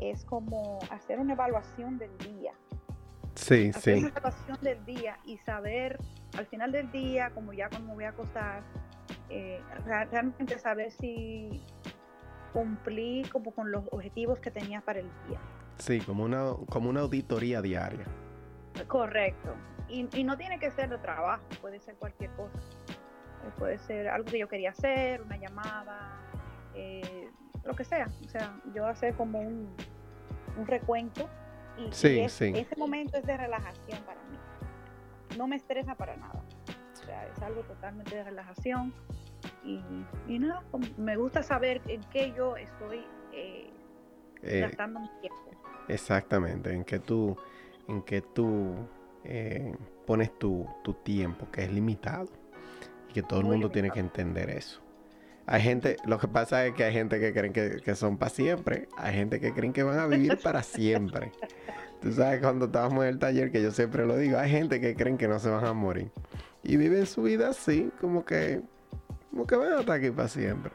es 0.00 0.24
como 0.24 0.78
hacer 0.90 1.18
una 1.18 1.34
evaluación 1.34 1.98
del 1.98 2.16
día. 2.18 2.52
Sí, 3.34 3.70
hacer 3.74 3.98
Una 3.98 4.08
evaluación 4.08 4.58
del 4.62 4.84
día 4.84 5.18
y 5.24 5.36
saber 5.38 5.98
al 6.36 6.46
final 6.46 6.72
del 6.72 6.90
día, 6.90 7.30
como 7.30 7.52
ya 7.52 7.68
cuando 7.68 7.88
me 7.88 7.94
voy 7.94 8.04
a 8.04 8.10
acostar, 8.10 8.62
eh, 9.28 9.60
realmente 9.84 10.58
saber 10.58 10.90
si 10.90 11.62
cumplí 12.52 13.24
como 13.30 13.50
con 13.52 13.70
los 13.70 13.84
objetivos 13.90 14.38
que 14.38 14.50
tenía 14.50 14.80
para 14.80 15.00
el 15.00 15.10
día. 15.28 15.40
Sí, 15.78 16.00
como 16.00 16.24
una, 16.24 16.52
como 16.70 16.88
una 16.88 17.00
auditoría 17.00 17.60
diaria. 17.60 18.06
Correcto. 18.88 19.54
Y, 19.88 20.24
no 20.24 20.36
tiene 20.36 20.58
que 20.58 20.70
ser 20.70 20.88
de 20.88 20.98
trabajo, 20.98 21.44
puede 21.60 21.80
ser 21.80 21.94
cualquier 21.96 22.30
cosa. 22.32 22.58
Puede 23.58 23.78
ser 23.78 24.08
algo 24.08 24.24
que 24.28 24.38
yo 24.38 24.48
quería 24.48 24.70
hacer, 24.70 25.22
una 25.22 25.36
llamada, 25.36 26.25
eh, 26.76 27.30
lo 27.64 27.74
que 27.74 27.84
sea. 27.84 28.08
O 28.24 28.28
sea, 28.28 28.60
yo 28.74 28.86
hacer 28.86 29.14
como 29.14 29.40
un, 29.40 29.68
recuento 30.66 31.28
y, 31.76 31.90
ese 31.90 32.76
momento 32.78 33.18
es 33.18 33.26
de 33.26 33.36
relajación 33.36 34.02
para 34.04 34.22
mí. 34.24 34.38
No 35.36 35.46
me 35.46 35.56
estresa 35.56 35.94
para 35.94 36.16
nada. 36.16 36.42
O 36.94 37.04
sea, 37.04 37.26
es 37.26 37.42
algo 37.42 37.62
totalmente 37.62 38.14
de 38.14 38.24
relajación. 38.24 38.94
Y, 39.64 40.38
nada, 40.38 40.62
me 40.96 41.16
gusta 41.16 41.42
saber 41.42 41.82
en 41.88 42.00
qué 42.04 42.32
yo 42.32 42.56
estoy 42.56 43.04
eh, 43.32 43.70
gastando 44.42 45.00
mi 45.00 45.08
tiempo. 45.20 45.50
Exactamente, 45.88 46.72
en 46.72 46.84
qué 46.84 46.98
tú, 46.98 47.36
en 47.88 48.02
que 48.02 48.22
tú 48.22 48.74
eh, 49.24 49.74
pones 50.06 50.36
tu, 50.38 50.66
tiempo, 51.02 51.50
que 51.50 51.64
es 51.64 51.72
limitado. 51.72 52.28
Y 53.10 53.12
que 53.12 53.22
todo 53.22 53.40
el 53.40 53.46
mundo 53.46 53.70
tiene 53.70 53.90
que 53.90 54.00
entender 54.00 54.50
eso. 54.50 54.85
Hay 55.46 55.62
gente, 55.62 55.96
lo 56.04 56.18
que 56.18 56.26
pasa 56.26 56.66
es 56.66 56.74
que 56.74 56.84
hay 56.84 56.92
gente 56.92 57.20
que 57.20 57.32
creen 57.32 57.52
que, 57.52 57.94
son 57.94 58.18
para 58.18 58.30
siempre. 58.30 58.88
Hay 58.96 59.14
gente 59.14 59.40
que 59.40 59.52
creen 59.52 59.72
que 59.72 59.84
van 59.84 59.98
a 59.98 60.06
vivir 60.06 60.38
para 60.42 60.62
siempre. 60.62 61.30
Tú 62.00 62.12
sabes, 62.12 62.40
cuando 62.40 62.66
estábamos 62.66 63.04
en 63.04 63.10
el 63.10 63.18
taller, 63.18 63.52
que 63.52 63.62
yo 63.62 63.70
siempre 63.70 64.06
lo 64.06 64.16
digo, 64.16 64.38
hay 64.38 64.50
gente 64.50 64.80
que 64.80 64.94
creen 64.96 65.16
que 65.16 65.28
no 65.28 65.38
se 65.38 65.48
van 65.48 65.64
a 65.64 65.72
morir. 65.72 66.10
Y 66.62 66.76
viven 66.76 67.06
su 67.06 67.22
vida 67.22 67.50
así, 67.50 67.90
como 68.00 68.24
que, 68.24 68.60
como 69.30 69.46
que 69.46 69.56
van 69.56 69.72
a 69.72 69.80
estar 69.80 69.96
aquí 69.96 70.10
para 70.10 70.28
siempre. 70.28 70.72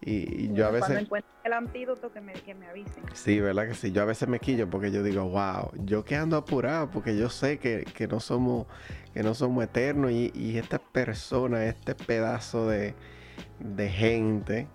Y, 0.00 0.52
yo 0.52 0.66
a 0.66 0.70
veces... 0.70 0.88
Cuando 0.88 1.04
encuentre 1.04 1.30
el 1.44 1.52
antídoto, 1.52 2.12
que 2.12 2.20
me, 2.20 2.32
que 2.34 2.54
me 2.54 2.66
avisen. 2.68 3.02
Sí, 3.14 3.40
¿verdad 3.40 3.68
que 3.68 3.74
sí? 3.74 3.90
Yo 3.90 4.02
a 4.02 4.04
veces 4.04 4.28
me 4.28 4.38
quillo 4.38 4.68
porque 4.68 4.90
yo 4.90 5.02
digo, 5.02 5.24
wow, 5.28 5.70
yo 5.84 6.04
que 6.04 6.14
ando 6.14 6.36
apurado 6.36 6.90
porque 6.90 7.16
yo 7.16 7.30
sé 7.30 7.58
que, 7.58 7.84
no 8.08 8.20
somos 8.20 8.66
que 9.12 9.22
no 9.22 9.34
somos 9.34 9.64
eternos 9.64 10.12
y, 10.12 10.58
esta 10.58 10.78
persona, 10.78 11.64
este 11.64 11.94
pedazo 11.94 12.68
de, 12.68 12.94
gente 13.90 14.68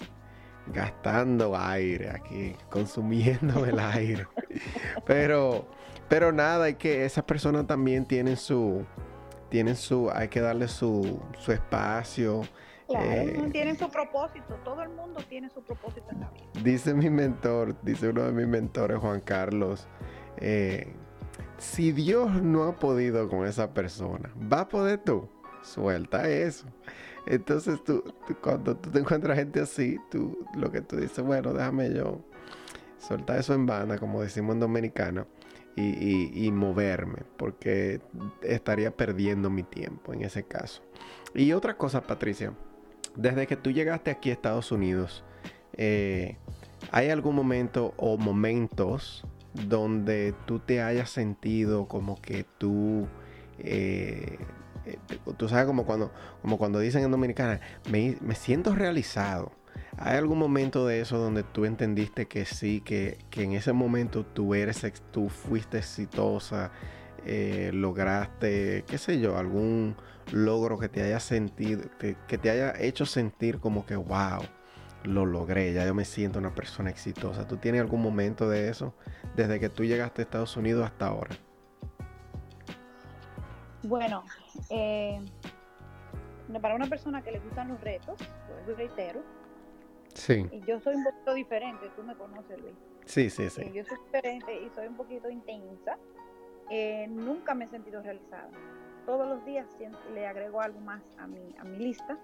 gastando 0.67 1.57
aire 1.57 2.09
aquí, 2.09 2.55
consumiendo 2.69 3.65
el 3.65 3.79
aire. 3.79 4.27
pero, 5.05 5.67
pero 6.09 6.31
nada, 6.31 6.65
hay 6.65 6.75
que 6.75 7.05
esas 7.05 7.23
personas 7.23 7.67
también 7.67 8.05
tienen 8.05 8.37
su, 8.37 8.85
tienen 9.49 9.75
su, 9.75 10.09
hay 10.11 10.29
que 10.29 10.39
darle 10.39 10.67
su, 10.67 11.21
su 11.39 11.51
espacio 11.51 12.43
Claro, 12.87 13.05
eh, 13.05 13.49
tienen 13.51 13.77
su 13.77 13.89
propósito, 13.89 14.55
todo 14.63 14.81
el 14.83 14.89
mundo 14.89 15.21
tiene 15.29 15.49
su 15.49 15.63
propósito 15.63 16.05
en 16.11 16.19
la 16.19 16.29
vida. 16.31 16.45
Dice 16.63 16.93
mi 16.93 17.09
mentor, 17.09 17.75
dice 17.81 18.09
uno 18.09 18.23
de 18.23 18.31
mis 18.33 18.47
mentores, 18.47 18.97
Juan 18.97 19.21
Carlos, 19.21 19.87
eh, 20.37 20.93
si 21.57 21.91
Dios 21.91 22.41
no 22.41 22.63
ha 22.63 22.75
podido 22.75 23.29
con 23.29 23.47
esa 23.47 23.73
persona, 23.73 24.31
¿va 24.51 24.61
a 24.61 24.67
poder 24.67 24.99
tú? 24.99 25.29
Suelta 25.61 26.27
eso. 26.29 26.65
Entonces 27.25 27.83
tú, 27.83 28.03
cuando 28.41 28.75
tú 28.75 28.89
te 28.89 28.99
encuentras 28.99 29.37
gente 29.37 29.61
así, 29.61 29.97
tú 30.11 30.45
lo 30.55 30.71
que 30.71 30.81
tú 30.81 30.97
dices, 30.97 31.23
bueno, 31.23 31.53
déjame 31.53 31.93
yo 31.93 32.21
soltar 32.97 33.39
eso 33.39 33.53
en 33.53 33.65
banda, 33.65 33.97
como 33.97 34.21
decimos 34.21 34.53
en 34.53 34.59
dominicano, 34.59 35.27
y, 35.75 36.51
moverme, 36.51 37.23
porque 37.37 37.99
estaría 38.43 38.95
perdiendo 38.95 39.49
mi 39.49 39.63
tiempo 39.63 40.13
en 40.13 40.21
ese 40.23 40.43
caso. 40.43 40.83
Y 41.33 41.51
otra 41.53 41.77
cosa, 41.77 42.01
Patricia, 42.01 42.53
desde 43.15 43.47
que 43.47 43.55
tú 43.55 43.71
llegaste 43.71 44.11
aquí 44.11 44.29
a 44.29 44.33
Estados 44.33 44.71
Unidos, 44.71 45.23
eh, 45.75 46.37
¿hay 46.91 47.09
algún 47.09 47.35
momento 47.35 47.93
o 47.97 48.17
momentos 48.17 49.25
donde 49.53 50.35
tú 50.45 50.59
te 50.59 50.81
hayas 50.81 51.09
sentido 51.09 51.87
como 51.87 52.21
que 52.21 52.45
tú, 52.57 53.07
eh, 53.59 54.37
tú 55.37 55.49
sabes 55.49 55.65
como 55.65 55.85
cuando, 55.85 56.11
como 56.41 56.57
cuando 56.57 56.79
dicen 56.79 57.03
en 57.03 57.11
Dominicana, 57.11 57.59
me, 57.89 58.17
siento 58.35 58.75
realizado? 58.75 59.51
¿Hay 59.97 60.17
algún 60.17 60.39
momento 60.39 60.87
de 60.87 61.01
eso 61.01 61.17
donde 61.17 61.43
tú 61.43 61.65
entendiste 61.65 62.27
que 62.27 62.45
sí, 62.45 62.81
que, 62.81 63.19
que 63.29 63.43
en 63.43 63.53
ese 63.53 63.73
momento 63.73 64.25
tú 64.25 64.55
eres, 64.55 64.83
tú 65.11 65.29
fuiste 65.29 65.79
exitosa, 65.79 66.71
lograste, 67.71 68.83
qué 68.87 68.97
sé 68.97 69.19
yo, 69.19 69.37
algún 69.37 69.95
logro 70.31 70.77
que 70.77 70.89
te 70.89 71.03
haya 71.03 71.19
sentido, 71.19 71.83
que, 71.99 72.37
te 72.37 72.49
haya 72.49 72.73
hecho 72.79 73.05
sentir 73.05 73.59
como 73.59 73.85
que, 73.85 73.95
wow, 73.95 74.41
lo 75.03 75.25
logré, 75.25 75.73
ya 75.73 75.85
yo 75.85 75.93
me 75.93 76.05
siento 76.05 76.39
una 76.39 76.55
persona 76.55 76.89
exitosa. 76.89 77.47
¿Tú 77.47 77.57
tienes 77.57 77.81
algún 77.81 78.01
momento 78.01 78.49
de 78.49 78.69
eso 78.69 78.93
desde 79.35 79.59
que 79.59 79.69
tú 79.69 79.83
llegaste 79.83 80.21
a 80.21 80.23
Estados 80.23 80.55
Unidos 80.57 80.85
hasta 80.85 81.07
ahora? 81.07 81.35
Bueno, 83.83 84.23
eh, 84.69 85.19
para 86.61 86.75
una 86.75 86.87
persona 86.87 87.21
que 87.21 87.31
le 87.31 87.39
gustan 87.39 87.69
los 87.69 87.81
retos, 87.81 88.17
pues 88.65 88.77
reitero. 88.77 89.21
Sí. 90.13 90.47
Y 90.51 90.61
yo 90.61 90.79
soy 90.79 90.95
un 90.95 91.03
poquito 91.03 91.33
diferente, 91.33 91.89
tú 91.95 92.03
me 92.03 92.15
conoces, 92.15 92.59
Luis. 92.61 92.75
Sí, 93.05 93.29
sí, 93.29 93.49
sí. 93.49 93.61
Eh, 93.61 93.71
yo 93.73 93.83
soy 93.83 93.97
diferente 94.05 94.61
y 94.61 94.69
soy 94.69 94.87
un 94.87 94.95
poquito 94.95 95.29
intensa. 95.29 95.97
Eh, 96.69 97.07
nunca 97.09 97.53
me 97.53 97.65
he 97.65 97.67
sentido 97.67 98.01
realizada. 98.01 98.49
Todos 99.05 99.27
los 99.27 99.43
días 99.43 99.67
le 100.13 100.25
agrego 100.25 100.61
algo 100.61 100.79
más 100.79 101.03
a 101.17 101.27
mi, 101.27 101.53
a 101.57 101.63
mi 101.65 101.77
lista, 101.77 102.17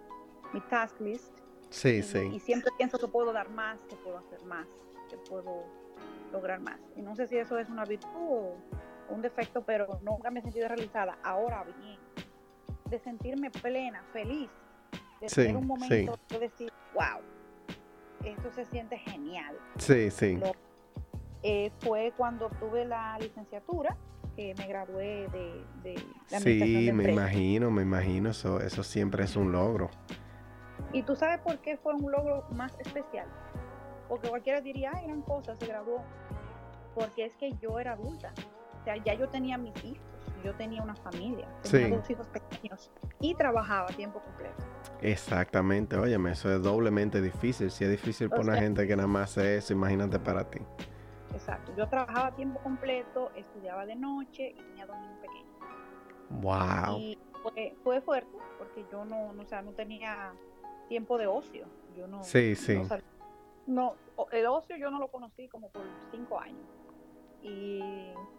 mi 0.53 0.61
task 0.61 0.99
list. 1.01 1.33
Sí, 1.69 1.97
y, 1.97 2.03
sí. 2.03 2.19
Y 2.33 2.39
siempre 2.39 2.71
pienso 2.77 2.97
que 2.97 3.07
puedo 3.07 3.33
dar 3.33 3.49
más, 3.49 3.83
que 3.85 3.95
puedo 3.97 4.17
hacer 4.17 4.41
más, 4.43 4.67
que 5.09 5.17
puedo 5.17 5.65
lograr 6.31 6.61
más. 6.61 6.79
Y 6.95 7.01
no 7.01 7.15
sé 7.15 7.27
si 7.27 7.37
eso 7.37 7.57
es 7.59 7.69
una 7.69 7.83
virtud 7.83 8.09
o 8.15 8.55
un 9.09 9.21
defecto, 9.21 9.63
pero 9.63 9.99
nunca 10.01 10.31
me 10.31 10.39
he 10.39 10.43
sentido 10.43 10.67
realizada. 10.67 11.17
Ahora 11.23 11.63
bien, 11.63 11.99
de 12.89 12.99
sentirme 12.99 13.49
plena, 13.51 14.03
feliz, 14.13 14.49
de 15.21 15.27
tener 15.27 15.55
un 15.55 15.67
momento 15.67 16.17
de 16.29 16.39
decir, 16.39 16.71
wow, 16.93 17.21
esto 18.23 18.51
se 18.51 18.65
siente 18.65 18.97
genial. 18.97 19.57
Sí, 19.77 20.11
sí. 20.11 20.39
Eh, 21.41 21.71
fue 21.79 22.13
cuando 22.17 22.47
obtuve 22.47 22.85
la 22.85 23.17
licenciatura, 23.19 23.95
que 24.35 24.53
me 24.57 24.67
gradué 24.67 25.27
de, 25.29 25.65
de, 25.83 26.39
Sí, 26.39 26.91
me 26.93 27.11
imagino, 27.11 27.71
me 27.71 27.81
imagino, 27.81 28.29
eso, 28.29 28.59
eso 28.59 28.83
siempre 28.83 29.23
es 29.23 29.35
un 29.35 29.51
logro. 29.51 29.89
¿Y 30.91 31.03
tú 31.03 31.15
sabes 31.15 31.39
por 31.41 31.59
qué 31.59 31.77
fue 31.77 31.93
un 31.93 32.11
logro 32.11 32.45
más 32.51 32.77
especial? 32.79 33.27
Porque 34.07 34.27
cualquiera 34.29 34.59
diría, 34.59 34.91
ay, 34.95 35.05
gran 35.05 35.21
cosa, 35.21 35.55
se 35.55 35.67
graduó. 35.67 36.03
Porque 36.95 37.25
es 37.25 37.35
que 37.35 37.53
yo 37.61 37.79
era 37.79 37.93
adulta. 37.93 38.33
O 38.79 38.83
sea, 38.83 38.97
ya 38.97 39.13
yo 39.13 39.27
tenía 39.29 39.57
mis 39.57 39.75
hijos, 39.83 40.03
yo 40.43 40.53
tenía 40.55 40.81
una 40.81 40.95
familia, 40.95 41.47
tenía 41.61 41.97
dos 41.97 42.09
hijos 42.09 42.27
pequeños 42.27 42.91
y 43.19 43.35
trabajaba 43.35 43.89
a 43.89 43.93
tiempo 43.93 44.21
completo. 44.21 44.63
Exactamente, 45.01 45.97
óyeme, 45.97 46.31
eso 46.31 46.53
es 46.53 46.61
doblemente 46.61 47.21
difícil. 47.21 47.71
Si 47.71 47.83
es 47.83 47.91
difícil 47.91 48.29
para 48.29 48.41
una 48.41 48.57
gente 48.57 48.87
que 48.87 48.95
nada 48.95 49.07
más 49.07 49.31
hace 49.31 49.57
eso, 49.57 49.73
imagínate 49.73 50.19
para 50.19 50.49
ti. 50.49 50.59
Exacto, 51.33 51.73
yo 51.75 51.87
trabajaba 51.87 52.27
a 52.27 52.35
tiempo 52.35 52.59
completo, 52.59 53.31
estudiaba 53.35 53.85
de 53.85 53.95
noche 53.95 54.55
y 54.57 54.61
tenía 54.61 54.85
dos 54.85 54.97
niños 54.97 55.19
pequeños. 55.19 55.49
Wow. 56.29 56.97
Y 56.99 57.19
fue, 57.83 58.01
fuerte 58.01 58.37
porque 58.57 58.85
yo 58.91 59.05
no, 59.05 59.33
no, 59.33 59.43
o 59.43 59.45
sea, 59.45 59.61
no 59.61 59.71
tenía 59.73 60.33
tiempo 60.87 61.17
de 61.17 61.27
ocio. 61.27 61.67
Yo 61.95 62.07
no, 62.07 62.23
sí, 62.23 62.55
sí. 62.55 62.81
No, 63.67 63.95
el 64.31 64.45
ocio 64.47 64.77
yo 64.77 64.89
no 64.89 64.99
lo 64.99 65.09
conocí 65.09 65.47
como 65.47 65.69
por 65.69 65.83
cinco 66.11 66.39
años. 66.39 66.67
Y, 67.41 67.81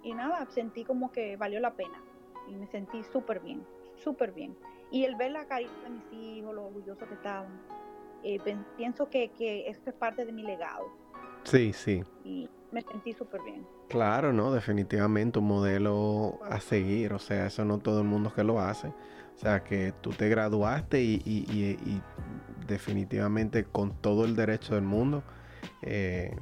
y 0.03 0.15
nada, 0.15 0.47
sentí 0.51 0.85
como 0.85 1.11
que 1.13 1.37
valió 1.37 1.61
la 1.61 1.75
pena. 1.75 2.03
Y 2.49 2.55
me 2.55 2.67
sentí 2.67 3.03
súper 3.05 3.41
bien, 3.41 3.65
súper 3.97 4.33
bien. 4.33 4.57
Y 4.91 5.05
el 5.05 5.17
ver 5.17 5.33
la 5.33 5.47
carita 5.47 5.73
de 5.85 5.91
mis 5.91 6.13
hijos, 6.13 6.55
lo 6.55 6.67
orgullosos 6.67 7.09
que 7.09 7.15
estaban, 7.15 7.61
eh, 8.25 8.39
pienso 8.77 9.09
que, 9.09 9.31
que 9.31 9.69
esto 9.69 9.91
es 9.91 9.97
parte 9.97 10.25
de 10.25 10.33
mi 10.33 10.43
legado. 10.43 10.87
Sí, 11.45 11.73
sí. 11.73 12.03
Y 12.25 12.49
me 12.73 12.83
sentí 12.83 13.13
súper 13.13 13.43
bien. 13.43 13.67
Claro, 13.89 14.33
no, 14.33 14.53
definitivamente 14.53 15.39
un 15.39 15.49
modelo 15.49 16.39
a 16.49 16.61
seguir, 16.61 17.13
o 17.13 17.19
sea, 17.19 17.47
eso 17.47 17.65
no 17.65 17.79
todo 17.79 18.01
el 18.01 18.07
mundo 18.07 18.33
que 18.33 18.45
lo 18.45 18.61
hace. 18.61 18.89
O 18.89 19.39
sea, 19.39 19.65
que 19.65 19.93
tú 20.01 20.11
te 20.11 20.29
graduaste 20.29 21.03
y, 21.03 21.23
y, 21.25 22.03
definitivamente 22.67 23.65
con 23.65 23.93
todo 24.01 24.25
el 24.25 24.37
derecho 24.37 24.75
del 24.75 24.85
mundo, 24.85 25.25
eh, 25.83 26.37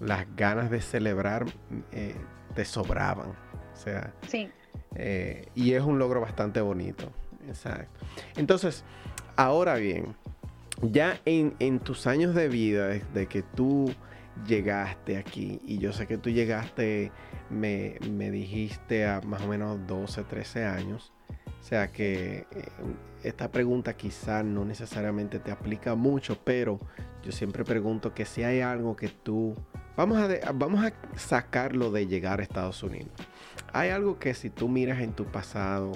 las 0.00 0.26
ganas 0.36 0.70
de 0.70 0.80
celebrar 0.80 1.46
eh, 1.92 2.14
te 2.54 2.64
sobraban. 2.64 3.30
O 3.30 3.76
sea, 3.76 4.12
sí. 4.26 4.50
Eh, 4.94 5.48
y 5.54 5.72
es 5.72 5.82
un 5.82 5.98
logro 5.98 6.20
bastante 6.20 6.60
bonito. 6.60 7.12
Exacto. 7.46 8.04
Entonces, 8.36 8.84
ahora 9.36 9.74
bien, 9.76 10.16
ya 10.82 11.20
en, 11.24 11.54
en 11.58 11.80
tus 11.80 12.06
años 12.06 12.34
de 12.34 12.48
vida, 12.48 12.88
desde 12.88 13.26
que 13.26 13.42
tú 13.42 13.92
llegaste 14.46 15.16
aquí, 15.16 15.60
y 15.64 15.78
yo 15.78 15.92
sé 15.92 16.06
que 16.06 16.18
tú 16.18 16.30
llegaste, 16.30 17.10
me, 17.50 17.96
me 18.10 18.30
dijiste 18.30 19.06
a 19.06 19.20
más 19.22 19.42
o 19.42 19.48
menos 19.48 19.86
12, 19.86 20.24
13 20.24 20.64
años, 20.64 21.12
o 21.60 21.62
sea 21.62 21.90
que 21.90 22.46
eh, 22.50 22.68
esta 23.22 23.50
pregunta 23.50 23.96
quizá 23.96 24.42
no 24.42 24.64
necesariamente 24.64 25.38
te 25.38 25.50
aplica 25.50 25.94
mucho, 25.94 26.38
pero 26.44 26.80
yo 27.28 27.32
siempre 27.32 27.62
pregunto 27.62 28.14
que 28.14 28.24
si 28.24 28.42
hay 28.42 28.62
algo 28.62 28.96
que 28.96 29.08
tú... 29.08 29.54
Vamos 29.98 30.16
a, 30.16 30.52
vamos 30.52 30.82
a 30.82 30.94
sacarlo 31.18 31.90
de 31.90 32.06
llegar 32.06 32.40
a 32.40 32.42
Estados 32.42 32.82
Unidos. 32.82 33.12
Hay 33.74 33.90
algo 33.90 34.18
que 34.18 34.32
si 34.32 34.48
tú 34.48 34.66
miras 34.66 35.00
en 35.00 35.12
tu 35.12 35.26
pasado, 35.26 35.92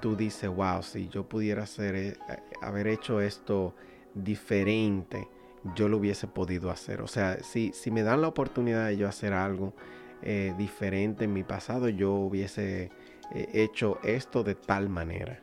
tú 0.00 0.14
dices, 0.14 0.48
wow, 0.48 0.84
si 0.84 1.08
yo 1.08 1.28
pudiera 1.28 1.64
hacer, 1.64 1.96
eh, 1.96 2.16
haber 2.62 2.86
hecho 2.86 3.20
esto 3.20 3.74
diferente, 4.14 5.26
yo 5.74 5.88
lo 5.88 5.96
hubiese 5.96 6.28
podido 6.28 6.70
hacer. 6.70 7.00
O 7.00 7.08
sea, 7.08 7.42
si, 7.42 7.72
si 7.72 7.90
me 7.90 8.04
dan 8.04 8.20
la 8.20 8.28
oportunidad 8.28 8.86
de 8.86 8.96
yo 8.96 9.08
hacer 9.08 9.32
algo 9.32 9.74
eh, 10.22 10.54
diferente 10.56 11.24
en 11.24 11.32
mi 11.32 11.42
pasado, 11.42 11.88
yo 11.88 12.12
hubiese 12.12 12.92
eh, 13.34 13.48
hecho 13.52 13.98
esto 14.04 14.44
de 14.44 14.54
tal 14.54 14.88
manera. 14.88 15.40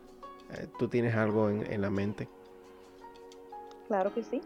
Eh, 0.53 0.67
¿Tú 0.79 0.87
tienes 0.87 1.13
algo 1.13 1.49
en, 1.49 1.81
la 1.81 1.89
mente? 1.89 2.29
Claro 3.87 4.13
que 4.13 4.23
sí. 4.23 4.39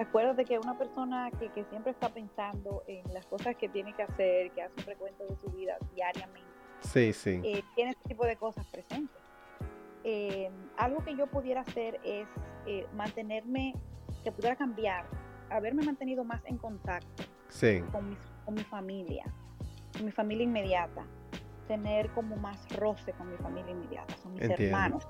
Acuérdate 0.00 0.46
que 0.46 0.58
una 0.58 0.78
persona 0.78 1.30
que, 1.38 1.50
que, 1.50 1.64
siempre 1.64 1.92
está 1.92 2.08
pensando 2.08 2.82
en 2.86 3.12
las 3.12 3.26
cosas 3.26 3.54
que 3.56 3.68
tiene 3.68 3.92
que 3.94 4.02
hacer, 4.02 4.50
que 4.52 4.62
hace 4.62 4.74
un 4.78 4.86
recuento 4.86 5.26
de 5.26 5.36
su 5.36 5.50
vida 5.50 5.76
diariamente, 5.94 6.50
sí, 6.80 7.12
sí. 7.12 7.40
tiene 7.74 7.90
este 7.90 8.08
tipo 8.08 8.24
de 8.24 8.36
cosas 8.36 8.66
presentes. 8.68 9.20
algo 10.78 11.04
que 11.04 11.14
yo 11.16 11.26
pudiera 11.26 11.60
hacer 11.60 12.00
es 12.02 12.26
mantenerme 12.94 13.74
que 14.24 14.32
pudiera 14.32 14.56
cambiar, 14.56 15.06
haberme 15.50 15.82
mantenido 15.84 16.24
más 16.24 16.42
en 16.46 16.56
contacto 16.56 17.24
con, 17.92 18.08
mi, 18.08 18.16
con 18.44 18.54
mi 18.54 18.64
familia, 18.64 19.24
con 19.92 20.06
mi 20.06 20.12
familia 20.12 20.44
inmediata, 20.44 21.04
tener 21.66 22.10
como 22.12 22.36
más 22.36 22.66
roce 22.76 23.12
con 23.12 23.30
mi 23.30 23.36
familia 23.36 23.70
inmediata, 23.70 24.14
con 24.22 24.32
mis 24.32 24.42
hermanos, 24.42 25.06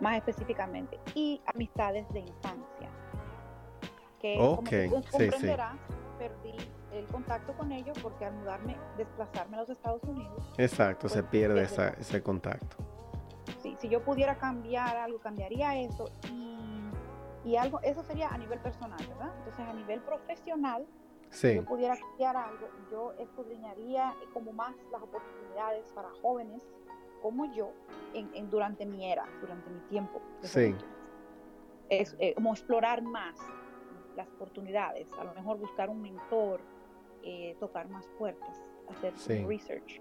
más 0.00 0.16
específicamente, 0.16 0.98
y 1.14 1.40
amistades 1.46 2.08
de 2.12 2.20
infancia. 2.20 2.51
Que 4.22 4.36
como 4.38 4.56
tú 4.56 5.10
comprenderás, 5.10 5.76
perdí 6.18 6.56
el 6.92 7.06
contacto 7.06 7.52
con 7.54 7.72
ellos 7.72 7.98
porque 8.00 8.24
al 8.24 8.34
mudarme, 8.34 8.76
desplazarme 8.96 9.56
a 9.56 9.60
los 9.60 9.70
Estados 9.70 10.02
Unidos. 10.04 10.52
Exacto, 10.56 11.08
se 11.08 11.22
pues, 11.22 11.30
pierde 11.30 11.62
ese 11.64 12.22
contacto. 12.22 12.76
Sí, 13.60 13.76
si 13.80 13.88
yo 13.88 14.02
pudiera 14.04 14.38
cambiar 14.38 14.96
algo, 14.96 15.18
cambiaría 15.18 15.76
eso 15.76 16.10
y 16.30 16.52
y 17.44 17.56
algo, 17.56 17.80
eso 17.82 18.02
sería 18.02 18.28
a 18.28 18.38
nivel 18.38 18.58
personal, 18.60 18.98
¿verdad? 19.08 19.32
Entonces 19.38 19.66
a 19.66 19.72
nivel 19.72 20.00
profesional, 20.00 20.86
si 21.30 21.54
yo 21.54 21.64
pudiera 21.64 21.96
cambiar 21.96 22.36
algo, 22.36 22.68
yo 22.90 23.12
escudriñaría 23.18 24.14
como 24.32 24.52
más 24.52 24.74
las 24.92 25.02
oportunidades 25.02 25.90
para 25.94 26.10
jóvenes 26.20 26.62
como 27.20 27.52
yo 27.52 27.72
en, 28.14 28.50
durante 28.50 28.84
mi 28.84 29.10
era, 29.10 29.24
durante 29.40 29.70
mi 29.70 29.80
tiempo. 29.88 30.20
Sí. 30.42 30.74
Es 31.88 32.16
eh, 32.18 32.34
como 32.34 32.52
explorar 32.52 33.02
más 33.02 33.34
las 34.16 34.28
oportunidades, 34.28 35.06
a 35.18 35.24
lo 35.24 35.34
mejor 35.34 35.58
buscar 35.58 35.90
un 35.90 36.02
mentor, 36.02 36.60
eh, 37.22 37.56
tocar 37.60 37.88
más 37.88 38.06
puertas, 38.18 38.62
hacer 38.88 39.12
research, 39.46 40.00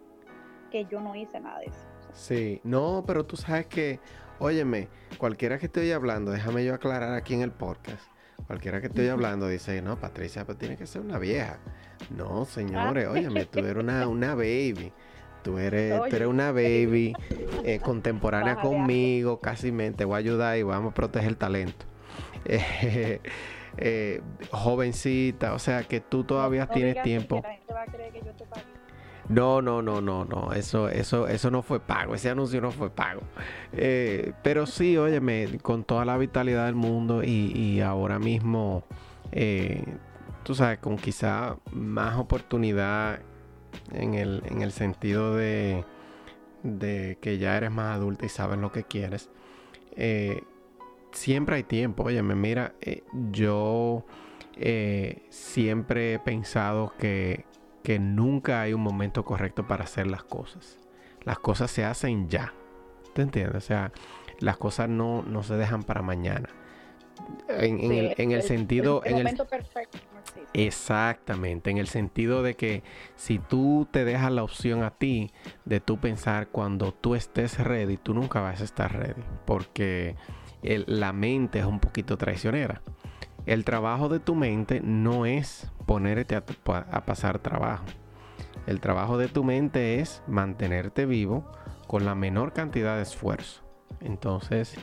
que 0.69 0.85
yo 0.85 0.99
no 0.99 1.15
hice 1.15 1.39
nada 1.39 1.59
de 1.59 1.65
eso. 1.65 1.85
Sí, 2.13 2.61
no, 2.63 3.03
pero 3.05 3.25
tú 3.25 3.37
sabes 3.37 3.67
que 3.67 3.99
Óyeme, 4.41 4.87
cualquiera 5.19 5.59
que 5.59 5.67
estoy 5.67 5.91
hablando, 5.91 6.31
déjame 6.31 6.65
yo 6.65 6.73
aclarar 6.73 7.13
aquí 7.13 7.35
en 7.35 7.41
el 7.41 7.51
podcast. 7.51 8.01
Cualquiera 8.47 8.81
que 8.81 8.87
estoy 8.87 9.07
hablando 9.07 9.47
dice, 9.47 9.83
no, 9.83 9.99
Patricia, 9.99 10.45
pues 10.45 10.57
tiene 10.57 10.77
que 10.77 10.87
ser 10.87 11.03
una 11.03 11.19
vieja. 11.19 11.59
No, 12.09 12.45
señores, 12.45 13.05
ah. 13.07 13.11
óyeme, 13.11 13.45
tú 13.45 13.59
eres 13.59 13.75
una, 13.75 14.07
una 14.07 14.33
baby. 14.33 14.91
Tú 15.43 15.59
eres, 15.59 15.95
tú 16.09 16.15
eres 16.15 16.27
una 16.27 16.51
baby 16.51 17.13
eh, 17.63 17.79
contemporánea 17.83 18.55
conmigo, 18.55 19.39
casi 19.39 19.71
me 19.71 19.91
te 19.91 20.05
voy 20.05 20.15
a 20.15 20.17
ayudar 20.17 20.57
y 20.57 20.63
vamos 20.63 20.93
a 20.93 20.95
proteger 20.95 21.29
el 21.29 21.37
talento. 21.37 21.85
Eh, 22.43 23.21
jovencita, 24.51 25.53
o 25.53 25.59
sea 25.59 25.83
que 25.83 25.99
tú 25.99 26.23
todavía 26.23 26.67
tienes 26.67 27.01
tiempo. 27.03 27.41
No, 29.31 29.61
no, 29.61 29.81
no, 29.81 30.01
no, 30.01 30.25
no. 30.25 30.51
Eso, 30.53 30.89
eso, 30.89 31.27
eso 31.27 31.51
no 31.51 31.61
fue 31.61 31.79
pago. 31.79 32.15
Ese 32.15 32.29
anuncio 32.29 32.59
no 32.59 32.71
fue 32.71 32.89
pago. 32.89 33.21
Eh, 33.71 34.33
pero 34.43 34.65
sí, 34.65 34.97
óyeme, 34.97 35.59
con 35.61 35.85
toda 35.85 36.03
la 36.03 36.17
vitalidad 36.17 36.65
del 36.65 36.75
mundo 36.75 37.23
y, 37.23 37.79
ahora 37.79 38.19
mismo, 38.19 38.83
eh, 39.31 39.85
tú 40.43 40.53
sabes, 40.53 40.79
con 40.79 40.97
quizá 40.97 41.55
más 41.71 42.17
oportunidad 42.17 43.19
en 43.93 44.15
el, 44.15 44.43
en 44.45 44.61
el 44.61 44.73
sentido 44.73 45.35
de, 45.35 45.85
de 46.63 47.17
que 47.21 47.37
ya 47.37 47.55
eres 47.55 47.71
más 47.71 47.95
adulta 47.95 48.25
y 48.25 48.29
sabes 48.29 48.59
lo 48.59 48.71
que 48.71 48.83
quieres. 48.83 49.29
Eh, 49.95 50.43
siempre 51.11 51.57
hay 51.57 51.63
tiempo. 51.63 52.03
Óyeme, 52.03 52.35
mira, 52.35 52.73
yo 53.31 54.05
siempre 55.29 56.13
he 56.13 56.19
pensado 56.19 56.93
que 56.99 57.45
que 57.83 57.99
nunca 57.99 58.61
hay 58.61 58.73
un 58.73 58.81
momento 58.81 59.25
correcto 59.25 59.67
para 59.67 59.83
hacer 59.83 60.07
las 60.07 60.23
cosas. 60.23 60.79
Las 61.23 61.39
cosas 61.39 61.71
se 61.71 61.83
hacen 61.83 62.29
ya. 62.29 62.53
¿Te 63.13 63.21
entiendes? 63.21 63.63
O 63.63 63.65
sea, 63.65 63.91
las 64.39 64.57
cosas 64.57 64.89
no, 64.89 65.23
no 65.23 65.43
se 65.43 65.55
dejan 65.55 65.83
para 65.83 66.01
mañana. 66.01 66.49
En, 67.49 67.79
el, 68.31 68.41
sentido... 68.41 69.01
en 69.05 69.27
el, 69.27 69.35
perfecto. 69.35 69.99
Exactamente, 70.53 71.69
en 71.69 71.77
el 71.77 71.87
sentido 71.87 72.41
de 72.41 72.55
que 72.55 72.83
si 73.15 73.37
tú 73.37 73.87
te 73.91 74.05
dejas 74.05 74.31
la 74.31 74.43
opción 74.43 74.83
a 74.83 74.91
ti 74.91 75.31
de 75.65 75.79
tú 75.81 75.99
pensar 75.99 76.47
cuando 76.47 76.93
tú 76.93 77.13
estés 77.13 77.59
ready, 77.59 77.97
tú 77.97 78.13
nunca 78.13 78.41
vas 78.41 78.61
a 78.61 78.63
estar 78.63 78.97
ready, 78.97 79.21
porque 79.45 80.15
la 80.61 81.13
mente 81.13 81.59
es 81.59 81.65
un 81.65 81.79
poquito 81.79 82.17
traicionera. 82.17 82.81
El 83.45 83.65
trabajo 83.65 84.07
de 84.09 84.19
tu 84.19 84.35
mente 84.35 84.81
no 84.81 85.25
es 85.25 85.71
ponerte 85.85 86.35
a, 86.35 86.45
pasar 87.05 87.39
trabajo. 87.39 87.85
El 88.67 88.79
trabajo 88.79 89.17
de 89.17 89.27
tu 89.27 89.43
mente 89.43 89.99
es 89.99 90.21
mantenerte 90.27 91.05
vivo 91.05 91.45
con 91.87 92.05
la 92.05 92.13
menor 92.13 92.53
cantidad 92.53 92.97
de 92.97 93.01
esfuerzo. 93.01 93.63
Entonces, 93.99 94.75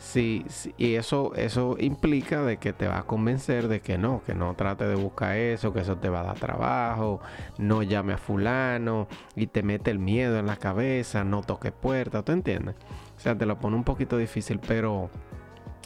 Sí, 0.00 0.46
y 0.78 0.94
eso, 0.94 1.34
eso 1.36 1.76
implica 1.78 2.42
de 2.42 2.56
que 2.56 2.72
te 2.72 2.88
va 2.88 3.00
a 3.00 3.02
convencer 3.02 3.68
de 3.68 3.82
que 3.82 3.98
no, 3.98 4.22
que 4.24 4.34
no 4.34 4.54
trate 4.54 4.86
de 4.86 4.94
buscar 4.94 5.36
eso, 5.36 5.74
que 5.74 5.80
eso 5.80 5.98
te 5.98 6.08
va 6.08 6.20
a 6.20 6.24
dar 6.24 6.38
trabajo, 6.38 7.20
no 7.58 7.82
llame 7.82 8.14
a 8.14 8.16
fulano 8.16 9.08
y 9.36 9.46
te 9.46 9.62
mete 9.62 9.90
el 9.90 9.98
miedo 9.98 10.38
en 10.38 10.46
la 10.46 10.56
cabeza, 10.56 11.22
no 11.22 11.42
toque 11.42 11.70
puerta, 11.70 12.22
¿tú 12.22 12.32
entiendes? 12.32 12.76
O 13.14 13.20
sea, 13.20 13.36
te 13.36 13.44
lo 13.44 13.58
pone 13.60 13.76
un 13.76 13.84
poquito 13.84 14.16
difícil, 14.16 14.58
pero 14.66 15.10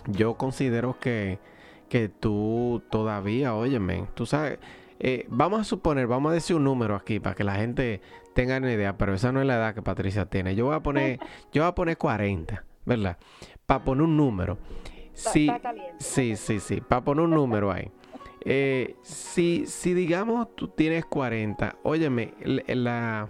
yo 0.06 0.36
considero 0.36 0.96
que, 1.00 1.40
que 1.88 2.08
tú 2.08 2.84
todavía, 2.90 3.56
óyeme, 3.56 4.06
tú 4.14 4.26
sabes, 4.26 4.60
eh, 5.00 5.26
vamos 5.28 5.60
a 5.60 5.64
suponer, 5.64 6.06
vamos 6.06 6.30
a 6.30 6.34
decir 6.34 6.54
un 6.54 6.62
número 6.62 6.94
aquí 6.94 7.18
para 7.18 7.34
que 7.34 7.42
la 7.42 7.56
gente 7.56 8.00
tenga 8.32 8.58
una 8.58 8.72
idea, 8.72 8.96
pero 8.96 9.12
esa 9.12 9.32
no 9.32 9.40
es 9.40 9.46
la 9.48 9.56
edad 9.56 9.74
que 9.74 9.82
Patricia 9.82 10.26
tiene. 10.26 10.54
Yo 10.54 10.66
voy 10.66 10.76
a 10.76 10.80
poner, 10.84 11.18
yo 11.52 11.62
voy 11.62 11.68
a 11.68 11.74
poner 11.74 11.98
40, 11.98 12.64
¿verdad? 12.84 13.18
Para 13.66 13.84
poner 13.84 14.02
un 14.02 14.16
número. 14.16 14.58
Sí, 15.12 15.48
sí, 15.98 16.36
sí, 16.36 16.60
sí, 16.60 16.80
para 16.80 17.04
poner 17.04 17.24
un 17.24 17.30
número 17.30 17.70
ahí. 17.70 17.90
Eh, 18.46 18.96
si, 19.00 19.64
si 19.64 19.94
digamos 19.94 20.54
tú 20.54 20.68
tienes 20.68 21.06
40, 21.06 21.78
óyeme, 21.82 22.34
la, 22.44 23.26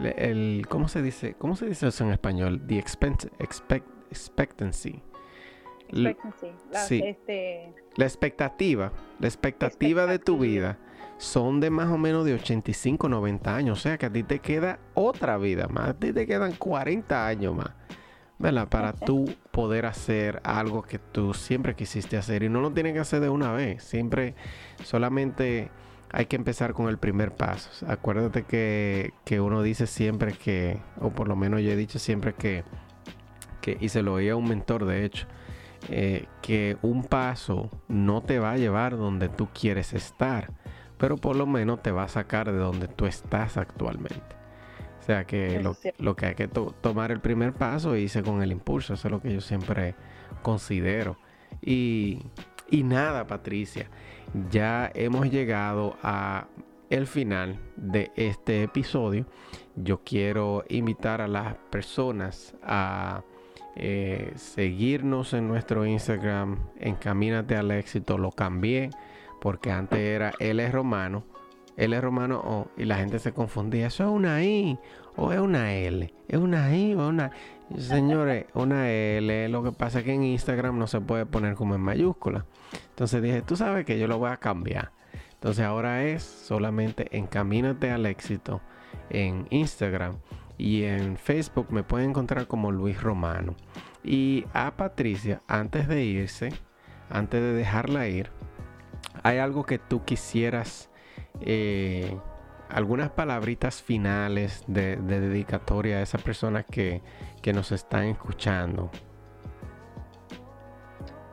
el, 0.00 0.66
¿cómo 0.68 0.88
se 0.88 1.02
dice? 1.02 1.34
¿Cómo 1.34 1.54
se 1.54 1.66
dice 1.66 1.86
eso 1.86 2.04
en 2.04 2.10
español? 2.10 2.60
The 2.66 2.78
expect, 2.78 3.26
expectancy. 3.40 5.02
Expectancy. 5.88 6.48
La, 6.72 6.80
sí. 6.80 7.00
este... 7.04 7.72
la 7.94 8.04
expectativa, 8.06 8.92
la 9.20 9.28
expectativa 9.28 10.06
de 10.06 10.18
tu 10.18 10.38
vida 10.38 10.78
son 11.18 11.60
de 11.60 11.70
más 11.70 11.90
o 11.90 11.98
menos 11.98 12.24
de 12.24 12.34
85, 12.34 13.08
90 13.08 13.54
años. 13.54 13.78
O 13.78 13.80
sea 13.80 13.98
que 13.98 14.06
a 14.06 14.12
ti 14.12 14.22
te 14.24 14.40
queda 14.40 14.80
otra 14.94 15.38
vida 15.38 15.68
más. 15.68 15.90
A 15.90 15.94
ti 15.94 16.12
te 16.12 16.26
quedan 16.26 16.52
40 16.56 17.26
años 17.26 17.54
más. 17.54 17.70
¿Verdad? 18.44 18.68
Para 18.68 18.92
tú 18.92 19.24
poder 19.52 19.86
hacer 19.86 20.42
algo 20.44 20.82
que 20.82 20.98
tú 20.98 21.32
siempre 21.32 21.74
quisiste 21.74 22.18
hacer 22.18 22.42
y 22.42 22.50
no 22.50 22.60
lo 22.60 22.72
tienes 22.72 22.92
que 22.92 22.98
hacer 22.98 23.20
de 23.20 23.30
una 23.30 23.52
vez, 23.52 23.82
siempre 23.82 24.34
solamente 24.82 25.70
hay 26.12 26.26
que 26.26 26.36
empezar 26.36 26.74
con 26.74 26.88
el 26.88 26.98
primer 26.98 27.34
paso. 27.34 27.86
Acuérdate 27.88 28.42
que, 28.42 29.40
uno 29.40 29.62
dice 29.62 29.86
siempre 29.86 30.34
que, 30.34 30.78
o 31.00 31.08
por 31.08 31.26
lo 31.26 31.36
menos 31.36 31.62
yo 31.62 31.70
he 31.70 31.76
dicho 31.76 31.98
siempre 31.98 32.34
que, 32.34 32.64
que 33.62 33.78
y 33.80 33.88
se 33.88 34.02
lo 34.02 34.12
oía 34.12 34.34
a 34.34 34.36
un 34.36 34.46
mentor 34.46 34.84
de 34.84 35.06
hecho, 35.06 35.26
eh, 35.88 36.26
que 36.42 36.76
un 36.82 37.02
paso 37.02 37.70
no 37.88 38.20
te 38.20 38.38
va 38.40 38.52
a 38.52 38.58
llevar 38.58 38.98
donde 38.98 39.30
tú 39.30 39.48
quieres 39.58 39.94
estar, 39.94 40.52
pero 40.98 41.16
por 41.16 41.34
lo 41.34 41.46
menos 41.46 41.82
te 41.82 41.92
va 41.92 42.02
a 42.02 42.08
sacar 42.08 42.52
de 42.52 42.58
donde 42.58 42.88
tú 42.88 43.06
estás 43.06 43.56
actualmente. 43.56 44.43
O 45.04 45.06
sea 45.06 45.26
que 45.26 45.62
lo, 45.98 46.16
que 46.16 46.24
hay 46.24 46.34
que 46.34 46.48
tomar 46.48 47.12
el 47.12 47.20
primer 47.20 47.52
paso 47.52 47.94
e 47.94 48.00
irse 48.00 48.22
con 48.22 48.42
el 48.42 48.50
impulso. 48.52 48.94
Eso 48.94 49.08
es 49.08 49.12
lo 49.12 49.20
que 49.20 49.34
yo 49.34 49.42
siempre 49.42 49.94
considero. 50.40 51.18
Y, 51.60 52.22
y 52.70 52.84
nada, 52.84 53.26
Patricia. 53.26 53.90
Ya 54.50 54.90
hemos 54.94 55.30
llegado 55.30 55.98
a 56.02 56.48
el 56.88 57.06
final 57.06 57.58
de 57.76 58.12
este 58.16 58.62
episodio. 58.62 59.26
Yo 59.76 60.00
quiero 60.02 60.64
invitar 60.70 61.20
a 61.20 61.28
las 61.28 61.54
personas 61.68 62.54
a 62.62 63.24
eh, 63.76 64.32
seguirnos 64.36 65.34
en 65.34 65.48
nuestro 65.48 65.84
Instagram. 65.84 66.70
Encamínate 66.80 67.56
al 67.56 67.70
éxito. 67.72 68.16
Lo 68.16 68.30
cambié 68.32 68.88
porque 69.42 69.70
antes 69.70 69.98
era 69.98 70.32
Él 70.38 70.60
es 70.60 70.72
romano 70.72 71.33
él 71.76 71.92
es 71.92 72.02
romano 72.02 72.40
O 72.44 72.68
y 72.76 72.84
la 72.84 72.96
gente 72.96 73.18
se 73.18 73.32
confundía. 73.32 73.88
Eso 73.88 74.04
es 74.04 74.10
una 74.10 74.42
I 74.42 74.78
o 75.16 75.32
es 75.32 75.40
una 75.40 75.74
L. 75.74 76.12
Es 76.28 76.38
una 76.38 76.74
I 76.76 76.94
o 76.94 77.08
una. 77.08 77.30
Señores, 77.76 78.46
una 78.54 78.90
L. 78.90 79.48
Lo 79.48 79.62
que 79.62 79.72
pasa 79.72 80.00
es 80.00 80.04
que 80.04 80.12
en 80.12 80.22
Instagram 80.22 80.78
no 80.78 80.86
se 80.86 81.00
puede 81.00 81.26
poner 81.26 81.54
como 81.54 81.74
en 81.74 81.80
mayúscula. 81.80 82.46
Entonces 82.90 83.22
dije, 83.22 83.42
tú 83.42 83.56
sabes 83.56 83.84
que 83.84 83.98
yo 83.98 84.06
lo 84.06 84.18
voy 84.18 84.30
a 84.30 84.36
cambiar. 84.36 84.92
Entonces 85.32 85.64
ahora 85.64 86.04
es 86.04 86.22
solamente 86.22 87.08
encamínate 87.16 87.90
al 87.90 88.06
éxito 88.06 88.62
en 89.10 89.46
Instagram 89.50 90.16
y 90.56 90.84
en 90.84 91.16
Facebook 91.16 91.66
me 91.70 91.82
pueden 91.82 92.10
encontrar 92.10 92.46
como 92.46 92.72
Luis 92.72 93.02
Romano. 93.02 93.54
Y 94.02 94.46
a 94.52 94.76
Patricia, 94.76 95.42
antes 95.48 95.88
de 95.88 96.04
irse, 96.04 96.52
antes 97.10 97.40
de 97.40 97.52
dejarla 97.52 98.08
ir, 98.08 98.30
hay 99.22 99.38
algo 99.38 99.64
que 99.64 99.78
tú 99.78 100.04
quisieras 100.04 100.90
eh, 101.40 102.16
algunas 102.68 103.10
palabritas 103.10 103.82
finales 103.82 104.64
de, 104.66 104.96
dedicatoria 104.96 105.98
a 105.98 106.02
esas 106.02 106.22
personas 106.22 106.64
que, 106.64 107.02
nos 107.52 107.72
están 107.72 108.04
escuchando. 108.04 108.90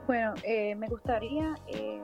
Bueno, 0.08 0.34
eh, 0.44 0.76
me 0.76 0.88
gustaría 0.88 1.56
eh, 1.68 2.02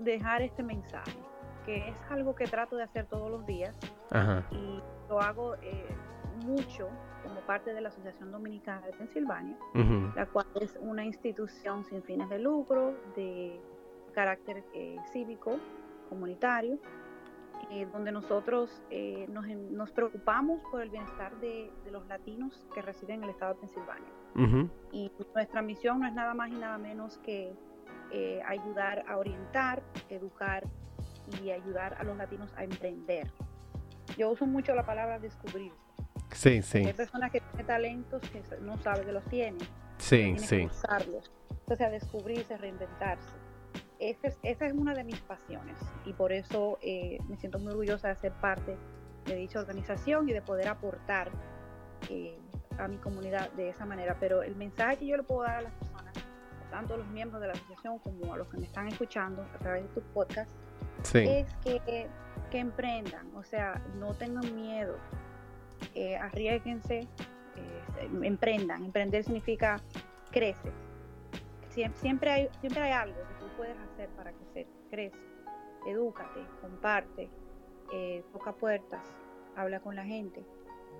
dejar 0.00 0.42
este 0.42 0.62
mensaje, 0.62 1.18
que 1.64 1.88
es 1.88 1.96
algo 2.10 2.34
que 2.34 2.44
trato 2.46 2.76
de 2.76 2.82
hacer 2.84 3.06
todos 3.06 3.30
los 3.30 3.46
días. 3.46 3.74
Y 4.50 4.82
lo 5.08 5.20
hago 5.20 5.56
mucho 6.44 6.88
como 7.22 7.40
parte 7.40 7.72
de 7.72 7.80
la 7.80 7.88
Asociación 7.88 8.30
Dominicana 8.30 8.86
de 8.86 8.92
Pensilvania, 8.92 9.56
la 10.14 10.26
cual 10.26 10.46
es 10.60 10.78
una 10.80 11.04
institución 11.04 11.84
sin 11.84 12.02
fines 12.02 12.28
de 12.28 12.38
lucro, 12.38 12.94
de 13.16 13.58
carácter 14.12 14.62
cívico, 15.12 15.58
comunitario, 16.08 16.78
eh, 17.70 17.86
donde 17.92 18.12
nosotros 18.12 18.82
eh, 18.90 19.26
nos, 19.28 19.90
preocupamos 19.92 20.60
por 20.70 20.80
el 20.80 20.90
bienestar 20.90 21.38
de, 21.40 21.70
los 21.90 22.06
latinos 22.06 22.66
que 22.74 22.80
residen 22.80 23.16
en 23.16 23.24
el 23.24 23.30
estado 23.30 23.54
de 23.54 23.60
Pensilvania. 23.60 24.70
Y 24.92 25.10
nuestra 25.34 25.62
misión 25.62 26.00
no 26.00 26.06
es 26.06 26.14
nada 26.14 26.32
más 26.32 26.50
y 26.50 26.54
nada 26.54 26.78
menos 26.78 27.18
que 27.18 27.52
eh, 28.12 28.40
ayudar 28.46 29.04
a 29.08 29.18
orientar, 29.18 29.82
educar 30.08 30.64
y 31.42 31.50
ayudar 31.50 31.94
a 31.98 32.04
los 32.04 32.16
latinos 32.16 32.52
a 32.56 32.64
emprender. 32.64 33.30
Yo 34.16 34.30
uso 34.30 34.46
mucho 34.46 34.74
la 34.74 34.86
palabra 34.86 35.18
descubrir. 35.18 35.72
Sí, 36.32 36.62
sí. 36.62 36.78
Hay 36.78 36.92
personas 36.92 37.32
que 37.32 37.40
tienen 37.40 37.66
talentos 37.66 38.22
que 38.30 38.42
no 38.60 38.78
saben 38.78 39.04
que 39.04 39.12
los 39.12 39.24
tienen. 39.24 39.60
Sí, 39.98 40.38
sí. 40.38 40.66
usarlos. 40.66 41.30
Entonces, 41.50 41.86
a 41.86 41.90
descubrirse, 41.90 42.56
reinventarse 42.56 43.47
esa 43.98 44.28
es, 44.42 44.72
una 44.72 44.94
de 44.94 45.04
mis 45.04 45.18
pasiones 45.20 45.76
y 46.04 46.12
por 46.12 46.32
eso 46.32 46.78
eh, 46.82 47.18
me 47.28 47.36
siento 47.36 47.58
muy 47.58 47.72
orgullosa 47.72 48.08
de 48.08 48.16
ser 48.16 48.32
parte 48.32 48.76
de 49.24 49.34
dicha 49.34 49.58
organización 49.58 50.28
y 50.28 50.32
de 50.32 50.40
poder 50.40 50.68
aportar 50.68 51.30
eh, 52.08 52.38
a 52.78 52.86
mi 52.86 52.96
comunidad 52.98 53.50
de 53.52 53.70
esa 53.70 53.84
manera. 53.84 54.16
Pero 54.20 54.42
el 54.42 54.54
mensaje 54.54 54.98
que 54.98 55.06
yo 55.06 55.16
le 55.16 55.24
puedo 55.24 55.42
dar 55.42 55.58
a 55.58 55.62
las 55.62 55.72
personas, 55.74 56.14
tanto 56.70 56.94
a 56.94 56.96
los 56.98 57.08
miembros 57.08 57.40
de 57.40 57.48
la 57.48 57.54
asociación 57.54 57.98
como 57.98 58.32
a 58.32 58.36
los 58.36 58.48
que 58.48 58.58
me 58.58 58.66
están 58.66 58.86
escuchando 58.88 59.42
a 59.42 59.58
través 59.58 59.82
de 59.82 59.88
tu 59.88 60.00
podcast, 60.12 60.50
es 61.14 61.54
que, 61.64 62.08
que, 62.50 62.58
emprendan, 62.58 63.34
o 63.34 63.42
sea, 63.42 63.82
no 63.98 64.14
tengan 64.14 64.54
miedo, 64.54 64.96
eh, 65.94 66.16
arriesguense, 66.16 67.06
emprendan. 68.22 68.84
Emprender 68.84 69.24
significa 69.24 69.80
crece. 70.30 70.72
Siempre, 71.94 72.30
hay, 72.30 72.48
siempre 72.60 72.82
hay 72.82 72.92
algo 72.92 73.28
puedes 73.58 73.76
hacer 73.76 74.08
para 74.10 74.32
que 74.32 74.44
se 74.54 74.66
crezca? 74.88 75.18
Edúcate, 75.86 76.40
comparte, 76.62 77.28
eh, 77.92 78.24
toca 78.32 78.52
puertas, 78.52 79.04
habla 79.56 79.80
con 79.80 79.96
la 79.96 80.04
gente. 80.04 80.44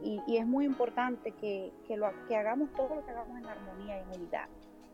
Y, 0.03 0.37
es 0.37 0.47
muy 0.47 0.65
importante 0.65 1.33
que, 1.33 1.73
lo, 1.97 2.11
que 2.29 2.37
hagamos 2.37 2.73
todo 2.75 2.97
lo 2.97 3.05
que 3.05 3.11
hagamos 3.11 3.37
en 3.39 3.47
armonía 3.47 3.99
y 3.99 4.03
en 4.03 4.21
unidad. 4.21 4.49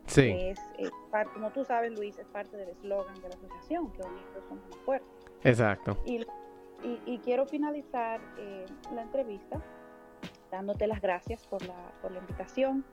Sí. 0.07 0.31
es, 0.31 0.59
eh, 0.77 0.89
como 1.33 1.51
tú 1.51 1.63
sabes, 1.63 1.91
Luis, 1.91 2.17
es 2.17 2.25
parte 2.27 2.57
del 2.57 2.69
eslogan 2.69 3.15
de 3.15 3.29
la 3.29 3.35
asociación, 3.35 3.91
que 3.91 4.01
unidos 4.01 4.43
somos 4.47 4.63
más 4.69 4.79
fuertes. 4.79 5.09
Exacto. 5.43 5.97
Y, 6.05 6.25
y, 7.05 7.19
quiero 7.19 7.45
finalizar 7.45 8.19
eh, 8.37 8.65
la 8.93 9.03
entrevista 9.03 9.61
dándote 10.51 10.87
las 10.87 11.01
gracias 11.01 11.45
por 11.47 11.63
la, 11.65 11.91
por 12.01 12.11
la 12.11 12.19
invitación. 12.19 12.83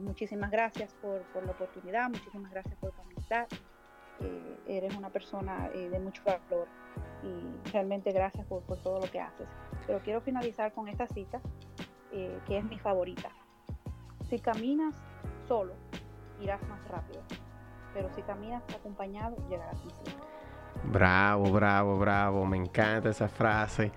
muchísimas 0.00 0.50
gracias 0.50 0.94
por, 0.94 1.22
por, 1.32 1.44
la 1.44 1.52
oportunidad, 1.52 2.08
muchísimas 2.08 2.50
gracias 2.50 2.76
por 2.76 2.92
tu 2.92 3.02
amistad 3.02 3.46
eres 4.66 4.96
una 4.96 5.10
persona 5.10 5.68
eh, 5.74 5.88
de 5.90 5.98
mucho 5.98 6.22
valor 6.24 6.68
y 7.22 7.70
realmente 7.70 8.12
gracias 8.12 8.46
por, 8.46 8.62
todo 8.62 9.00
lo 9.00 9.10
que 9.10 9.20
haces. 9.20 9.48
Pero 9.86 10.00
quiero 10.00 10.20
finalizar 10.20 10.72
con 10.72 10.88
esta 10.88 11.06
cita, 11.06 11.40
eh, 12.12 12.38
que 12.46 12.58
es 12.58 12.64
mi 12.64 12.78
favorita. 12.78 13.30
Si 14.28 14.38
caminas 14.38 14.94
solo, 15.46 15.74
irás 16.40 16.62
más 16.68 16.86
rápido, 16.88 17.22
pero 17.92 18.12
si 18.14 18.22
caminas 18.22 18.62
acompañado, 18.74 19.36
llegarás 19.48 19.84
más. 19.84 19.94
Bravo, 20.82 21.50
bravo, 21.50 21.98
bravo. 21.98 22.44
Me 22.44 22.56
encanta 22.56 23.10
esa 23.10 23.28
frase. 23.28 23.92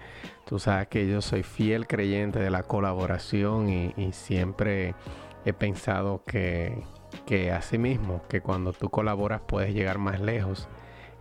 Tú 0.46 0.60
sabes 0.60 0.88
que 0.88 1.08
yo 1.08 1.22
soy 1.22 1.44
fiel 1.44 1.88
creyente 1.88 2.40
de 2.40 2.50
la 2.50 2.64
colaboración 2.64 3.70
y, 3.70 4.12
siempre 4.14 4.96
he 5.44 5.54
pensado 5.54 6.24
que, 6.26 6.84
que 7.26 7.52
así 7.52 7.78
mismo, 7.78 8.22
que 8.30 8.42
cuando 8.42 8.74
tú 8.74 8.90
colaboras 8.90 9.42
puedes 9.48 9.74
llegar 9.74 9.98
más 9.98 10.20
lejos 10.20 10.68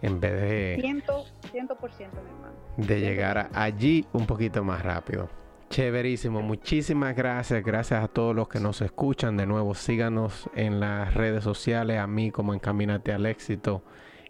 en 0.03 0.21
vez 0.21 0.33
de... 0.41 0.79
100%, 0.83 1.05
100% 1.53 1.53
mi 1.53 2.07
hermano. 2.07 2.55
De 2.77 3.01
llegar 3.01 3.51
allí 3.55 4.07
un 4.13 4.27
poquito 4.27 4.63
más 4.63 4.83
rápido. 4.83 5.29
Chéverísimo, 5.69 6.43
muchísimas 6.43 7.17
gracias, 7.17 7.65
gracias 7.65 8.05
a 8.05 8.09
todos 8.09 8.37
los 8.37 8.49
que 8.49 8.61
nos 8.61 8.81
escuchan. 8.83 9.37
De 9.37 9.47
nuevo, 9.47 9.75
síganos 9.75 10.49
en 10.55 10.79
las 10.79 11.15
redes 11.15 11.43
sociales, 11.43 11.99
a 11.99 12.07
mí 12.07 12.31
como 12.31 12.55
Encamínate 12.55 13.13
al 13.13 13.27
Éxito 13.27 13.83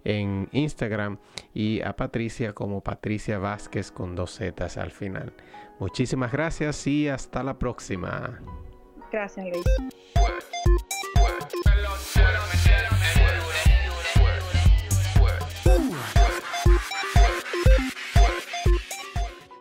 en 0.06 0.48
Instagram 0.52 1.18
y 1.52 1.82
a 1.82 1.94
Patricia 1.96 2.52
como 2.52 2.80
Patricia 2.80 3.38
Vázquez 3.38 3.90
con 3.90 4.14
dos 4.14 4.36
zetas 4.36 4.76
al 4.76 4.92
final. 4.92 5.34
Muchísimas 5.78 6.32
gracias 6.32 6.86
y 6.86 7.08
hasta 7.08 7.42
la 7.42 7.58
próxima. 7.58 8.40
Gracias, 9.11 9.46
Luis. 9.46 9.64